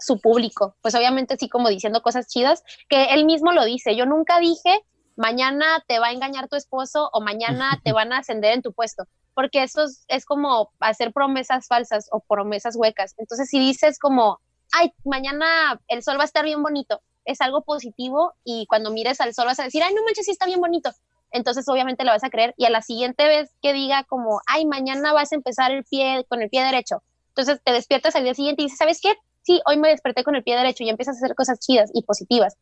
[0.00, 0.74] su público.
[0.82, 3.94] Pues obviamente sí como diciendo cosas chidas, que él mismo lo dice.
[3.94, 4.80] Yo nunca dije
[5.16, 8.72] mañana te va a engañar tu esposo o mañana te van a ascender en tu
[8.72, 13.14] puesto, porque eso es, como hacer promesas falsas o promesas huecas.
[13.18, 14.40] Entonces, si dices como,
[14.72, 19.20] ay, mañana el sol va a estar bien bonito, es algo positivo y cuando mires
[19.20, 20.90] al sol vas a decir, ay, no manches, sí está bien bonito.
[21.30, 24.66] Entonces, obviamente le vas a creer y a la siguiente vez que diga como, ay,
[24.66, 27.02] mañana vas a empezar el pie con el pie derecho.
[27.28, 29.14] Entonces, te despiertas al día siguiente y dices, ¿sabes qué?
[29.42, 32.02] Sí, hoy me desperté con el pie derecho y empiezas a hacer cosas chidas y
[32.02, 32.56] positivas.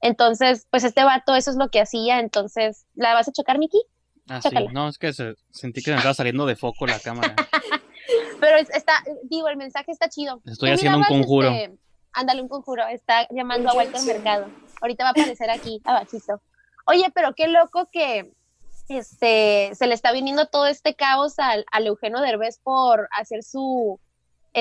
[0.00, 3.82] Entonces, pues este vato eso es lo que hacía, entonces, ¿la vas a chocar, Miki?
[4.28, 7.36] Ah, sí, no, es que sentí que me estaba saliendo de foco la cámara.
[8.40, 8.92] Pero está,
[9.24, 10.40] digo, el mensaje está chido.
[10.46, 11.48] Estoy haciendo un conjuro.
[11.48, 11.76] Este,
[12.12, 14.46] ándale, un conjuro, está llamando a Walter Mercado.
[14.80, 16.40] Ahorita va a aparecer aquí, abajito.
[16.86, 18.32] Oye, pero qué loco que
[18.88, 23.98] este se le está viniendo todo este caos al, al Eugenio Derbez por hacer su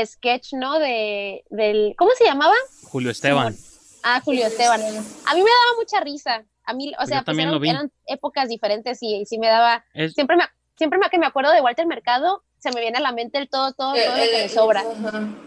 [0.03, 0.79] sketch, ¿no?
[0.79, 2.55] De, del, ¿cómo se llamaba?
[2.83, 3.55] Julio Esteban.
[4.03, 4.81] Ah, Julio Esteban.
[4.81, 6.43] A mí me daba mucha risa.
[6.65, 9.85] A mí, o sea, pues eran, épocas diferentes y, sí me daba.
[10.13, 10.43] Siempre me,
[10.77, 13.47] siempre me, que me acuerdo de Walter Mercado, se me viene a la mente el
[13.47, 14.83] todo, todo, todo lo que me sobra.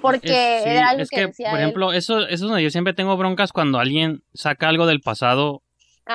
[0.01, 3.53] Porque era algo que, decía Por ejemplo, eso, eso es donde yo siempre tengo broncas
[3.53, 5.63] cuando alguien saca algo del pasado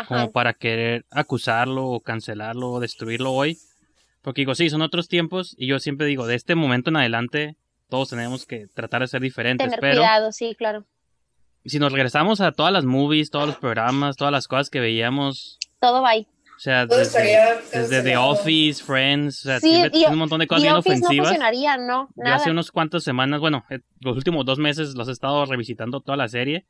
[0.08, 3.58] como para querer acusarlo o cancelarlo o destruirlo hoy.
[4.22, 7.58] Porque digo, sí, son otros tiempos y yo siempre digo, de este momento en adelante
[7.90, 9.66] todos tenemos que tratar de ser diferentes.
[9.66, 10.86] Tener pero, cuidado, sí, claro
[11.66, 15.60] si nos regresamos a todas las movies, todos los programas, todas las cosas que veíamos.
[15.80, 16.28] Todo va ahí.
[16.64, 21.18] O sea, desde, The Office, Friends, o sea, un montón de cosas bien ofensivas.
[21.18, 22.08] No funcionaría, ¿no?
[22.16, 22.38] Nada.
[22.38, 26.16] hace unos cuantas semanas, bueno, eh, los últimos dos meses los he estado revisitando toda
[26.16, 26.66] la serie.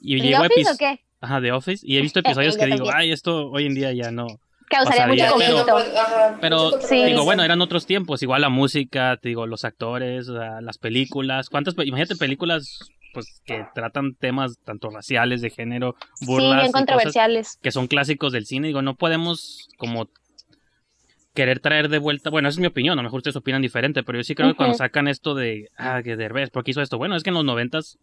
[0.00, 1.04] Y ¿The Office o qué?
[1.20, 1.86] Ajá, The Office.
[1.86, 4.28] Y he visto episodios que digo, ay, esto hoy en día ya no.
[4.70, 5.76] Causaría mucho conflicto.
[6.40, 8.22] Pero, digo, bueno, eran otros tiempos.
[8.22, 11.50] Igual la música, te digo, los actores, las películas.
[11.50, 11.74] ¿Cuántas?
[11.84, 12.78] Imagínate películas
[13.18, 16.52] pues que tratan temas tanto raciales, de género, burlas.
[16.52, 17.58] Sí, bien controversiales.
[17.60, 18.68] Que son clásicos del cine.
[18.68, 20.08] Digo, no podemos como
[21.34, 24.04] querer traer de vuelta, bueno, esa es mi opinión, a lo mejor ustedes opinan diferente,
[24.04, 26.80] pero yo sí creo que cuando sacan esto de, ah, que Derbez, ¿por qué hizo
[26.80, 26.96] esto?
[26.96, 27.98] Bueno, es que en los noventas,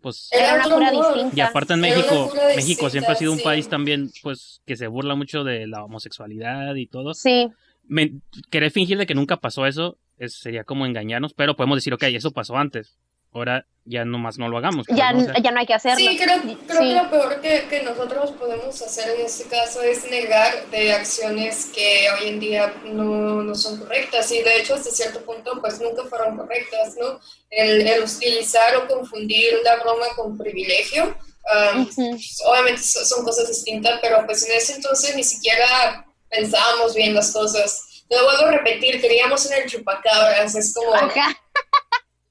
[0.00, 0.28] pues...
[0.32, 1.36] Era una cura distinta.
[1.36, 5.14] Y aparte en México, México siempre ha sido un país también, pues, que se burla
[5.14, 7.14] mucho de la homosexualidad y todo.
[7.14, 7.48] Sí.
[7.86, 8.12] Me,
[8.50, 12.02] querer fingir de que nunca pasó eso, es, sería como engañarnos, pero podemos decir, ok,
[12.02, 12.98] eso pasó antes
[13.32, 14.86] ahora ya nomás no lo hagamos.
[14.88, 16.10] Ya, ya no hay que hacerlo.
[16.10, 20.10] Sí, creo, creo que lo peor que, que, nosotros podemos hacer en este caso es
[20.10, 24.90] negar de acciones que hoy en día no, no, son correctas y de hecho hasta
[24.90, 27.18] cierto punto pues nunca fueron correctas, ¿no?
[27.48, 31.16] El, el utilizar o confundir la broma con privilegio
[31.48, 37.14] Um, pues, obviamente son cosas distintas, pero pues en ese entonces ni siquiera pensábamos bien
[37.14, 38.04] las cosas.
[38.10, 40.92] Lo vuelvo a repetir, creíamos en el chupacabras, es como...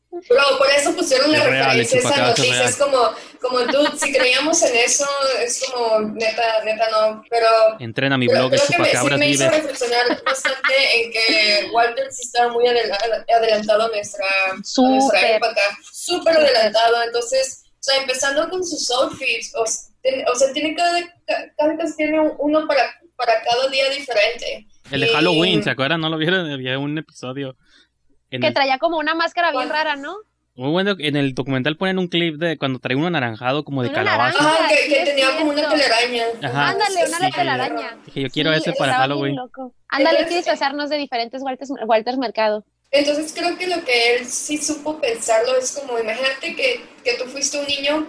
[0.09, 2.63] Bro, por eso pusieron la referencia a esa noticia.
[2.63, 2.97] Es como,
[3.41, 5.05] como tú, si creíamos en eso,
[5.41, 7.23] es como, neta, neta no.
[7.29, 7.47] Pero.
[7.79, 12.11] Entren a mi blog, es Chupacabras me, sí me hizo reflexionar bastante en que Walter
[12.11, 15.61] sí estaba muy adelantado a nuestra, a nuestra época.
[15.91, 17.03] Súper adelantado.
[17.03, 21.01] Entonces, o sea, empezando con sus outfits, o, o sea, tiene cada,
[21.57, 24.65] cada vez tiene uno para, para cada día diferente.
[24.89, 25.99] El de Halloween, ¿se acuerdan?
[25.99, 26.49] ¿No lo vieron?
[26.49, 27.57] Había un episodio
[28.29, 30.15] que traía como una máscara bien rara, ¿no?
[30.57, 33.91] Muy bueno, en el documental ponen un clip de cuando trae uno anaranjado como de
[33.91, 34.39] calabaza.
[34.41, 36.23] Ah, que, tenía como una telaraña.
[36.41, 36.69] Ajá.
[36.69, 37.97] Ándale, una telaraña.
[38.07, 39.37] Dije, yo quiero ese para Halloween.
[39.89, 42.65] Ándale, hay que disfrazarnos de diferentes Walters, Walters Mercado.
[42.89, 47.25] Entonces creo que lo que él sí supo pensarlo es como, imagínate que, que tú
[47.25, 48.07] fuiste un niño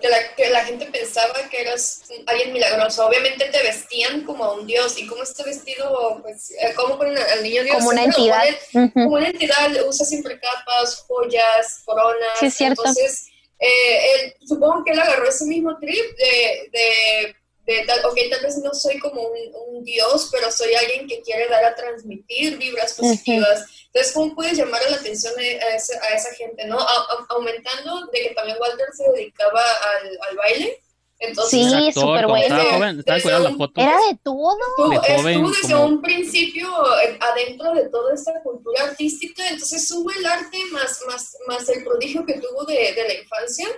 [0.00, 3.06] que, la, que, la, gente pensaba que eras alguien milagroso.
[3.06, 4.98] Obviamente te vestían como un dios.
[4.98, 6.20] ¿Y cómo está vestido?
[6.22, 7.76] Pues, eh, ¿cómo ponen al niño dios?
[7.76, 8.44] Como una entidad.
[8.72, 12.38] Como una entidad, usa siempre capas, joyas, coronas.
[12.40, 12.82] Sí, es cierto.
[12.84, 13.28] Entonces,
[13.58, 17.36] eh, él, supongo que él agarró ese mismo trip de, de
[17.66, 21.46] de tal, ok, tal vez no soy como un, dios, pero soy alguien que quiere
[21.48, 23.66] dar a transmitir vibras positivas.
[23.94, 26.84] Entonces, ¿cómo puedes llamar la atención a, a esa gente, no?
[27.28, 29.62] aumentando de que también Walter se dedicaba
[30.28, 30.83] al baile.
[31.18, 32.56] Entonces, sí, súper bueno.
[33.82, 34.58] Era de todo.
[35.06, 36.68] Estuvo, desde un principio
[37.02, 41.84] eh, adentro de toda esta cultura artística, entonces sube el arte más, más, más el
[41.84, 43.68] prodigio que tuvo de, de la infancia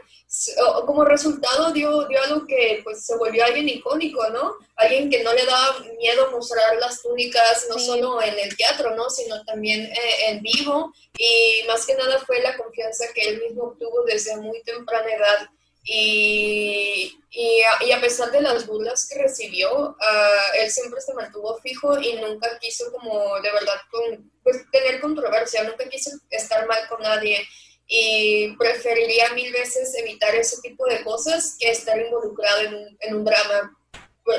[0.86, 4.56] como resultado dio, dio algo que pues se volvió alguien icónico, ¿no?
[4.74, 9.08] Alguien que no le daba miedo mostrar las túnicas, no solo en el teatro, ¿no?
[9.08, 13.64] Sino también eh, en vivo y más que nada fue la confianza que él mismo
[13.64, 15.50] obtuvo desde muy temprana edad.
[15.88, 17.62] Y, y,
[17.92, 19.94] a, pesar de las burlas que recibió, uh,
[20.58, 25.62] él siempre se mantuvo fijo y nunca quiso como de verdad con, pues, tener controversia,
[25.62, 27.46] nunca quiso estar mal con nadie
[27.86, 33.14] y preferiría mil veces evitar ese tipo de cosas que estar involucrado en un, en
[33.14, 33.78] un drama.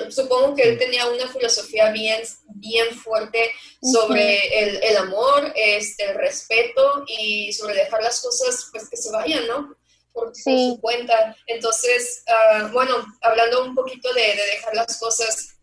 [0.09, 2.21] supongo que él tenía una filosofía bien,
[2.55, 8.89] bien fuerte sobre el, el, amor, este, el respeto y sobre dejar las cosas pues
[8.89, 9.77] que se vayan, ¿no?
[10.18, 11.36] Por, su cuenta.
[11.45, 15.57] Entonces, uh, bueno, hablando un poquito de, de dejar las cosas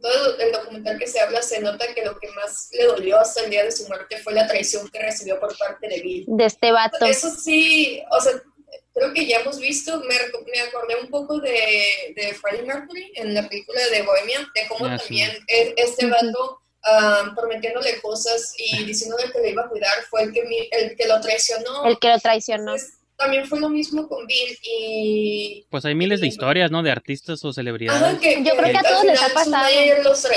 [0.00, 3.42] todo el documental que se habla se nota que lo que más le dolió hasta
[3.42, 6.24] el día de su muerte fue la traición que recibió por parte de Bill.
[6.28, 7.04] De este vato.
[7.04, 8.32] Eso sí, o sea,
[8.94, 10.14] creo que ya hemos visto, me,
[10.52, 14.86] me acordé un poco de, de, Freddie Mercury en la película de Bohemian, de cómo
[14.86, 19.92] ah, también e, este vato um, prometiéndole cosas y diciéndole que le iba a cuidar
[20.08, 21.86] fue el que, el que lo traicionó.
[21.86, 22.74] El que lo traicionó
[23.20, 25.66] también fue lo mismo con Bill y...
[25.70, 26.82] Pues hay miles de historias, ¿no?
[26.82, 28.18] De artistas o celebridades.
[28.20, 29.66] Yo creo que, a todos les ha pasado.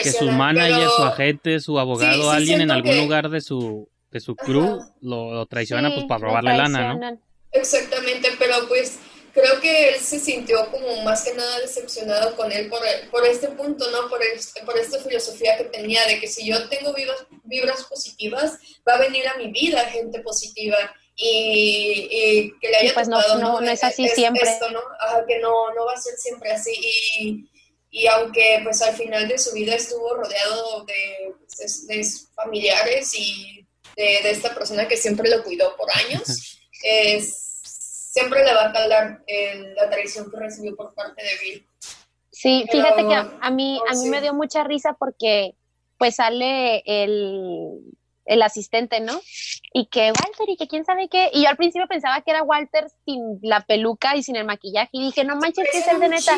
[0.04, 4.36] Que su manager, su agente, su abogado, alguien en algún lugar de su, de su
[4.36, 7.20] crew lo, traiciona pues para robarle lana, ¿no?
[7.52, 9.00] Exactamente, pero pues
[9.34, 12.80] creo que él se sintió como más que nada decepcionado con él por,
[13.12, 14.10] por este punto, ¿no?
[14.10, 14.20] Por,
[14.66, 19.00] por esta filosofía que tenía de que si yo tengo vibras, vibras positivas, va a
[19.00, 20.78] venir a mi vida gente positiva
[21.16, 24.50] y, que le haya pues no, no, es así siempre.
[24.72, 24.82] ¿no?
[25.28, 26.72] que no, no va a ser siempre así.
[26.72, 27.50] Y,
[27.92, 31.36] y, aunque pues al final de su vida estuvo rodeado de,
[31.88, 36.60] de, familiares y de, de, esta persona que siempre lo cuidó por años,
[37.64, 39.24] siempre le va a calar
[39.76, 41.68] la traición que recibió por parte de Bill.
[42.32, 45.56] Sí, fíjate que a, mí, a mí me dio mucha risa porque
[45.98, 47.80] pues sale el
[48.26, 49.20] el asistente, ¿no?
[49.74, 51.30] Y que Walter y que quién sabe qué.
[51.34, 54.90] Y yo al principio pensaba que era Walter sin la peluca y sin el maquillaje.
[54.92, 56.36] Y dije, no manches, que es el de neta.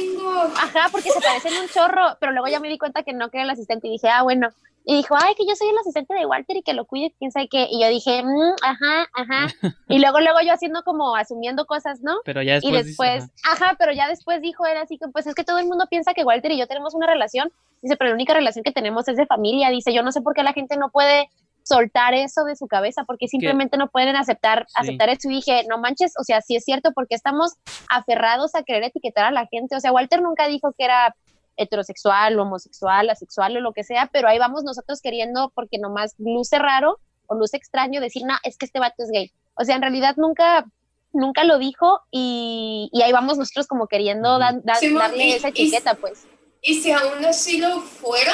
[0.57, 2.17] Ajá, porque se parecen un chorro.
[2.19, 4.23] Pero luego ya me di cuenta que no que era el asistente y dije, ah,
[4.23, 4.49] bueno.
[4.87, 7.31] Y dijo, ay, que yo soy el asistente de Walter y que lo cuide, quién
[7.31, 7.67] sabe qué.
[7.71, 9.47] Y yo dije, mm, ajá, ajá.
[9.89, 12.17] Y luego, luego yo haciendo como asumiendo cosas, ¿no?
[12.23, 12.73] Pero ya después.
[12.73, 13.75] Y después, ajá.
[13.79, 16.23] pero ya después dijo, era así que, pues es que todo el mundo piensa que
[16.23, 17.51] Walter y yo tenemos una relación.
[17.81, 19.69] Dice, pero la única relación que tenemos es de familia.
[19.69, 21.29] Dice, yo no sé por qué la gente no puede
[21.65, 25.29] soltar eso de su cabeza porque simplemente no pueden aceptar aceptar eso.
[25.29, 27.53] Y dije, no manches, o sea, sí es cierto porque estamos
[27.89, 31.15] aferrados a querer etiquetar a la gente, o sea, Walter nunca dijo que era
[31.57, 36.59] heterosexual, homosexual, asexual o lo que sea, pero ahí vamos nosotros queriendo porque nomás luce
[36.59, 39.31] raro o luce extraño decir, no, es que este vato es gay.
[39.55, 40.65] O sea, en realidad nunca
[41.13, 46.27] nunca lo dijo y, ahí vamos nosotros como queriendo darle esa etiqueta, pues.
[46.61, 48.33] Y si aún así lo fuera,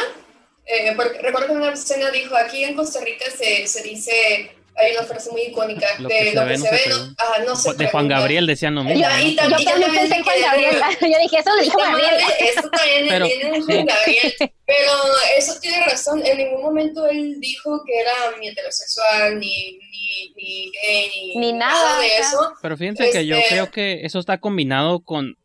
[0.72, 4.94] eh, porque recuerdo que una escena dijo, aquí en Costa Rica se, se dice hay
[4.94, 7.56] una frase muy icónica Lo de que lo que se se ve, no, ajá, no
[7.58, 8.08] se De Juan.
[8.08, 9.00] Gabriel decían lo mismo.
[9.00, 9.20] Y- ¿no?
[9.20, 10.76] y Yo también- pensé en Juan Gabriel.
[11.02, 12.12] Yo dije, eso lo dijo Esta Gabriel.
[12.22, 14.34] madre, esto también Pero- viene de Juan Gabriel,
[14.66, 14.92] pero
[15.38, 16.26] eso tiene razón.
[16.26, 21.54] En ningún momento él dijo que era ni heterosexual, ni, ni, ni gay, ni, Ni
[21.54, 22.54] nada, de eso.
[22.62, 25.38] Pero fíjense que yo Este- creo que eso está combinado con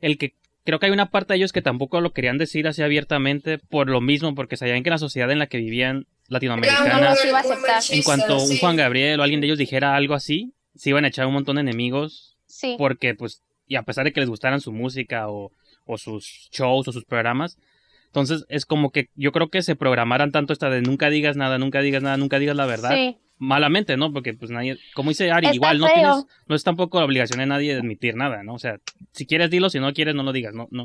[0.00, 0.32] el que
[0.66, 3.88] creo que hay una parte de ellos que tampoco lo querían decir así abiertamente por
[3.88, 7.38] lo mismo, porque sabían que la sociedad en la que vivían latinoamericana, no se iba
[7.38, 7.82] a aceptar.
[7.90, 8.58] en cuanto un.
[8.58, 11.56] Juan Gabriel o alguien de ellos dijera algo así, se iban a echar un montón
[11.56, 12.76] de enemigos Sí.
[12.78, 15.50] porque pues y a pesar de que les gustaran su música o,
[15.84, 17.58] o sus shows o sus programas
[18.06, 21.58] entonces es como que yo creo que se programaran tanto esta de nunca digas nada
[21.58, 23.16] nunca digas nada nunca digas la verdad Sí.
[23.38, 25.94] Malamente no porque pues nadie como dice Ari Está igual no feo.
[25.94, 28.78] tienes no es tampoco la obligación de nadie de admitir nada no o sea
[29.12, 30.84] si quieres dilo si no quieres no lo digas no no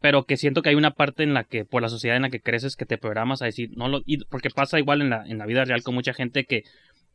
[0.00, 2.30] pero que siento que hay una parte en la que por la sociedad en la
[2.30, 5.24] que creces que te programas a decir no lo y porque pasa igual en la
[5.26, 6.64] en la vida real con mucha gente que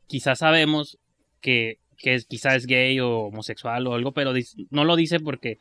[0.07, 0.97] quizás sabemos
[1.41, 4.31] que que es, quizás es gay o homosexual o algo pero
[4.69, 5.57] no lo dice porque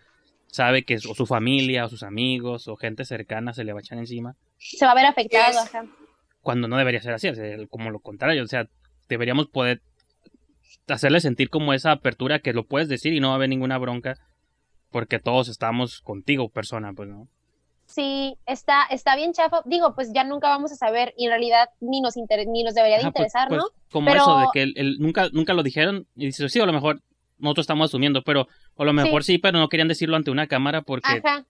[0.46, 3.82] sabe que o su familia o sus amigos o gente cercana se le va a
[3.82, 5.50] echar encima Se va a ver afectado.
[5.52, 5.74] Yes.
[5.74, 5.84] Ajá.
[6.42, 8.66] cuando no debería ser así, o sea, como lo contrario, o sea,
[9.10, 9.82] deberíamos poder
[10.88, 13.78] hacerle sentir como esa apertura que lo puedes decir y no va a haber ninguna
[13.78, 14.16] bronca
[14.90, 17.28] porque todos estamos contigo, persona, pues, ¿no?
[17.86, 19.62] Sí, está, está bien chafa.
[19.64, 22.74] Digo, pues ya nunca vamos a saber y en realidad ni nos, inter- ni nos
[22.74, 23.68] debería de Ajá, pues- interesar, pues, ¿no?
[23.90, 26.66] Como Pero- eso de que él, él nunca, nunca lo dijeron y dices, sí, a
[26.66, 27.00] lo mejor
[27.38, 28.46] nosotros estamos asumiendo, pero
[28.76, 31.46] a lo mejor sí, pero no querían decirlo ante una cámara porque, Ajá.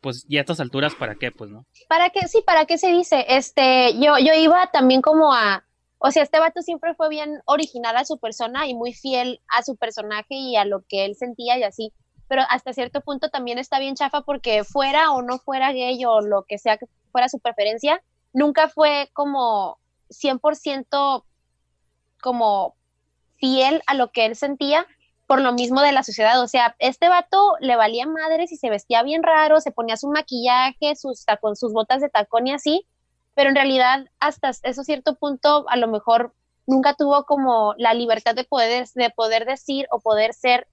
[0.00, 1.30] pues, ya a estas alturas, ¿para qué?
[1.32, 1.64] Pues, ¿no?
[1.88, 2.28] ¿Para qué?
[2.28, 3.24] Sí, ¿para qué se dice?
[3.28, 5.64] Este, yo, yo iba también como a,
[6.02, 9.62] o sea, este vato siempre fue bien original a su persona y muy fiel a
[9.62, 11.92] su personaje y a lo que él sentía y así.
[12.26, 16.22] Pero hasta cierto punto también está bien chafa porque fuera o no fuera gay o
[16.22, 19.78] lo que sea que fuera su preferencia, nunca fue como
[20.08, 21.24] 100%
[22.22, 22.76] como
[23.36, 24.86] fiel a lo que él sentía
[25.26, 26.40] por lo mismo de la sociedad.
[26.42, 30.08] O sea, este vato le valía madres y se vestía bien raro, se ponía su
[30.08, 32.86] maquillaje, sus tacón, sus botas de tacón y así,
[33.40, 36.34] pero en realidad hasta eso cierto punto a lo mejor
[36.66, 40.66] nunca tuvo como la libertad de poder, de poder decir o poder ser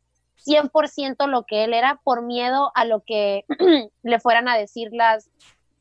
[0.46, 3.46] 100% lo que él era por miedo a lo que
[4.04, 5.30] le fueran a decir las,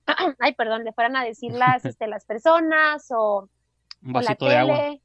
[0.39, 3.49] ay, perdón, le fueran a decir las, este, las personas o,
[4.05, 4.97] Un o la vasito de agua.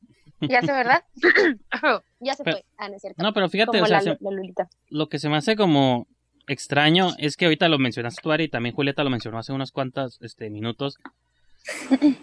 [0.42, 1.04] Ya sé, ¿verdad?
[2.20, 2.66] ya se Pero- fue.
[2.78, 3.24] Ah, no es cierto.
[3.24, 6.06] No, pero fíjate, como o sea, la, la lo que se me hace como
[6.46, 9.72] extraño es que ahorita lo mencionaste tú, Ari, y también Julieta lo mencionó hace unos
[9.72, 11.00] cuantos este, minutos,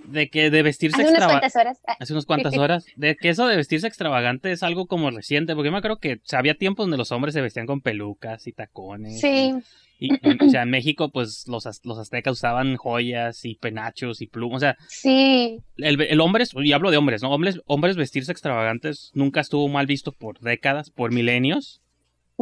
[0.05, 1.81] de que de vestirse Hace unas cuantas horas.
[1.87, 5.55] ah, hace unas cuantas horas, de que eso de vestirse extravagante es algo como reciente,
[5.55, 7.81] porque yo me acuerdo que o sea, había tiempos donde los hombres se vestían con
[7.81, 9.21] pelucas y tacones.
[9.21, 9.55] Sí,
[9.99, 14.27] Y, y, o sea, en México, pues los, los aztecas usaban joyas y penachos y
[14.27, 14.57] plumas.
[14.57, 17.31] O sea, sí, el, el hombre, y hablo de hombres, ¿no?
[17.31, 21.81] Hombres, hombres vestirse extravagantes nunca estuvo mal visto por décadas, por milenios.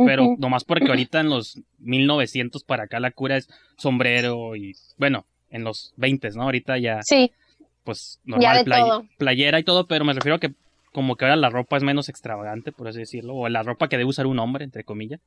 [0.04, 5.26] Pero nomás porque ahorita en los 1900 para acá la cura es sombrero y, bueno,
[5.56, 6.42] en los 20, ¿no?
[6.42, 7.32] Ahorita ya, sí,
[7.84, 9.04] pues, Ya normal, de play- todo.
[9.18, 10.52] playera y todo, pero me refiero a que
[10.92, 13.96] como que ahora la ropa es menos extravagante, por así decirlo, o la ropa que
[13.98, 15.20] debe usar un hombre, entre comillas.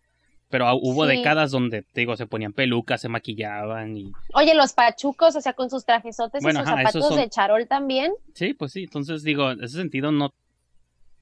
[0.50, 1.16] Pero hubo Sí.
[1.18, 4.12] décadas donde, te digo, se ponían pelucas, se maquillaban y...
[4.34, 7.30] Oye, los pachucos, o sea, con sus trajesotes Bueno, y sus ajá, zapatos son- de
[7.30, 8.14] charol también.
[8.34, 10.34] Sí, pues sí, entonces digo, en ese sentido no...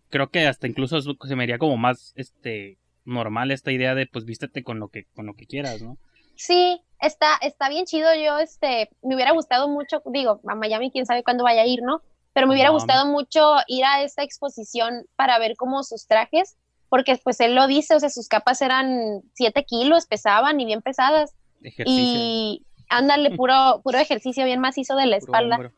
[0.10, 4.24] Creo que hasta incluso se me haría como más, este, normal esta idea de, pues,
[4.24, 5.98] vístete con lo que, con lo que quieras, ¿no?
[6.38, 8.14] Sí, está, está bien chido.
[8.16, 11.82] Yo, este, me hubiera gustado mucho, digo, a Miami, quién sabe cuándo vaya a ir,
[11.82, 12.02] ¿no?
[12.34, 16.56] Pero me hubiera gustado mucho ir a esta exposición para ver cómo sus trajes,
[16.88, 20.84] porque pues él lo dice, o sea, sus capas eran 7 kilos, pesaban y bien
[20.84, 21.34] pesadas.
[21.64, 22.04] Ejercicio.
[22.04, 25.72] Y ándale, puro, puro ejercicio bien macizo de la espalda.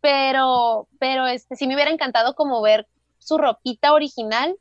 [0.00, 2.86] pero, pero este, sí me hubiera encantado como ver
[3.18, 4.56] su ropita original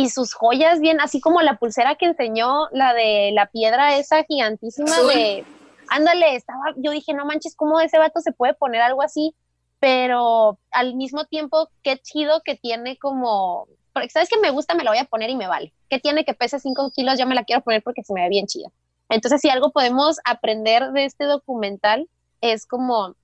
[0.00, 4.22] y sus joyas bien, así como la pulsera que enseñó, la de la piedra esa
[4.22, 5.08] gigantísima Azul.
[5.12, 5.44] de,
[5.88, 9.34] ándale, estaba, yo dije, no manches, ¿cómo ese vato se puede poner algo así?
[9.80, 14.84] Pero al mismo tiempo, qué chido que tiene como, porque sabes que me gusta, me
[14.84, 15.72] la voy a poner y me vale.
[15.90, 17.18] ¿Qué tiene que pese 5 kilos?
[17.18, 18.68] Yo me la quiero poner porque se me ve bien chida.
[19.08, 22.08] Entonces, si algo podemos aprender de este documental,
[22.40, 23.16] es como,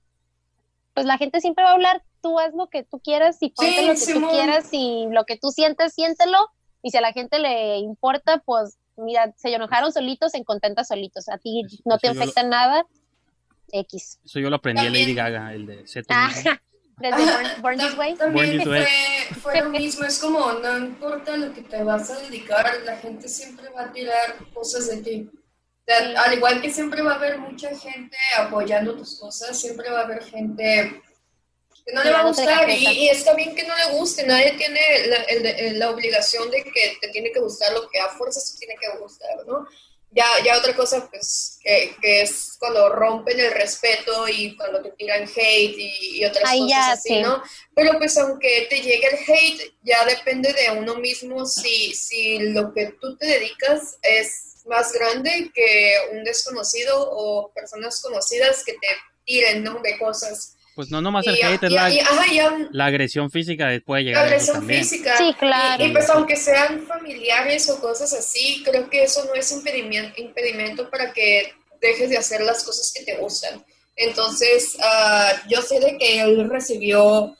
[0.93, 3.71] pues la gente siempre va a hablar, tú haz lo que tú quieras y ponte
[3.71, 4.23] Sí, lo que Simón.
[4.23, 6.49] tú quieras y lo que tú sientes, siéntelo.
[6.87, 11.27] Y si a la gente le importa, pues mira, se enojaron solitos, en contentas solitos.
[11.29, 12.85] A ti Eso- no te yo lo- afecta nada.
[13.71, 14.19] X.
[14.23, 16.29] Eso yo lo aprendí También- Lady Gaga, el de tú Ah,
[16.97, 18.15] desde Born, Born This Way.
[18.15, 18.85] También Born This Way.
[18.85, 22.97] fue, fue lo mismo, es como no importa lo que te vas a dedicar, la
[22.97, 25.29] gente siempre va a tirar cosas de ti.
[26.17, 30.03] Al igual que siempre va a haber mucha gente apoyando tus cosas, siempre va a
[30.03, 31.01] haber gente
[31.93, 34.79] no le va a gustar y, y, está bien que no le guste, nadie tiene
[35.07, 38.65] la, el, la, obligación de que te tiene que gustar lo que a fuerzas te
[38.65, 39.67] tiene que gustar, ¿no?
[40.11, 44.91] Ya, ya otra cosa, pues, que, que es cuando rompen el respeto y cuando te
[44.91, 47.43] tiran hate y, y otras cosas así, ¿no?
[47.75, 52.73] Pero pues aunque te llegue el hate, ya depende de uno mismo si, si lo
[52.73, 58.87] que tú te dedicas es más grande que un desconocido o personas conocidas que te
[59.25, 59.79] tiren, ¿no?
[59.83, 60.54] De cosas.
[60.75, 61.89] Pues no nomás el hate, es la,
[62.71, 65.17] la, agresión física puede llegar La agresión física.
[65.17, 65.81] Sí, claro.
[65.81, 70.89] Y, pues aunque sean familiares o cosas así, creo que eso no es impedimento, impedimento
[70.89, 73.63] para que dejes de hacer las cosas que te gustan.
[73.95, 77.33] Entonces, uh, yo sé de que él recibió,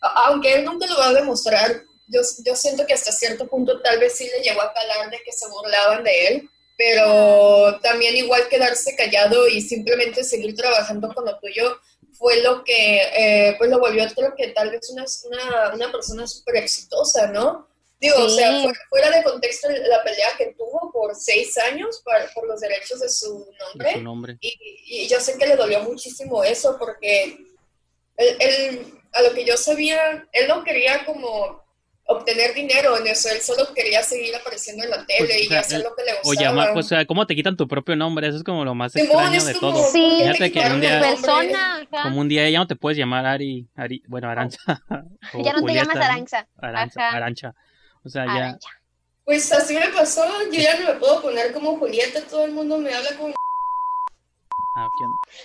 [0.00, 4.00] aunque él nunca lo va a demostrar, yo, yo siento que hasta cierto punto tal
[4.00, 8.48] vez sí le llegó a calar de que se burlaban de él, pero también igual
[8.48, 11.78] quedarse callado y simplemente seguir trabajando con lo tuyo
[12.20, 16.26] fue lo que eh, pues lo volvió creo que tal vez una, una, una persona
[16.26, 17.66] súper exitosa, ¿no?
[17.98, 22.02] Digo, o sea, fuera, de contexto la pelea que tuvo por seis años
[22.34, 23.92] por los derechos de su nombre.
[23.92, 24.36] su nombre.
[24.40, 27.38] Y, y, yo sé que le dolió muchísimo eso porque
[28.16, 31.59] él, él, a lo que yo sabía, él no quería como
[32.10, 35.82] obtener dinero en eso, él solo quería seguir apareciendo en la tele pues, y hacer
[35.82, 36.30] lo que le gustaba.
[36.30, 38.26] O llamar, pues, ¿cómo te quitan tu propio nombre?
[38.26, 39.90] Eso es como lo más extraño de todo.
[39.92, 43.68] Sí, Fíjate que un día, persona, como un día ya no te puedes llamar Ari,
[43.76, 44.58] Ari bueno, Arancha.
[45.44, 46.48] ya no te llamas Arancha.
[46.58, 47.54] Arancha, Arancha.
[48.04, 48.58] O sea, ya...
[49.24, 52.78] Pues así me pasó, yo ya no me puedo poner como Julieta, todo el mundo
[52.78, 53.34] me habla como...
[54.80, 54.88] Ah,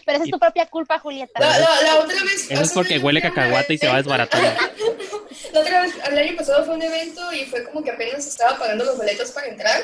[0.05, 1.39] Pero esa es tu propia culpa, Julieta.
[1.39, 2.49] La, la, la otra vez...
[2.49, 4.41] Eso es porque huele cacahuate y se va a desbaratar.
[5.53, 8.57] la otra vez, el año pasado fue un evento y fue como que apenas estaba
[8.57, 9.81] pagando los boletos para entrar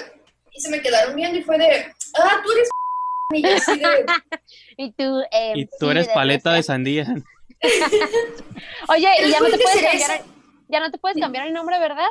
[0.54, 1.86] y se me quedaron viendo y fue de,
[2.16, 2.70] ah, tú eres
[3.34, 4.06] y yo así de...
[4.78, 7.08] y tú, eh, y tú eres paleta de sandía.
[8.88, 10.22] Oye, y ya no te puedes cambiar,
[10.70, 12.08] ya no te puedes cambiar el nombre, ¿verdad?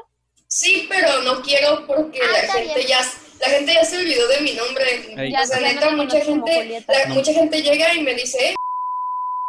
[0.47, 3.01] Sí, pero no quiero porque ah, la gente ya
[3.41, 5.30] la gente ya se olvidó de mi nombre.
[5.30, 8.55] Ya, o sea, neta, mucha gente, mucha gente llega y me dice, eh,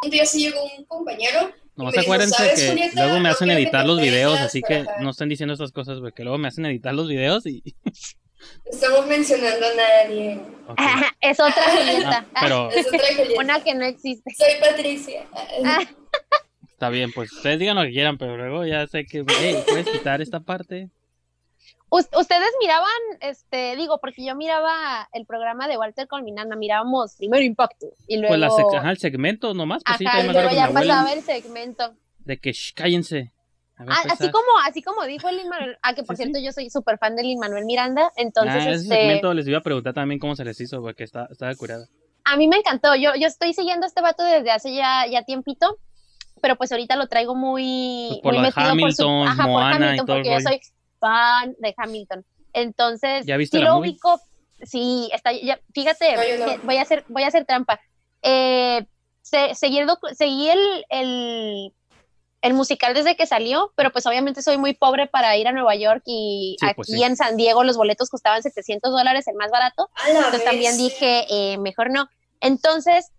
[0.04, 1.52] un día sí llegó un compañero.
[1.76, 5.72] No, acuérdense que luego me hacen editar los videos, así que no estén diciendo estas
[5.72, 7.62] cosas, porque luego me hacen editar los videos y...
[8.66, 10.42] Estamos mencionando a nadie.
[11.22, 12.26] es otra Julieta.
[12.34, 12.72] Ah, pero...
[12.72, 13.42] Es otra Julieta.
[13.42, 14.34] Una que no existe.
[14.36, 15.28] Soy Patricia.
[16.64, 19.88] Está bien, pues ustedes digan lo que quieran, pero luego ya sé que, hey, ¿puedes
[19.88, 20.90] quitar esta parte?
[21.94, 22.88] Ustedes miraban,
[23.20, 28.30] este, digo, porque yo miraba el programa de Walter Colminana, mirábamos primero Impacto y luego...
[28.30, 31.94] Pues la ajá, el segmento nomás, pues ajá, sí, pero ya pasaba el segmento.
[32.20, 33.34] De que, shh, cállense.
[33.78, 36.98] Ah, así como, así como dijo el Manuel, ah, que por cierto yo soy súper
[36.98, 38.96] fan de Lin Manuel Miranda, entonces ah, ese este...
[38.96, 41.88] segmento les iba a preguntar también cómo se les hizo, porque está, estaba curada.
[42.24, 45.24] A mí me encantó, yo, yo estoy siguiendo a este vato desde hace ya, ya
[45.24, 45.78] tiempito,
[46.42, 49.52] pero pues ahorita lo traigo muy, pues por muy metido Hamilton, por su, ajá, por
[49.52, 50.62] Moana Hamilton, y todo el porque yo soy
[51.02, 52.26] fan de Hamilton.
[52.54, 53.90] Entonces, ¿Ya viste sí la lo movie?
[53.92, 54.22] ubico,
[54.62, 56.58] sí, está, ya, fíjate, No, no.
[56.64, 57.82] voy a hacer, voy a hacer trampa.
[58.22, 58.86] Eh,
[59.22, 61.74] se- seguí el, seguí el, el,
[62.42, 65.76] el musical desde que salió, pero pues obviamente soy muy pobre para ir a Nueva
[65.76, 67.04] York y Sí, aquí pues sí.
[67.04, 69.90] en San Diego los boletos costaban 700 dólares, el más barato.
[70.08, 72.08] Entonces también dije, eh, mejor no.
[72.42, 73.12] Entonces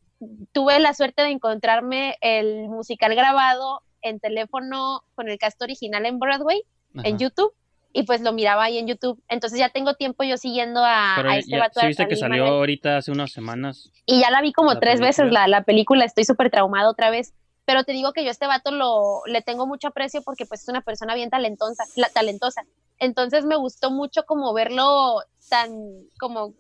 [0.53, 6.19] tuve la suerte de encontrarme el musical grabado en teléfono con el cast original en
[6.19, 6.63] Broadway,
[6.95, 7.19] en.
[7.19, 7.53] YouTube,
[7.93, 9.23] y pues lo miraba ahí en YouTube.
[9.29, 11.81] Entonces ya tengo tiempo yo siguiendo a, Pero a ya, este vato.
[11.81, 12.59] sí viste que salió Manuel.
[12.61, 13.91] ahorita hace unas semanas.
[14.07, 17.11] Y ya la vi como la tres veces la, la película, estoy súper traumada otra
[17.11, 17.35] vez.
[17.65, 20.63] Pero te digo que yo a este vato lo, le tengo mucho aprecio porque pues
[20.63, 22.63] es una persona bien talentosa, la- talentosa.
[22.99, 25.71] Entonces me gustó mucho como verlo tan
[26.19, 26.55] como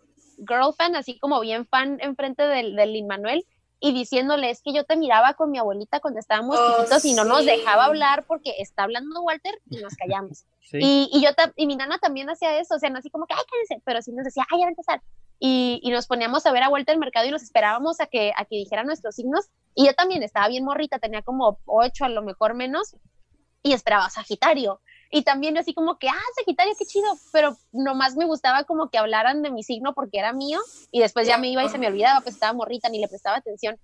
[0.46, 3.44] girl fan, así como bien fan enfrente del, del Lin Manuel
[3.84, 7.14] y diciéndole es que yo te miraba con mi abuelita cuando estábamos Oh, chiquitos y
[7.14, 10.44] no nos dejaba hablar porque está hablando Walter y nos callamos.
[10.62, 10.78] Sí.
[10.80, 13.34] Y, y yo y mi nana también hacía eso, o sea, no así como que,
[13.34, 15.02] ay, cállense, pero sí nos decía, ay, ya va a empezar.
[15.38, 18.32] Y, y nos poníamos a ver a vuelta el mercado y nos esperábamos a que,
[18.34, 19.50] a que dijera nuestros signos.
[19.74, 22.96] Y yo también estaba bien morrita, tenía como ocho, a lo mejor menos,
[23.62, 24.80] y esperaba Sagitario.
[25.14, 28.96] Y también así como que, ah, Sagitario, qué chido, pero nomás me gustaba como que
[28.96, 30.58] hablaran de mi signo porque era mío,
[30.90, 33.36] y después ya me iba y se me olvidaba, pues estaba morrita, ni le prestaba
[33.36, 33.78] atención.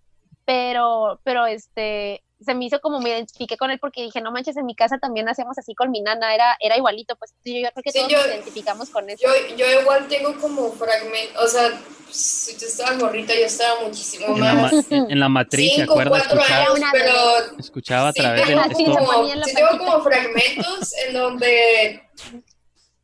[0.47, 4.57] Pero, pero este, se me hizo como me identifiqué con él porque dije, no manches,
[4.57, 7.69] en mi casa también hacíamos así con mi nana, era, era igualito, pues yo, yo
[7.73, 9.23] creo que Sí, todos yo- nos identificamos con eso.
[9.27, 11.81] Yo, yo igual tengo como fragmentos, o sea,
[12.11, 14.73] si tú estabas gorrita, yo estaba muchísimo En la, más.
[14.91, 16.27] en, en la matriz, ¿se Cinco, acuerdas?
[16.29, 20.95] cuatro Escuchaba, años, Una pero escuchaba a través del Sí, la sí tengo como fragmentos
[21.07, 22.03] en donde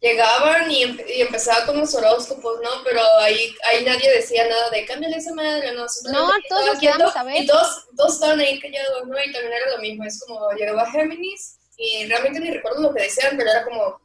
[0.04, 2.70] llegaban y, y, empezaba con los horóscopos, ¿no?
[2.84, 5.86] Pero ahí, ahí nadie decía nada de cámbiale esa madre, ¿no?
[6.12, 7.42] No, todos nos quedamos a ver.
[7.42, 9.16] Y todos, todos estaban ahí callados, ¿no?
[9.18, 13.02] Y también era lo mismo, es como llegaba Géminis y realmente ni recuerdo lo que
[13.04, 13.98] decían, pero era como,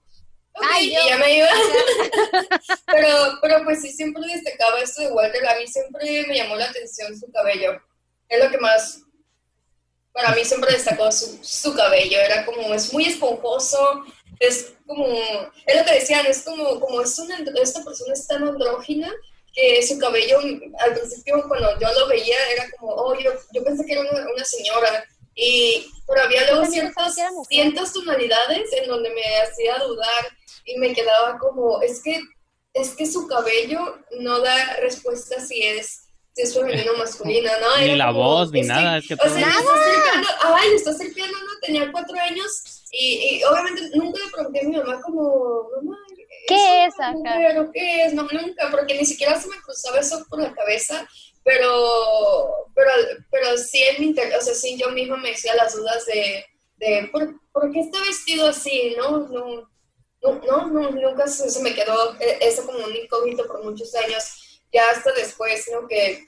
[0.62, 1.48] Ay, y ya me iba.
[2.88, 5.48] pero, pero pues sí, siempre destacaba esto de Walter.
[5.48, 7.82] A mí siempre me llamó la atención su cabello.
[8.28, 9.02] Es lo que más,
[10.12, 12.20] para mí siempre destacó su, su cabello.
[12.20, 14.06] Era como, es muy esponjoso,
[14.40, 15.06] es como,
[15.66, 19.12] es lo que decían, es como, como es una, esta persona es tan andrógina
[19.54, 23.86] que su cabello, al principio cuando yo lo veía, era como, oh, yo, yo pensé
[23.86, 25.06] que era una, una señora.
[25.36, 27.16] Y, pero había luego ciertas,
[27.48, 32.20] ciertas tonalidades en donde me hacía dudar y me quedaba como, es que,
[32.74, 37.78] es que su cabello no da respuesta si es, si es femenino o masculino, ¿no?
[37.78, 38.98] Ni la voz, ni nada.
[38.98, 39.64] es que o sea, nada.
[40.42, 41.60] ay, está cercano, ¿no?
[41.62, 45.98] Tenía cuatro años y, obviamente nunca le pregunté a mi mamá como, mamá,
[46.48, 47.36] ¿qué es acá?
[47.38, 48.14] Pero, ¿qué es?
[48.14, 51.08] No, nunca, porque ni siquiera se me cruzaba eso por la cabeza,
[51.44, 52.92] pero, pero,
[53.32, 56.46] pero sí en mi interior, o sea, sí yo misma me decía las dudas de,
[56.78, 58.96] de ¿por, ¿por qué está vestido así?
[58.98, 59.20] ¿No?
[59.28, 59.70] no
[60.22, 64.62] no, no, nunca se, me quedó e, eso como un incógnito por muchos años.
[64.72, 65.88] Ya hasta después, ¿no?
[65.88, 66.28] Que,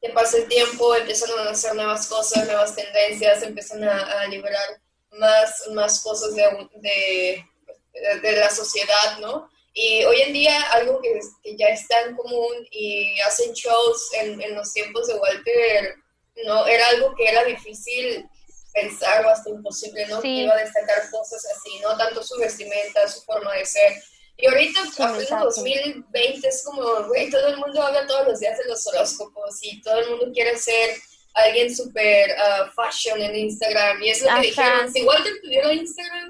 [0.00, 4.80] que pasa el tiempo, empiezan a hacer nuevas cosas, nuevas tendencias, empiezan a, liberar
[5.18, 6.42] más, más cosas de,
[6.76, 7.44] de,
[8.20, 9.48] de, la sociedad, ¿no?
[9.72, 14.40] Y hoy en día algo que, que, ya está en común y hacen shows en,
[14.40, 15.96] en los tiempos de Walter,
[16.44, 18.26] no, era algo que era difícil
[18.72, 20.20] pensar o hasta imposible, ¿no?
[20.20, 21.96] Que iba a destacar cosas así, ¿no?
[21.96, 24.02] Tanto su vestimenta, su forma de ser.
[24.38, 28.66] Y ahorita, en 2020, es como, güey, todo el mundo habla todos los días de
[28.66, 30.90] los horóscopos y todo el mundo quiere ser
[31.36, 34.02] alguien súper uh, fashion en Instagram.
[34.02, 36.28] Y es lo que dijeron, si Walter tuviera Instagram,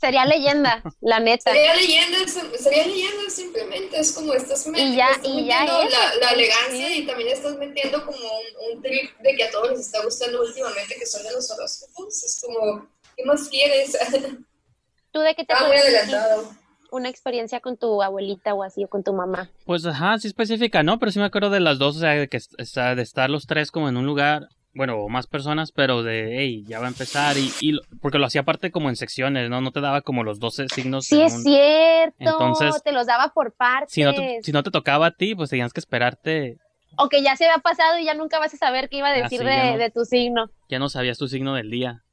[0.00, 1.52] sería leyenda, la neta.
[1.52, 2.18] Sería leyenda,
[2.58, 7.06] sería leyenda simplemente, es como estás metiendo, y ya, y ya la, la, elegancia y
[7.06, 10.94] también estás metiendo como un, un, trip de que a todos les está gustando últimamente
[10.98, 13.92] que son de los horóscopos, es como, ¿qué más quieres?
[15.12, 16.59] ¿Tú de qué te Está muy adelantado.
[16.92, 19.50] Una experiencia con tu abuelita o así, o con tu mamá.
[19.64, 20.98] Pues ajá, sí específica, ¿no?
[20.98, 23.70] Pero sí me acuerdo de las dos, o sea, de, que, de estar los tres
[23.70, 27.50] como en un lugar bueno, más personas, pero de, hey, ya va a empezar, y,
[27.60, 29.60] y porque lo hacía aparte como en secciones, ¿no?
[29.60, 31.06] No te daba como los 12 signos.
[31.06, 33.92] Sí, es cierto, Entonces, te los daba por partes.
[33.92, 36.58] Si no, te, si no te tocaba a ti, pues tenías que esperarte.
[36.96, 39.12] O que ya se había pasado y ya nunca vas a saber qué iba a
[39.12, 40.50] decir de, de, tu signo.
[40.68, 42.04] Ya no sabías tu signo del día.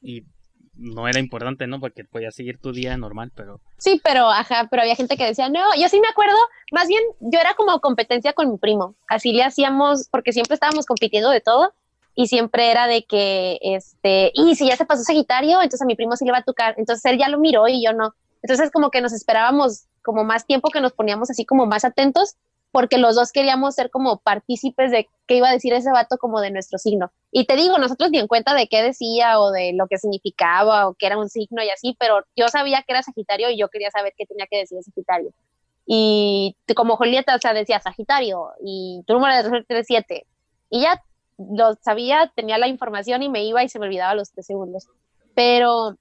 [0.00, 0.24] Y
[0.76, 1.80] no era importante, ¿no?
[1.80, 3.60] Porque podías seguir tu día normal, pero...
[3.78, 6.36] Sí, pero, ajá, pero había gente que decía, no, yo sí me acuerdo,
[6.72, 10.86] más bien, yo era como competencia con mi primo, así le hacíamos, porque siempre estábamos
[10.86, 11.72] compitiendo de todo,
[12.14, 15.96] y siempre era de que, este, y si ya se pasó Sagitario, entonces a mi
[15.96, 18.14] primo sí le va a tocar, entonces él ya lo miró y yo no.
[18.42, 22.36] Entonces como que nos esperábamos como más tiempo que nos poníamos así como más atentos,
[22.76, 26.42] porque los dos queríamos ser como partícipes de qué iba a decir ese vato como
[26.42, 27.10] de nuestro signo.
[27.30, 30.86] Y te digo, nosotros ni en cuenta de qué decía o de lo que significaba
[30.86, 33.70] o que era un signo y así, pero yo sabía que era Sagitario y yo
[33.70, 35.30] quería saber qué tenía que decir Sagitario.
[35.86, 40.26] Y como Julieta, o sea, decía Sagitario y tu número de 37.
[40.68, 41.02] Y ya
[41.38, 44.86] lo sabía, tenía la información y me iba y se me olvidaba los tres segundos.
[45.34, 45.96] Pero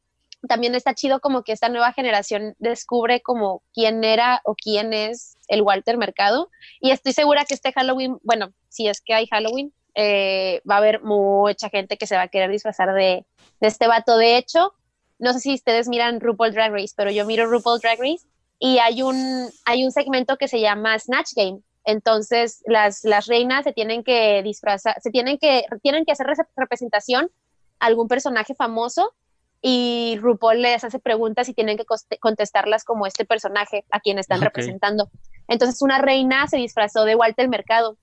[0.47, 5.37] también está chido como que esta nueva generación descubre como quién era o quién es
[5.47, 6.49] el Walter Mercado.
[6.79, 10.79] Y estoy segura que este Halloween, bueno, si es que hay Halloween, eh, va a
[10.79, 13.25] haber mucha gente que se va a querer disfrazar de,
[13.61, 14.17] este vato.
[14.17, 14.73] De hecho,
[15.19, 18.25] no sé si ustedes miran RuPaul Drag Race, pero yo miro RuPaul Drag Race
[18.59, 23.63] y hay un, hay un segmento que se llama Snatch Game, entonces, las, las reinas
[23.63, 26.25] se tienen que disfrazar, se tienen que, tienen que hacer
[26.57, 27.31] representación
[27.79, 29.13] a algún personaje famoso
[29.61, 31.85] y RuPaul les hace preguntas y tienen que
[32.19, 35.09] contestarlas como este personaje a quien están representando.
[35.47, 37.97] Entonces, una reina se disfrazó de Walter Mercado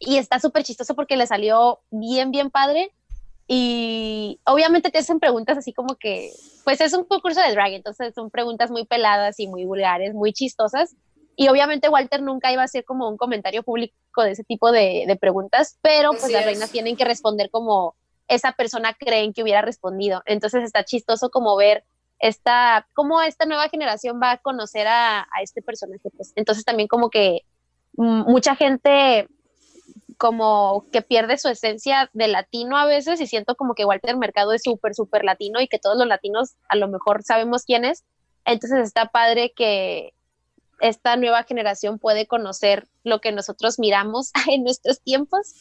[0.00, 2.92] y está súper chistoso porque le salió bien, bien padre.
[3.46, 6.30] Y obviamente te hacen preguntas así como que,
[6.64, 10.34] pues es un concurso de drag, entonces son preguntas muy peladas y muy vulgares, muy
[10.34, 10.94] chistosas
[11.40, 13.94] y obviamente Walter nunca iba a ser como un comentario público
[14.24, 17.94] de ese tipo de, preguntas, pero pues las reinas tienen que responder como
[18.28, 20.22] esa persona creen que hubiera respondido.
[20.26, 21.84] Entonces está chistoso como ver
[22.18, 26.10] esta, cómo esta nueva generación va a conocer a, este personaje.
[26.16, 26.32] Pues.
[26.36, 27.42] Entonces también como que
[27.94, 29.28] mucha gente
[30.18, 34.52] como que pierde su esencia de latino a veces y siento como que Walter Mercado
[34.52, 38.04] es súper, súper latino y que todos los latinos a lo mejor sabemos quién es.
[38.44, 40.12] Entonces está padre que,
[40.80, 45.54] esta nueva generación puede conocer lo que nosotros miramos en nuestros tiempos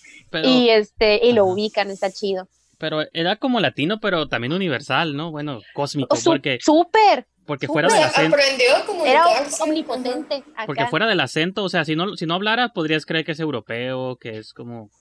[0.43, 2.47] y este y lo ubican, está chido.
[2.77, 5.31] Pero era como latino, pero también universal, ¿no?
[5.31, 6.59] Bueno, cósmico, porque...
[6.61, 9.25] Súper, porque fuera del acento, Aprendió a Era
[9.61, 10.43] omnipotente.
[10.53, 10.65] acá.
[10.65, 13.39] porque fuera del acento, o sea, si no, si no hablara, podrías creer que es
[13.39, 14.91] europeo, que es como,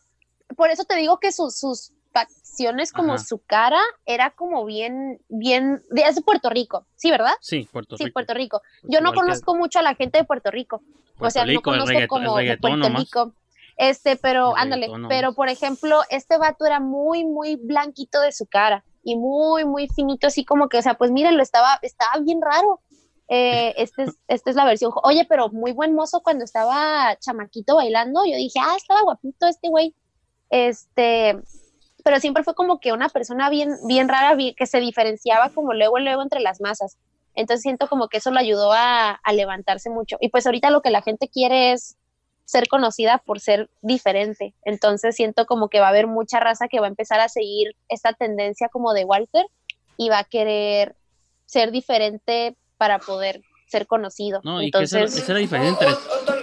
[0.56, 3.24] Por eso te digo que sus, sus facciones, como Ajá.
[3.24, 7.32] su cara, era como bien, bien, de- es de Puerto Rico, ¿sí, verdad?
[7.40, 8.14] sí, Puerto Sí, Rico.
[8.14, 8.62] Puerto Rico.
[8.84, 10.80] Yo no que conozco mucho a la gente de Puerto Rico.
[11.18, 13.02] o sea, no Rico, conozco como de Puerto nomás.
[13.02, 13.32] Rico.
[13.76, 18.82] Este, pero ándale, pero por ejemplo, este vato era muy, muy blanquito de su cara
[19.02, 22.80] y muy, muy finito, así como que, o sea, pues mírenlo, estaba, estaba bien raro.
[23.28, 24.92] Eh, este es, esta es la versión.
[25.02, 28.24] Oye, pero muy buen mozo cuando estaba chamaquito bailando.
[28.24, 29.94] Yo dije, ah, estaba guapito este güey.
[30.48, 31.36] Este,
[32.06, 35.72] pero siempre fue como que una persona bien, bien rara, bien- que se diferenciaba como
[35.74, 36.98] luego, luego entre las masas.
[37.34, 40.16] Entonces siento como que eso lo ayudó a, a levantarse mucho.
[40.20, 41.96] Y pues ahorita lo que la gente quiere es
[42.44, 44.54] ser conocida por ser diferente.
[44.64, 47.74] Entonces siento como que va a haber mucha raza que va a empezar a seguir
[47.88, 49.44] esta tendencia como de Walter
[49.96, 50.94] y va a querer
[51.44, 54.42] ser diferente para poder ser conocido.
[54.44, 56.35] No, y que esa, Entonces, esa es la diferencia O- entre...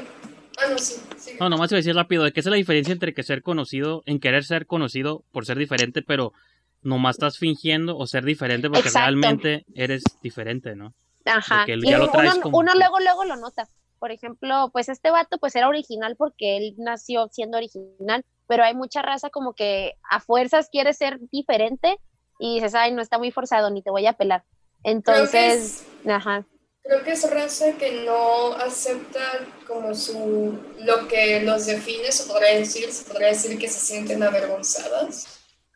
[0.69, 1.31] no, sí, sí.
[1.39, 3.41] No, nomás iba a decir rápido, de que esa es la diferencia entre que ser
[3.41, 6.33] conocido, en querer ser conocido por ser diferente, pero
[6.81, 8.99] nomás estás fingiendo o ser diferente porque Exacto.
[9.07, 10.93] realmente eres diferente, ¿no?
[11.25, 11.65] Ajá.
[11.67, 13.67] Y ya lo traes uno, como- uno luego, luego lo nota.
[13.99, 18.75] Por ejemplo, pues este vato pues era original porque él nació siendo original, pero hay
[18.75, 21.97] mucha raza como que a fuerzas quiere ser diferente
[22.37, 24.43] y dices, ay, no está muy forzado, ni te voy a pelar.
[24.83, 26.45] Entonces, ajá,
[26.83, 32.57] Creo que es raza que no acepta como su lo que los define, se podría
[32.59, 35.25] decir, se podría decir que se sienten avergonzadas.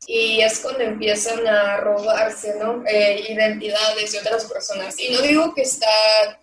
[0.05, 2.83] Y es cuando empiezan a robarse, ¿no?
[2.85, 4.99] Eh, identidades de otras personas.
[4.99, 6.41] Y no digo que está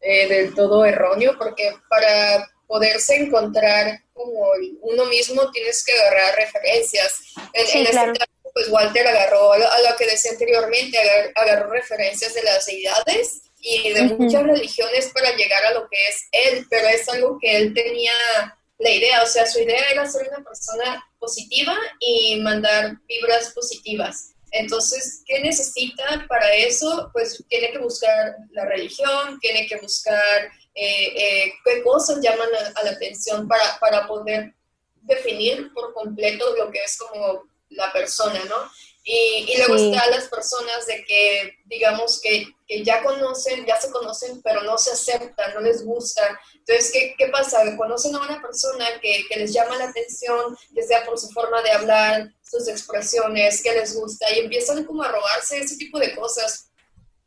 [0.00, 4.50] eh, del todo erróneo, porque para poderse encontrar como
[4.82, 7.20] uno mismo tienes que agarrar referencias.
[7.52, 8.12] En, Sí, en este claro.
[8.14, 12.42] caso, pues Walter agarró a lo, a lo que decía anteriormente, agar- agarró referencias de
[12.44, 17.08] las deidades y de muchas religiones para llegar a lo que es él, pero es
[17.08, 18.12] algo que él tenía
[18.78, 24.34] la idea, o sea, su idea era ser una persona positiva y mandar vibras positivas.
[24.52, 27.10] Entonces, ¿qué necesita para eso?
[27.12, 32.80] Pues tiene que buscar la religión, tiene que buscar eh, eh, qué cosas llaman a,
[32.80, 34.54] a la atención para, para poder
[35.02, 38.70] definir por completo lo que es como la persona, ¿no?
[39.04, 39.90] Y, y luego Sí.
[39.90, 44.76] están las personas de que, digamos, que, que ya conocen, ya se conocen, pero no
[44.76, 46.38] se aceptan, no les gusta.
[46.54, 47.64] Entonces, ¿qué, qué pasa?
[47.76, 51.62] Conocen a una persona que, que les llama la atención, ya sea por su forma
[51.62, 56.14] de hablar, sus expresiones, que les gusta, y empiezan como a robarse ese tipo de
[56.14, 56.66] cosas.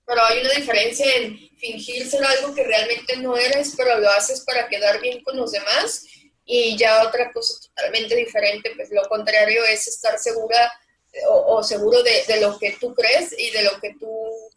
[0.05, 4.41] Pero hay una diferencia en fingir ser algo que realmente no eres, pero lo haces
[4.41, 6.03] para quedar bien con los demás.
[6.45, 10.71] Y ya otra cosa totalmente diferente, pues lo contrario es estar segura
[11.27, 14.09] o, o seguro de, de, lo que tú crees y de lo que tú,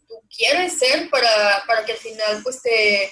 [0.07, 3.11] tú quieres ser para, para, que al final pues te,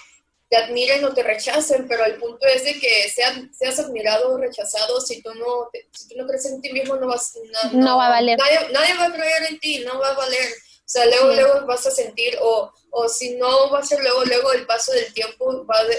[0.49, 4.37] te, admiren o te rechacen, pero el punto es de que seas, seas admirado o
[4.37, 7.79] rechazado, si tú, no, si tú no crees en ti mismo no, vas, no, no,
[7.79, 8.39] no va a valer.
[8.39, 10.53] Nadie, nadie, va a creer en ti, no va a valer.
[10.85, 11.35] O sea, luego, sí.
[11.35, 14.91] luego vas a sentir, o, o si no va a ser luego, luego el paso
[14.91, 15.97] del tiempo va, de,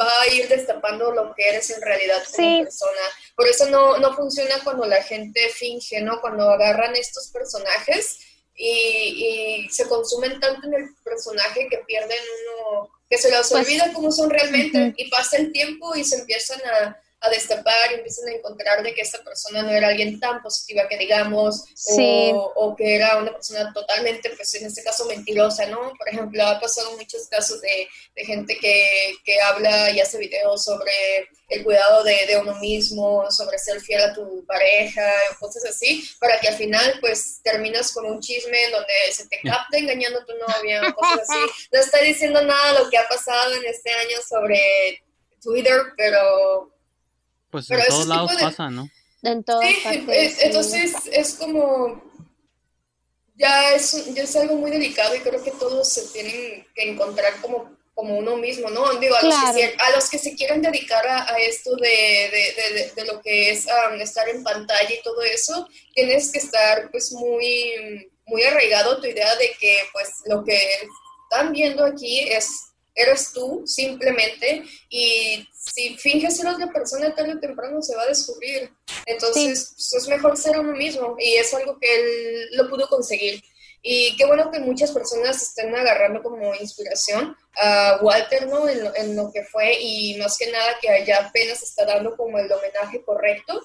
[0.00, 2.60] va a ir destapando lo que eres en realidad como sí.
[2.62, 3.00] persona.
[3.38, 6.20] Por eso no, no funciona cuando la gente finge, ¿no?
[6.20, 8.18] Cuando agarran estos personajes
[8.52, 13.64] y, y, se consumen tanto en el personaje que pierden uno, que se los pues,
[13.64, 14.94] olvida cómo son realmente uh -huh.
[14.96, 18.94] y pasa el tiempo y se empiezan a, a, destapar y empiezan a encontrar de
[18.94, 22.30] que esta persona no era alguien tan positiva que digamos sí.
[22.34, 25.92] o, o, que era una persona totalmente, pues en este caso mentirosa, ¿no?
[25.96, 30.64] Por ejemplo, ha pasado muchos casos de, de gente que, que, habla y hace videos
[30.64, 30.92] sobre
[31.48, 36.38] el cuidado de, de, uno mismo, sobre ser fiel a tu pareja, cosas así, para
[36.40, 40.32] que al final pues terminas con un chisme donde se te capta engañando a tu
[40.36, 41.68] novia, cosas así.
[41.72, 45.02] No estoy diciendo nada de lo que ha pasado en este año sobre
[45.40, 46.77] Twitter, pero...
[47.50, 48.42] Pues en pero todos lados de...
[48.42, 48.88] pasa, ¿no?
[49.22, 52.06] En todas sí, partes, sí, entonces es como...
[53.36, 57.40] Ya es, ya es algo muy delicado y creo que todos se tienen que encontrar
[57.40, 58.94] como como uno mismo, ¿no?
[59.00, 59.46] Digo, a, claro.
[59.48, 63.04] los, que, a los que se quieren dedicar a, a esto de, de, de, de,
[63.04, 68.08] lo que es um, estar en pantalla y todo eso, tienes que estar pues muy,
[68.26, 70.56] muy arraigado a tu idea de que pues lo que
[71.24, 72.67] están viendo aquí es,
[72.98, 78.08] eres tú simplemente y si finges ser otra persona tarde o temprano se va a
[78.08, 78.70] descubrir.
[79.06, 79.86] Entonces sí.
[79.92, 83.42] pues, es mejor ser uno mismo y es algo que él lo pudo conseguir.
[83.80, 88.68] Y qué bueno que muchas personas estén agarrando como inspiración a Walter, ¿no?
[88.68, 92.16] En lo, en lo, que fue y más que nada que allá apenas está dando
[92.16, 93.62] como el homenaje correcto.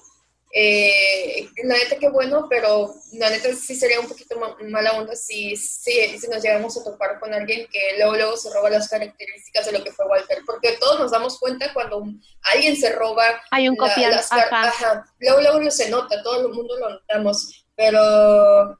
[0.56, 5.56] Eh, la neta que bueno, pero la neta sí sería un poquito mala onda si,
[5.56, 9.66] si, si, nos llegamos a topar con alguien que luego, luego se roba las características
[9.66, 12.04] de lo que fue Walter, porque todos nos damos cuenta cuando
[12.52, 15.04] alguien se roba Hay un la, las ajá.
[15.18, 18.78] Luego, luego se nota, todo el mundo lo notamos, pero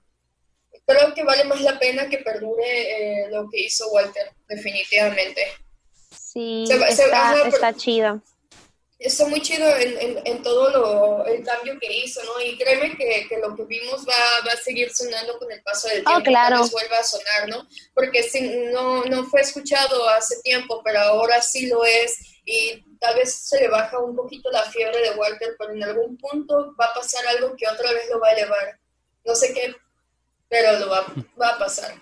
[0.87, 5.45] creo que vale más la pena que perdure eh, lo que hizo Walter, definitivamente.
[6.13, 8.23] Sí, está, está chido
[8.99, 12.45] está muy chido en, en, todo lo, el cambio que hizo, ¿no?
[12.45, 15.89] Y créeme que, que lo que vimos va, va, a seguir sonando con el paso
[15.89, 16.25] del oh, tiempo.
[16.25, 16.69] claro.
[16.69, 17.69] vuelva a sonar, ¿no?
[17.95, 18.41] Porque si,
[18.73, 22.41] no, no fue escuchado hace tiempo, pero ahora sí lo es.
[22.47, 26.17] Y tal vez se le baja un poquito la fiebre de Walter, pero en algún
[26.17, 28.79] punto va a pasar algo que otra vez lo va a elevar.
[29.25, 29.75] No sé qué,
[30.49, 31.07] pero lo va,
[31.41, 31.95] va a pasar.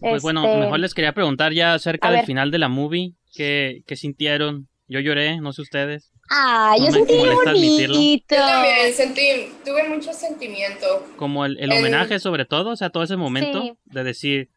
[0.00, 2.26] Pues bueno, Este, mejor les quería preguntar ya acerca A del ver.
[2.26, 3.14] final de la movie.
[3.34, 4.67] ¿Qué, qué sintieron?
[4.88, 6.12] Yo lloré, no sé ustedes.
[6.30, 8.34] Ah, No yo me sentí bonito.
[8.34, 9.22] Yo también sentí,
[9.64, 10.86] tuve mucho sentimiento.
[11.16, 13.72] Como el, el El- homenaje sobre todo, o sea, todo ese momento Sí.
[13.84, 14.50] de decir,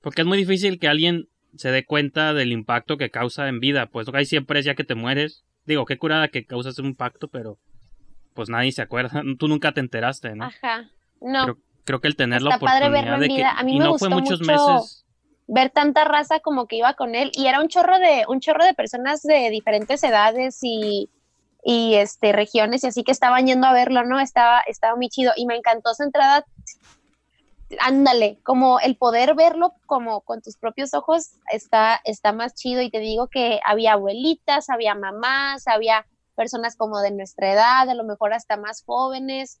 [0.00, 3.86] porque es muy difícil que alguien se dé cuenta del impacto que causa en vida,
[3.86, 5.44] pues lo que hay siempre es ya que te mueres.
[5.66, 7.58] Digo, qué curada que causas un impacto, pero
[8.34, 10.44] pues nadie se acuerda, tú nunca te enteraste, ¿no?
[10.44, 10.90] Ajá.
[11.20, 13.50] No, Creo, creo que el tener la Está padre oportunidad verlo en de que vida.
[13.58, 15.04] A mí y me no fue muchos mucho meses
[15.46, 18.64] ver tanta raza como que iba con él y era un chorro de un chorro
[18.64, 21.10] de personas de diferentes edades y
[21.64, 24.18] y este regiones y así que estaban yendo a verlo, ¿no?
[24.18, 26.44] Estaba estaba muy chido y me encantó su entrada.
[27.80, 32.90] Ándale, como el poder verlo como con tus propios ojos está está más chido y
[32.90, 36.04] te digo que había abuelitas, había mamás, había
[36.34, 39.60] personas como de nuestra edad, a lo mejor hasta más jóvenes.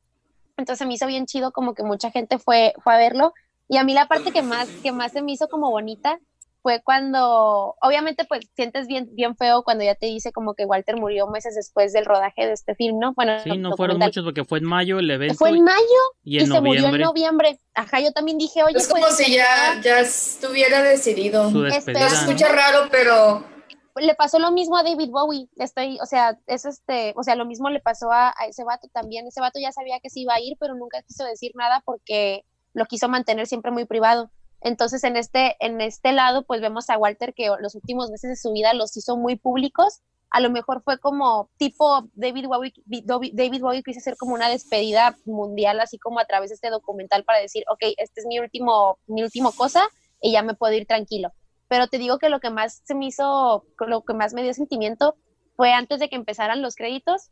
[0.56, 3.32] Entonces me hizo bien chido como que mucha gente fue fue a verlo
[3.72, 6.18] y a mí la parte que más, que más se me hizo como bonita
[6.60, 10.98] fue cuando, obviamente pues sientes bien, bien feo cuando ya te dice como que Walter
[10.98, 13.14] murió meses después del rodaje de este film, ¿no?
[13.14, 16.38] Bueno, Sí, no fueron muchos porque fue en mayo el evento Fue en mayo y
[16.44, 17.58] se murió en noviembre.
[17.72, 21.50] Ajá, yo también dije, oye, Es como pues, si ya, ya estuviera decidido.
[21.50, 21.74] su Espera.
[21.76, 22.08] despedida.
[22.10, 22.20] Se ¿no?
[22.20, 23.42] escucha raro, pero
[23.96, 25.48] le pasó lo mismo a David Bowie.
[25.56, 28.88] Estoy, o sea, es este, o sea, lo mismo le pasó a, a ese vato
[28.92, 29.26] también.
[29.26, 32.44] Ese vato ya sabía que se iba a ir, pero nunca quiso decir nada porque
[32.74, 34.30] lo quiso mantener siempre muy privado.
[34.60, 38.36] Entonces, en este, en este lado, pues vemos a Walter que los últimos meses de
[38.36, 40.00] su vida los hizo muy públicos.
[40.30, 45.16] A lo mejor fue como tipo David Bowie, David Bowie quiso hacer como una despedida
[45.26, 48.98] mundial, así como a través de este documental para decir, ok, este es mi último,
[49.06, 49.82] mi último cosa
[50.20, 51.32] y ya me puedo ir tranquilo
[51.72, 54.52] pero te digo que lo que más se me hizo, lo que más me dio
[54.52, 55.16] sentimiento
[55.56, 57.30] fue antes de que empezaran los créditos.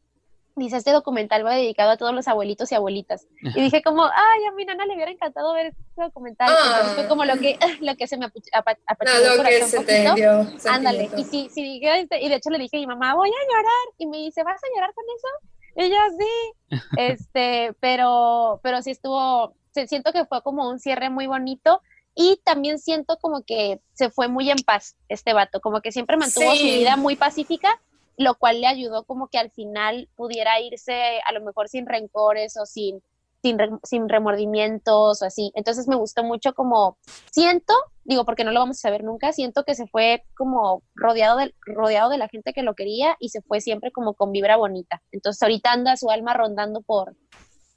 [0.60, 3.26] Dice, este documental va dedicado a todos los abuelitos y abuelitas.
[3.40, 6.50] Y dije como, ay, a mi nana le hubiera encantado ver este documental.
[6.50, 9.42] Entonces fue como lo que, lo que se me apachu- apa- no, apachurró el lo
[9.44, 10.46] que se un te dio.
[10.70, 13.30] Ándale, y sí, sí, dije, este, y de hecho le dije a mi mamá, voy
[13.30, 15.28] a llorar, y me dice, ¿vas a llorar con eso?
[15.76, 21.08] Y yo, sí, este, pero, pero sí estuvo, se- siento que fue como un cierre
[21.08, 21.80] muy bonito,
[22.14, 26.18] y también siento como que se fue muy en paz este vato, como que siempre
[26.18, 26.78] mantuvo su Sí.
[26.80, 27.80] vida muy pacífica,
[28.16, 32.56] lo cual le ayudó como que al final pudiera irse a lo mejor sin rencores
[32.56, 33.02] o sin,
[33.42, 35.52] sin, sin remordimientos o así.
[35.54, 36.98] Entonces me gustó mucho como
[37.32, 37.74] siento,
[38.04, 41.54] digo porque no lo vamos a saber nunca, siento que se fue como rodeado de,
[41.64, 45.02] rodeado de la gente que lo quería y se fue siempre como con vibra bonita.
[45.12, 47.16] Entonces ahorita anda su alma rondando por,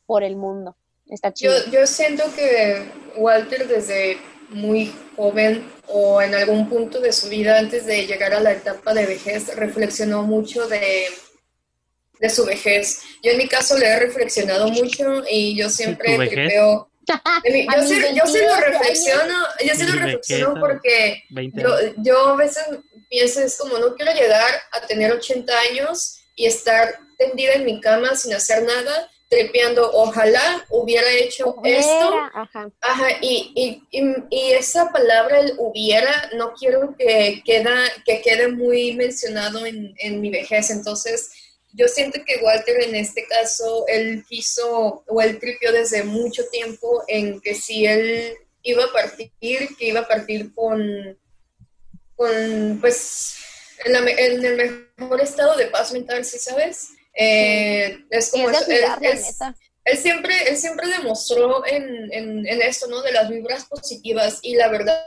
[0.06, 0.76] por el mundo.
[1.08, 1.54] Está chido.
[1.66, 4.18] Yo, yo siento que Walter desde
[4.54, 8.94] muy joven o en algún punto de su vida antes de llegar a la etapa
[8.94, 11.08] de vejez reflexionó mucho de,
[12.20, 13.02] de su vejez.
[13.22, 16.18] Yo en mi caso le he reflexionado mucho y yo siempre
[17.52, 19.36] mi- A yo, sí, yo sí 22 lo reflexiono,
[19.66, 22.64] yo sí lo reflexiono porque 20 yo, yo a veces
[23.10, 27.82] pienso, es como no quiero llegar a tener 80 años y estar tendida en mi
[27.82, 29.90] cama sin hacer nada, trepeando.
[29.94, 32.14] Ojalá hubiera hecho esto.
[32.34, 32.70] Ajá.
[32.82, 38.48] Ajá, y, y, y, y esa palabra, el hubiera, no quiero que, queda, que quede
[38.50, 40.70] muy mencionado en, en mi vejez.
[40.70, 41.32] Entonces,
[41.74, 47.04] yo siento que Walter en este caso, él quiso, o él tripió desde mucho tiempo
[47.08, 51.18] en que si él iba a partir, que iba a partir con,
[52.16, 53.36] con pues,
[53.86, 56.90] en, la en el mejor estado de paz mental, ¿sí sabes?
[57.16, 59.14] Eh, es como es de eso, él-
[59.86, 63.02] la siempre, él siempre demostró en, en, en esto, ¿no?
[63.02, 64.98] De las vibras positivas y la verdad,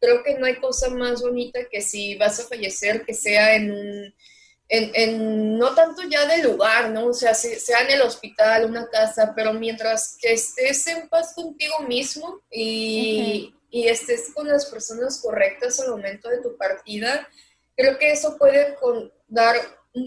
[0.00, 3.70] creo que no hay cosa más bonita que si vas a fallecer que sea en
[3.72, 4.14] un,
[4.68, 7.06] en, en- no tanto ya del lugar, ¿no?
[7.06, 11.32] O sea, se- sea en el hospital, una casa, pero mientras que estés en paz
[11.34, 17.26] contigo mismo y, y estés con las personas correctas al momento de tu partida,
[17.76, 19.56] creo que eso puede con- dar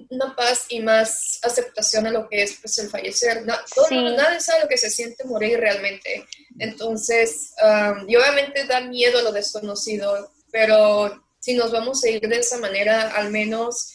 [0.09, 3.45] una paz y más aceptación a lo que es pues, el fallecer.
[3.45, 3.95] No, todo, Sí.
[3.95, 6.25] Nadie sabe lo que se siente morir realmente.
[6.59, 12.21] Entonces, um, y obviamente da miedo a lo desconocido, pero si nos vamos a ir
[12.21, 13.93] de esa manera, al menos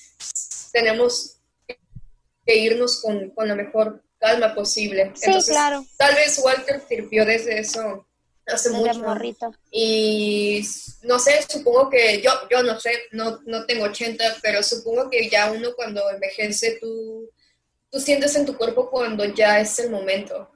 [0.73, 1.36] tenemos
[2.44, 5.12] que irnos con, con la mejor calma posible.
[5.14, 8.05] Sí, Entonces, claro, Tal vez Walter sirvió desde eso
[8.47, 9.01] hace desde mucho.
[9.01, 9.55] morrito.
[9.70, 10.66] Y
[11.02, 15.28] no sé, supongo que yo, yo no sé, no, no tengo 80, pero supongo que
[15.28, 17.31] ya uno cuando envejece, tú,
[17.90, 20.51] tú sientes en tu cuerpo cuando ya es el momento.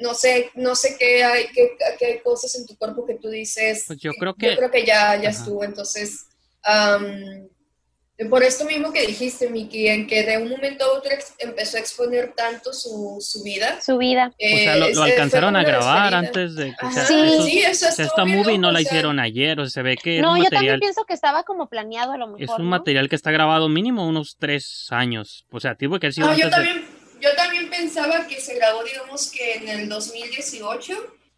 [0.00, 3.28] No sé, no sé qué hay, qué, qué hay cosas en tu cuerpo que tú
[3.30, 3.84] dices.
[3.86, 5.38] Pues yo creo que- Yo creo que ya, ya Ajá.
[5.38, 5.62] estuvo.
[5.62, 6.26] Entonces,
[8.30, 11.80] por esto mismo que dijiste, Miki, en que de un momento a otro empezó a
[11.80, 13.78] exponer tanto su, su vida.
[13.82, 14.32] Su vida.
[14.34, 17.14] O sea, lo, eh, lo es- alcanzaron a grabar antes de que o sea, Sí.
[17.14, 19.70] eso- sí, eso o sea, esta movie no la o sea, hicieron ayer, o sea,
[19.70, 22.26] se ve que es No, yo material, también pienso que estaba como planeado a lo
[22.28, 22.42] mejor.
[22.42, 22.70] es un ¿no?
[22.70, 25.44] material que está grabado mínimo unos tres años.
[25.50, 26.86] O sea, tuvo que haber sido Ah, yo de- también,
[27.20, 30.94] yo también pensaba que se grabó, digamos que en el 2018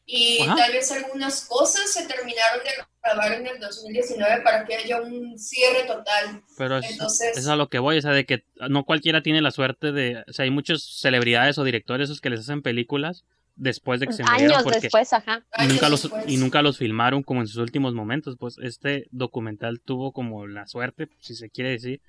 [0.07, 0.55] y Ajá.
[0.57, 2.71] tal vez algunas cosas se terminaron de
[3.15, 6.43] grabar en el 2019 para que haya un cierre total.
[6.57, 9.41] Pero es, Entonces- es a lo que voy, o sea, de que no cualquiera tiene
[9.43, 10.25] la suerte de...
[10.29, 13.25] O sea, hay muchas celebridades o directores esos que les hacen películas
[13.57, 15.45] después de que se murieron Años porque después, ajá.
[15.59, 16.25] y nunca Años los, después.
[16.29, 18.37] y nunca los filmaron como en sus últimos momentos.
[18.39, 22.01] Pues este documental tuvo como la suerte, si se quiere decir,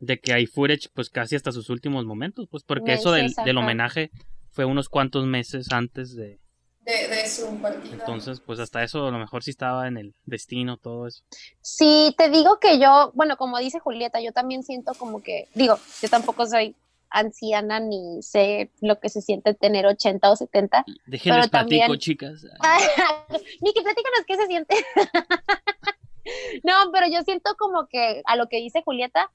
[0.00, 3.56] de que hay footage pues casi hasta sus últimos momentos, pues porque eso del, del
[3.58, 4.10] homenaje
[4.50, 6.40] fue unos cuantos meses antes de...
[6.80, 7.92] De, de su partida.
[7.92, 11.22] Entonces, pues hasta eso a lo mejor sí estaba en el destino, todo eso.
[11.60, 15.78] Sí, te digo que yo, bueno, como dice Julieta, yo también siento como que, digo,
[16.00, 16.74] yo tampoco soy
[17.10, 20.84] anciana ni sé lo que se siente tener 80 o 70.
[21.06, 22.44] Déjenles Pero también- platico, chicas.
[23.60, 24.76] Miki, platícanos qué se siente.
[26.64, 29.30] no, pero yo siento como que a lo que dice Julieta,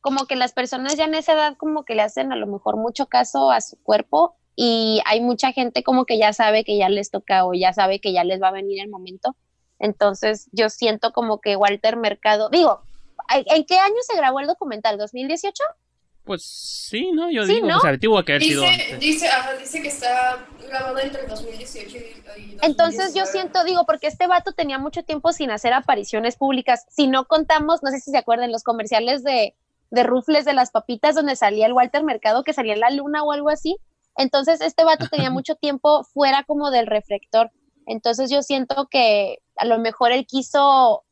[0.00, 2.76] como que las personas ya en esa edad como que le hacen a lo mejor
[2.76, 6.88] mucho caso a su cuerpo y hay mucha gente como que ya sabe que ya
[6.88, 9.36] les toca o ya sabe que ya les va a venir el momento.
[9.78, 12.80] Entonces yo siento como que Walter Mercado, digo,
[13.30, 14.98] ¿en qué año se grabó el documental?
[14.98, 15.52] ¿2018?
[16.24, 17.30] Pues sí, ¿no?
[17.30, 17.76] Yo Sí, digo, ¿no?
[17.76, 18.98] o sea, tuvo que haber sido Dice, antes.
[19.00, 23.30] dice, ajá, dice que está grabado entre el 2018 y, y Entonces yo 2019.
[23.30, 26.84] siento, digo, porque este vato tenía mucho tiempo sin hacer apariciones públicas.
[26.90, 29.54] Si no contamos, no sé si se acuerdan, los comerciales de,
[29.90, 33.22] de Rufles de las papitas donde salía el Walter Mercado que salía en la luna
[33.22, 33.76] o algo así.
[34.16, 37.50] Entonces este vato tenía mucho tiempo fuera como del reflector.
[37.86, 41.04] Entonces yo siento que a lo mejor él quiso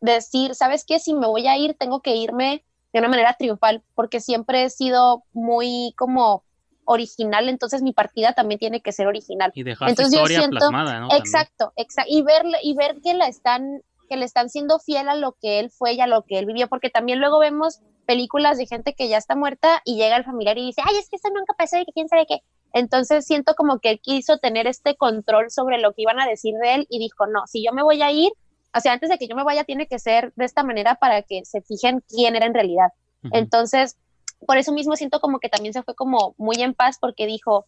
[0.00, 0.98] decir, ¿sabes qué?
[0.98, 4.70] Si me voy a ir, tengo que irme de una manera triunfal, porque siempre he
[4.70, 6.44] sido muy como
[6.84, 9.50] original, entonces mi partida también tiene que ser original.
[9.54, 11.08] Y dejar Entonces yo historia siento- plasmada, ¿no?
[11.12, 12.10] Exacto, exacto.
[12.12, 15.60] Y ver, y ver que la están, que le están siendo fiel a lo que
[15.60, 18.94] él fue y a lo que él vivió, porque también luego vemos películas de gente
[18.94, 21.54] que ya está muerta y llega el familiar y dice, ay, es que eso nunca
[21.54, 22.42] pasó y que quién sabe qué.
[22.72, 26.54] Entonces siento como que él quiso tener este control sobre lo que iban a decir
[26.54, 28.32] de él y dijo, no, si yo me voy a ir,
[28.74, 31.22] o sea, antes de que yo me vaya, tiene que ser de esta manera para
[31.22, 32.88] que se fijen quién era en realidad.
[33.32, 33.96] Entonces,
[34.46, 37.66] por eso mismo siento como que también se fue como muy en paz porque dijo,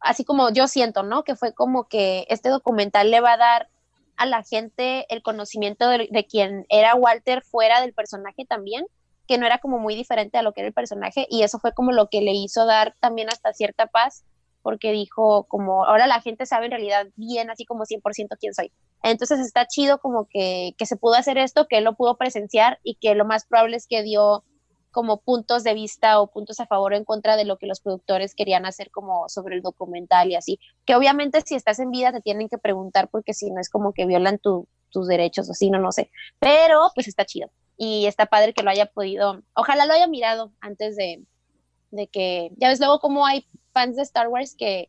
[0.00, 1.24] así como yo siento, ¿no?
[1.24, 3.68] Que fue como que este documental le va a dar
[4.16, 8.86] a la gente el conocimiento de, de quién era Walter fuera del personaje también,
[9.26, 11.72] que no era como muy diferente a lo que era el personaje y eso fue
[11.72, 14.24] como lo que le hizo dar también hasta cierta paz
[14.64, 18.72] porque dijo como ahora la gente sabe en realidad bien así como 100% quién soy.
[19.02, 22.80] Entonces está chido como que, que se pudo hacer esto, que él lo pudo presenciar
[22.82, 24.42] y que lo más probable es que dio
[24.94, 27.80] como puntos de vista o puntos a favor o en contra de lo que los
[27.80, 30.58] productores querían hacer como sobre el documental y así.
[30.86, 33.92] Que obviamente si estás en vida te tienen que preguntar porque si no es como
[33.92, 36.10] que violan tu- tus derechos o así, no, no sé.
[36.38, 40.52] Pero pues está chido y está padre que lo haya podido, ojalá lo haya mirado
[40.60, 41.24] antes de,
[41.90, 44.88] de que, ya ves luego como hay fans de Star Wars que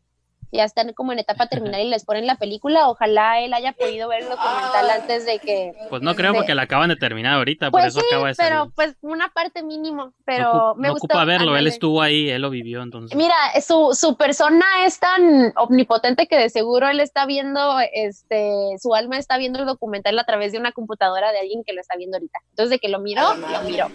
[0.52, 4.08] ya están como en etapa terminal y les ponen la película, ojalá él haya podido
[4.08, 5.72] ver el documental antes de que...
[5.90, 8.28] Pues no creo de- porque la acaban de terminar ahorita, por Pues eso sí, acaba
[8.28, 8.50] de salir.
[8.52, 11.06] pero pues una parte mínimo, pero no, me no gustó.
[11.06, 13.16] ocupa verlo, él estuvo ahí, él lo vivió, entonces.
[13.16, 18.50] Mira, su, su persona es tan omnipotente que de seguro él está viendo, este,
[18.80, 21.80] su alma está viendo el documental a través de una computadora de alguien que lo
[21.80, 22.38] está viendo ahorita.
[22.50, 23.88] Entonces, de que lo miró, lo miró.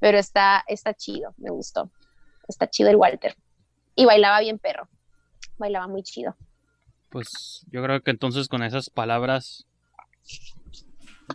[0.00, 1.90] Pero está, está chido, me gustó.
[2.48, 3.36] Está chido el Walter.
[3.94, 4.88] Y bailaba bien perro.
[5.60, 6.34] Bailaba muy chido.
[7.10, 9.66] Pues yo creo que entonces con esas palabras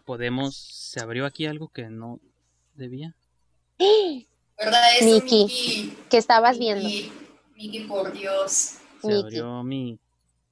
[0.05, 0.55] podemos...
[0.55, 2.19] ¿Se abrió aquí algo que no
[2.73, 3.15] debía?
[4.57, 5.97] ¿Verdad eso, Miki, Miki?
[6.09, 6.85] ¿Qué estabas viendo?
[6.85, 7.11] Miki,
[7.55, 8.79] Miki, por Dios.
[9.01, 9.19] Se Miki.
[9.21, 9.99] abrió mi...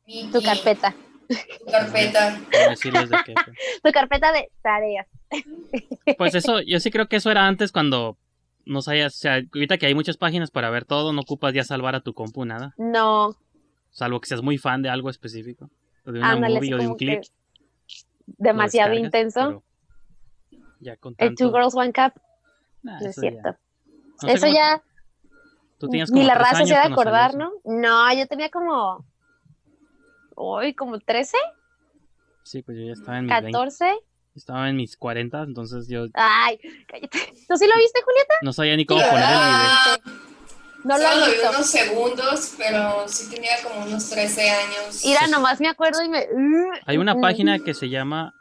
[0.06, 0.96] Miki, Tu carpeta.
[1.28, 2.40] Tu carpeta.
[2.52, 3.36] de
[3.82, 5.08] Tu carpeta de tareas.
[6.18, 8.18] Pues eso, yo sí creo que eso era antes cuando
[8.66, 11.64] no sabías, o sea, ahorita que hay muchas páginas para ver todo, no ocupas ya
[11.64, 13.36] salvar a tu compu nada, No,
[13.94, 15.70] salvo que seas muy fan de algo específico,
[16.04, 17.22] de una ándale, movie o de un clip.
[18.26, 19.64] demasiado intenso.
[20.82, 22.22] Ya con El Two tanto- Girls One Cup,
[22.82, 23.60] nah, no es eso ya- cierto.
[24.22, 24.84] no Eso cómo- ya
[25.78, 27.36] Tú tenías ni como la tres raza se ha de acordar.
[27.36, 27.52] ¿no?
[27.66, 29.06] No, yo tenía como,
[30.36, 31.38] uy, como 13,
[32.44, 33.94] Sí, pues yo ya estaba en mis 20, 14.
[34.36, 36.58] estaba en mis 40, entonces yo Ay,
[36.88, 37.20] cállate.
[37.48, 38.34] ¿Tú sí lo viste, Julieta?
[38.42, 40.33] no sabía ni cómo Sí, poner el video.
[40.84, 45.02] No lo solo lo vi unos segundos, pero sí tenía como unos 13 años.
[45.06, 46.26] Mira, nomás me acuerdo y me...
[46.86, 47.22] Hay una Mm.
[47.22, 48.34] página que se llama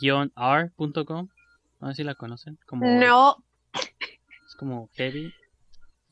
[0.00, 1.28] heavy-r.com.
[1.80, 2.58] No sé si la conocen.
[2.66, 3.36] Como, No,
[3.74, 4.88] Es como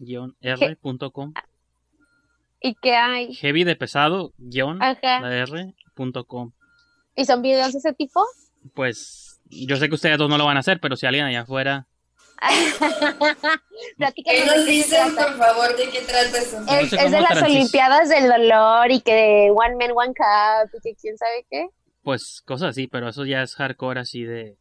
[0.01, 1.33] heavy-r.com.
[2.61, 3.35] ¿y qué hay?
[3.35, 6.53] Heavy de pesado, guion, r.com.
[7.17, 8.25] ¿Y son videos de ese tipo?
[8.75, 11.43] Pues yo sé que ustedes dos no lo van a hacer, pero si alguien allá
[11.43, 11.87] afuera...
[13.97, 16.61] Platícanos ¿Qué de nos dicen, por favor, de qué trata eso?
[16.61, 20.15] No Es, sé es cómo de las Olimpiadas del Dolor y que One Man, One
[20.15, 21.69] Cup y que quién sabe qué.
[22.03, 24.57] Pues cosas así, pero eso ya es hardcore así de...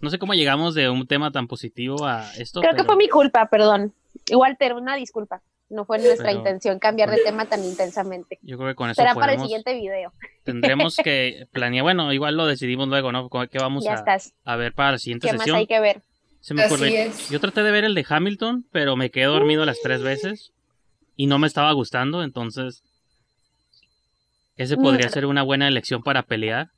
[0.00, 2.60] No sé cómo llegamos de un tema tan positivo a esto.
[2.60, 3.94] Creo que fue mi culpa, perdón.
[4.28, 5.42] Igual, te una disculpa.
[5.68, 8.38] No fue nuestra Pero- intención cambiar de tema tan intensamente.
[8.42, 10.12] Yo creo que con eso Será para el siguiente video.
[10.44, 11.82] Tendremos que planear...
[11.82, 13.28] Bueno, igual lo decidimos luego, ¿no?
[13.50, 14.32] ¿Qué vamos Ya a, estás.
[14.44, 15.56] a ver para la siguiente ¿Qué más sesión?
[15.58, 16.02] hay que ver?
[16.46, 17.06] Se me Así ocurre.
[17.06, 17.28] es.
[17.28, 20.52] Yo traté de ver el de Hamilton, pero me quedé dormido las tres veces
[21.16, 22.84] y no me estaba gustando, entonces
[24.56, 26.70] ese podría ser una buena elección para pelear.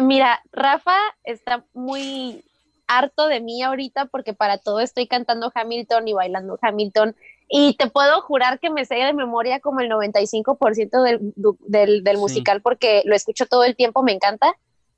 [0.00, 0.94] Mira, Rafa
[1.24, 2.44] está muy
[2.86, 7.16] harto de mí ahorita porque para todo estoy cantando Hamilton y bailando Hamilton.
[7.48, 11.32] Y te puedo jurar que me sé de memoria como el 95% del,
[11.66, 12.20] del, del Sí.
[12.20, 14.54] musical porque lo escucho todo el tiempo, me encanta.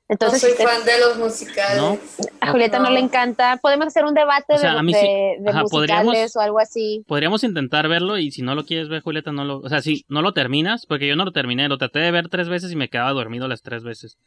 [0.09, 1.77] No Entonces, soy usted- fan de los musicales.
[1.77, 1.97] ¿No?
[2.41, 2.85] a Julieta no.
[2.85, 2.89] No.
[2.91, 3.57] le encanta.
[3.61, 4.99] Podemos hacer un debate O sea, de, a mí de-
[5.37, 5.43] sí.
[5.43, 7.05] de Ajá, musicales o algo así.
[7.07, 9.59] Podríamos intentar verlo y si no lo quieres ver, Julieta, no lo...
[9.59, 12.27] O sea, si no lo terminas, porque yo no lo terminé, lo traté de ver
[12.27, 14.17] tres veces y me quedaba dormido las tres veces.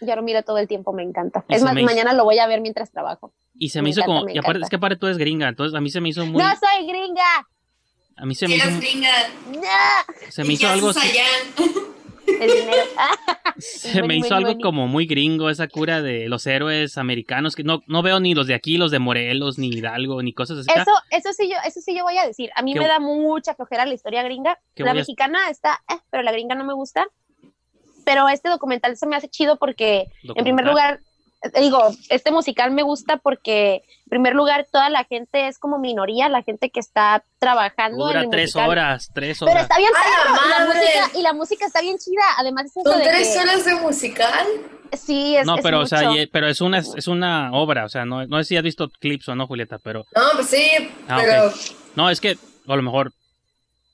[0.00, 1.44] Yo lo miro todo el tiempo, me encanta.
[1.48, 3.32] Y Es más, me mañana lo voy a ver mientras trabajo.
[3.56, 4.26] Y se me, Me hizo encanta, como...
[4.26, 6.24] me Y aparte, es que aparte tú eres gringa, entonces a mí se me hizo
[6.24, 6.40] muy...
[6.40, 7.48] ¡No soy gringa!
[8.16, 9.10] A mí se me hizo, gringa.
[9.52, 10.30] ¡No!
[10.30, 11.24] se ¿y me hizo algo allá?
[12.26, 12.82] El dinero.
[13.58, 14.62] Se me hizo money, algo money.
[14.62, 18.46] como muy gringo esa cura de los héroes americanos que no, no veo ni los
[18.46, 20.70] de aquí, los de Morelos, ni Hidalgo, ni cosas así.
[20.74, 22.50] Eso, eso sí yo, eso sí yo voy a decir.
[22.56, 24.58] A mí ¿Qué- me da mucha flojera la historia gringa.
[24.74, 27.06] ¿Qué La a- mexicana está, eh, pero la gringa no me gusta.
[28.04, 30.98] Pero este documental se me hace chido porque, en primer lugar,
[31.60, 36.28] digo, este musical me gusta porque, en primer lugar, toda la gente es como minoría,
[36.28, 38.70] la gente que está trabajando en Dura el tres musical.
[38.70, 39.62] horas, tres Pero horas.
[39.64, 42.22] está bien ¡A la y la música, y la música está bien chida.
[42.38, 44.46] Además, es ¿Son de tres que- horas de musical?
[44.92, 48.04] Sí, es, no, es pero o sea, pero es una es una obra, o sea,
[48.04, 50.66] no, no sé si has visto clips o no, Julieta, pero No, pues sí,
[51.08, 51.50] Ah, pero
[51.96, 52.36] no, es que
[52.68, 53.10] a lo mejor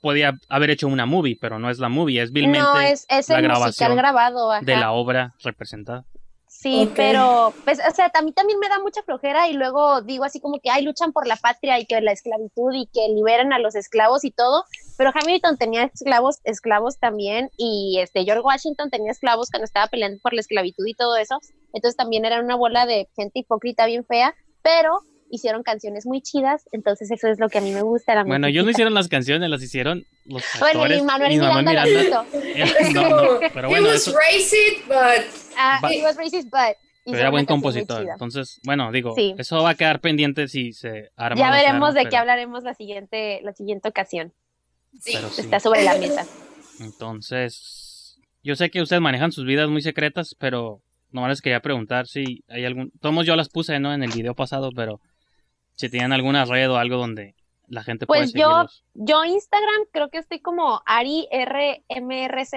[0.00, 3.28] podía haber hecho una movie, pero no es la movie, es vilmente no, es, es
[3.28, 4.52] la el grabación musical grabado.
[4.52, 4.60] ajá.
[4.64, 6.04] de la obra representada.
[6.48, 10.24] Sí, pero, pues, o sea, a mí también me da mucha flojera y luego digo
[10.24, 13.52] así como que, ay, luchan por la patria y que la esclavitud y que liberen
[13.52, 14.64] a los esclavos y todo,
[14.96, 20.18] pero Hamilton tenía esclavos, esclavos también y este George Washington tenía esclavos cuando estaba peleando
[20.22, 21.38] por la esclavitud y todo eso,
[21.72, 25.00] entonces también era una bola de gente hipócrita bien fea, pero
[25.30, 28.14] hicieron canciones muy chidas, entonces eso es lo que a mí me gusta.
[28.14, 30.98] La Bueno, ellos no hicieron las canciones, las hicieron los Bueno, actores.
[31.00, 32.24] y Manuel y Manuel Miranda, Miranda.
[32.24, 32.46] la hizo.
[32.46, 36.16] Eh, es no, como, no, pero bueno, he was eso- racist, but Ah, he was
[36.16, 38.06] racist, but pero era buen compositor.
[38.06, 39.34] Entonces, bueno, digo, Sí.
[39.38, 41.36] eso va a quedar pendiente si se arma.
[41.40, 44.32] Ya no veremos de qué hablaremos la siguiente, la siguiente ocasión.
[45.00, 45.12] sí.
[45.14, 45.40] pero sí.
[45.42, 46.26] Está sobre la mesa.
[46.80, 50.80] Entonces, yo sé que ustedes manejan sus vidas muy secretas, pero
[51.10, 52.90] nomás les quería preguntar si hay algún...
[53.00, 53.92] Tomos yo las puse, ¿no?
[53.94, 55.00] En el video pasado, pero
[55.76, 57.34] si tienen alguna red o algo donde
[57.68, 58.84] la gente puede Pues yo- seguirlos.
[58.94, 62.54] Yo Instagram creo que estoy como Ari RMRZ.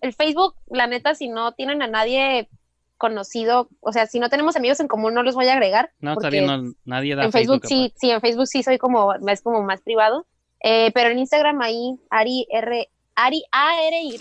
[0.00, 2.48] El Facebook, la neta, si no tienen a nadie
[2.96, 5.90] conocido, o sea, si no tenemos amigos en común, no los voy a agregar.
[6.00, 9.14] No, está bien, no, nadie da en Facebook, sí, sí, en Facebook sí soy como,
[9.14, 10.26] es como más privado.
[10.62, 14.16] Eh, pero en Instagram ahí, Ari R, Ari A-R-Y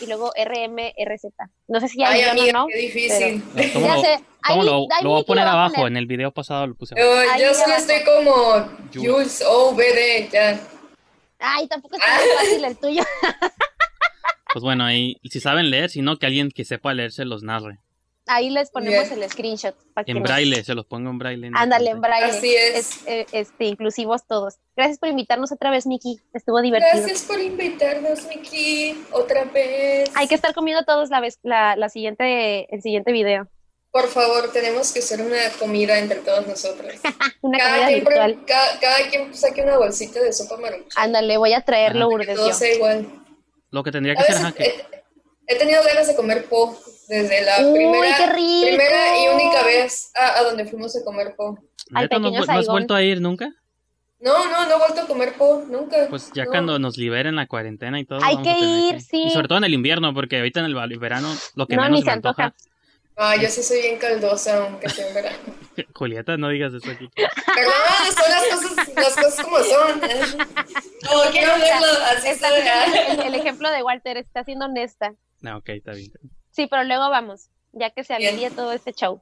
[0.00, 1.24] y luego RMRZ.
[1.68, 2.66] No sé si ya Ay, o amiga, no.
[2.66, 3.42] qué difícil.
[3.54, 4.24] No, ¿cómo Ya lo- sé.
[4.46, 5.74] ¿cómo Ahí- lo, ahí lo voy a poner a abajo?
[5.76, 5.88] poner.
[5.92, 7.38] En el video pasado lo puse Yo, abajo.
[7.40, 7.80] yo solo abajo.
[7.80, 8.32] estoy como
[8.92, 9.08] Jules.
[9.12, 10.60] Jules OVD, ya.
[11.38, 13.02] Ay, tampoco está muy fácil el tuyo.
[14.52, 17.42] Pues bueno, ahí, si saben leer, si no, que alguien que sepa leer se los
[17.42, 17.78] narre.
[18.26, 19.22] Ahí les ponemos Bien.
[19.22, 19.74] el screenshot.
[19.92, 21.46] para que En nos- braille, se los pongo en braille.
[21.48, 22.30] en Ándale, en braille.
[22.38, 23.06] Así es.
[23.06, 24.54] eh, este, inclusivos todos.
[24.76, 26.20] Gracias por invitarnos otra vez, Miki.
[26.32, 27.02] Estuvo divertido.
[27.02, 30.10] Gracias por invitarnos, Miki, otra vez.
[30.14, 33.46] Hay que estar comiendo todos la vez, la, la siguiente, el siguiente video.
[33.90, 36.92] Por favor, tenemos que hacer una comida entre todos nosotros.
[37.42, 38.38] Una cada, comida quien, virtual.
[38.46, 40.88] cada, cada quien saque una bolsita de sopa maruchan.
[40.96, 42.08] Ándale, voy a traerlo, Ajá.
[42.08, 42.36] Que Urdes.
[42.36, 43.06] todo sea igual.
[43.74, 44.64] Lo que tendría A que ser, veces ajá, que-
[45.48, 46.78] he, he tenido ganas de comer po
[47.08, 48.66] desde la Uy, primera, qué rico.
[48.68, 51.58] primera y única vez a, a donde fuimos a comer po.
[51.92, 53.52] al ¿neta, no, has no vuelto a ir nunca?
[54.20, 56.06] No, no, no he vuelto a comer po, nunca.
[56.08, 56.50] Pues ya No.
[56.50, 58.20] cuando nos liberen la cuarentena y todo.
[58.22, 59.22] Hay vamos a que tener ir, sí.
[59.24, 61.96] Y sobre todo en el invierno, porque ahorita en el verano lo que No, menos
[61.98, 62.44] ni se me antoja.
[62.44, 62.64] antoja.
[63.16, 65.38] Ah, yo sí soy bien caldosa, aunque sea en verano.
[65.94, 67.08] Julieta, no digas eso aquí.
[67.14, 67.72] Perdón,
[68.16, 70.00] son las cosas, las cosas como son.
[70.00, 71.86] No, quiero verlo
[72.16, 75.14] así Está el, el ejemplo de Walter está siendo honesta.
[75.40, 76.10] No, ok, está bien.
[76.50, 79.20] Sí, pero luego vamos, ya que se alivie todo este show.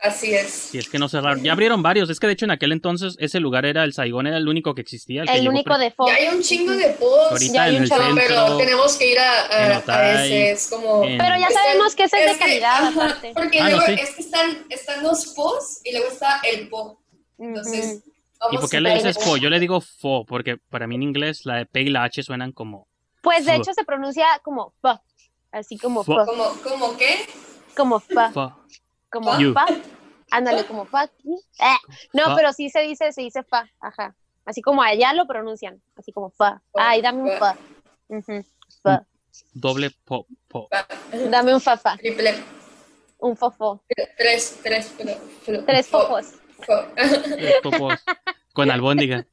[0.00, 0.50] Así es.
[0.50, 1.42] Si es que no cerraron.
[1.42, 2.10] Ya abrieron varios.
[2.10, 4.74] Es que de hecho en aquel entonces ese lugar era el Saigón, era el único
[4.74, 5.22] que existía.
[5.22, 6.10] El, único de Fox.
[6.12, 7.30] Ya hay un chingo de posts.
[7.30, 8.14] Ahorita Ya hay en un el centro.
[8.16, 10.50] pero tenemos que ir a, a- Otay, ese.
[10.50, 11.04] Es como.
[11.04, 13.32] en- Pero ya sabemos que ese es de es que- calidad, aparte.
[13.34, 13.92] Porque Ah, no, luego sí.
[14.02, 17.00] es que están, están los posts y luego está el po.
[17.38, 18.02] Entonces.
[18.50, 19.38] ¿Y por qué le dices fo?
[19.38, 22.52] Yo le digo fo, porque para mí en inglés la P y la H suenan
[22.52, 22.88] como
[23.22, 25.00] Pues de hecho se pronuncia como fa,
[25.50, 26.26] así como ¿Cómo,
[26.62, 27.24] cómo qué?
[27.74, 28.54] como fa, fo.
[29.14, 29.52] Como You.
[29.54, 29.66] fa.
[30.30, 31.04] Ándale, como fa.
[31.04, 31.76] Eh,
[32.12, 32.36] No, Fa.
[32.36, 34.14] pero sí se dice, se dice fa, ajá.
[34.44, 36.60] Así como allá lo pronuncian, así como fa.
[36.74, 37.56] Ay, dame un fa.
[38.82, 39.06] Fa.
[39.52, 40.68] Doble po, po.
[41.30, 42.34] Dame un fa fa, Triple.
[43.18, 43.82] un fofo.
[44.16, 45.12] Tres, tres, pero,
[45.46, 46.26] pero- Tres fo- fofos.
[46.58, 46.86] fo-
[47.36, 47.94] Tres popos.
[48.52, 49.24] Con albóndiga.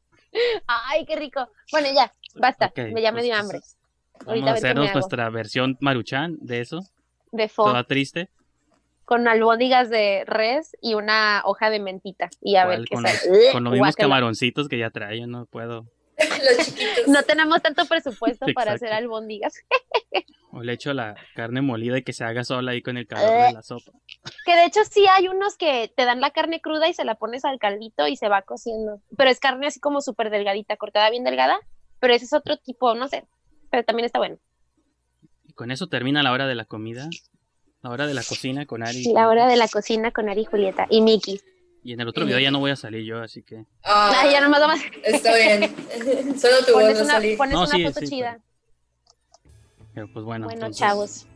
[0.68, 1.48] Ay, qué rico.
[1.72, 2.72] Bueno, ya, basta.
[2.76, 3.60] Me ya me pues, dio pues, hambre.
[3.60, 6.80] Vamos Ahorita a me hacernos nuestra versión maruchan de eso.
[7.32, 8.30] De fo, Toda triste.
[9.12, 12.30] Con albóndigas de res y una hoja de mentita.
[12.40, 13.20] Y a ver qué con, sale.
[13.28, 15.20] los, con los mismos camaroncitos que ya trae.
[15.20, 15.86] Yo no puedo.
[16.18, 17.10] Los chiquitos.
[17.10, 19.54] No tenemos tanto presupuesto para hacer albóndigas.
[20.54, 23.48] O le echo la carne molida y que se haga sola ahí con el calor
[23.48, 23.94] de la sopa.
[24.46, 27.16] Que de hecho sí hay unos que te dan la carne cruda y se la
[27.16, 29.02] pones al caldito y se va cociendo.
[29.18, 31.58] Pero es carne así como súper delgadita, cortada bien delgada.
[32.02, 33.26] Pero ese es otro tipo, no sé.
[33.70, 34.40] Pero también está bueno.
[35.46, 37.08] Y con eso termina la hora de la comida.
[37.84, 39.04] La hora de la cocina con Ari.
[39.14, 41.42] La hora de la cocina con Ari y Julieta y Mickey.
[41.84, 43.66] Y en el otro video ya no voy a salir yo, así que.
[43.84, 44.80] Ah, Ay, ya nomás vamos.
[45.04, 45.64] Está bien.
[46.40, 47.38] Solo tu voz Pones a una, salir.
[47.38, 48.40] pones No, una sí, foto sí, chida.
[49.96, 50.46] pero pues bueno.
[50.46, 51.28] Bueno, entonces, chavos.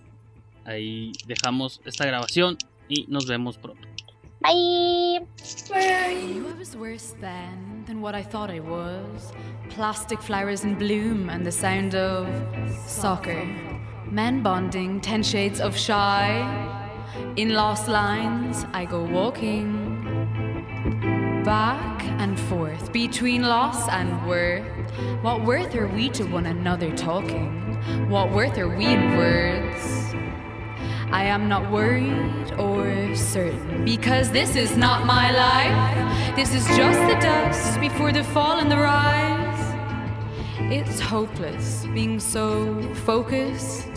[0.66, 2.58] Ahí dejamos esta grabación
[2.88, 3.88] y nos vemos pronto.
[4.42, 5.26] Bye.
[5.70, 6.44] Bye.
[6.48, 9.34] I was worse then than what I thought I was.
[9.76, 12.28] Plastic flowers in bloom and the sound of
[12.88, 13.42] soccer.
[14.12, 16.40] Men bonding, ten shades of shy.
[17.36, 19.84] In lost lines, I go walking.
[21.44, 24.64] Back and forth between loss and worth.
[25.22, 27.76] What worth are we to one another talking?
[28.10, 30.14] What worth are we in words?
[31.12, 36.36] I am not worried or certain because this is not my life.
[36.36, 39.46] This is just the dust before the fall and the rise.
[40.60, 43.95] It's hopeless being so focused.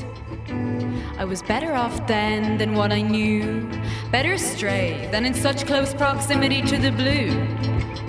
[0.51, 3.69] I was better off then than what I knew.
[4.11, 7.33] Better stray than in such close proximity to the blue.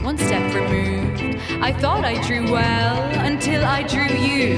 [0.04, 1.40] One step removed.
[1.62, 4.56] I thought I drew well until I drew you.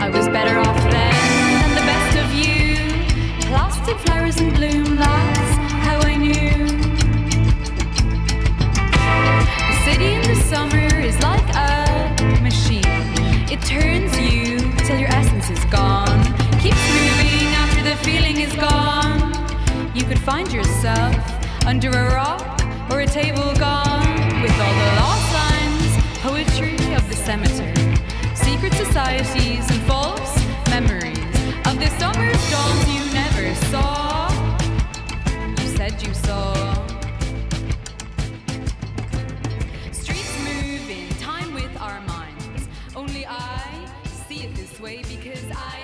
[0.00, 1.14] I was better off then
[1.62, 2.76] than the best of you.
[3.48, 5.52] Plastic flowers in bloom, that's
[5.86, 6.66] how I knew.
[9.68, 12.82] The city in the summer is like a machine.
[13.54, 16.22] It turns you till your essence is gone.
[16.60, 19.32] Keeps moving after the feeling is gone.
[19.94, 21.16] You could find yourself
[21.66, 22.60] under a rock
[22.90, 27.96] or a table gone with all the lost lines, poetry of the cemetery,
[28.34, 30.36] secret societies and false
[30.70, 31.18] memories
[31.66, 34.28] of the summer's dawns you never saw.
[35.60, 37.01] You said you saw.
[44.82, 45.81] Way because I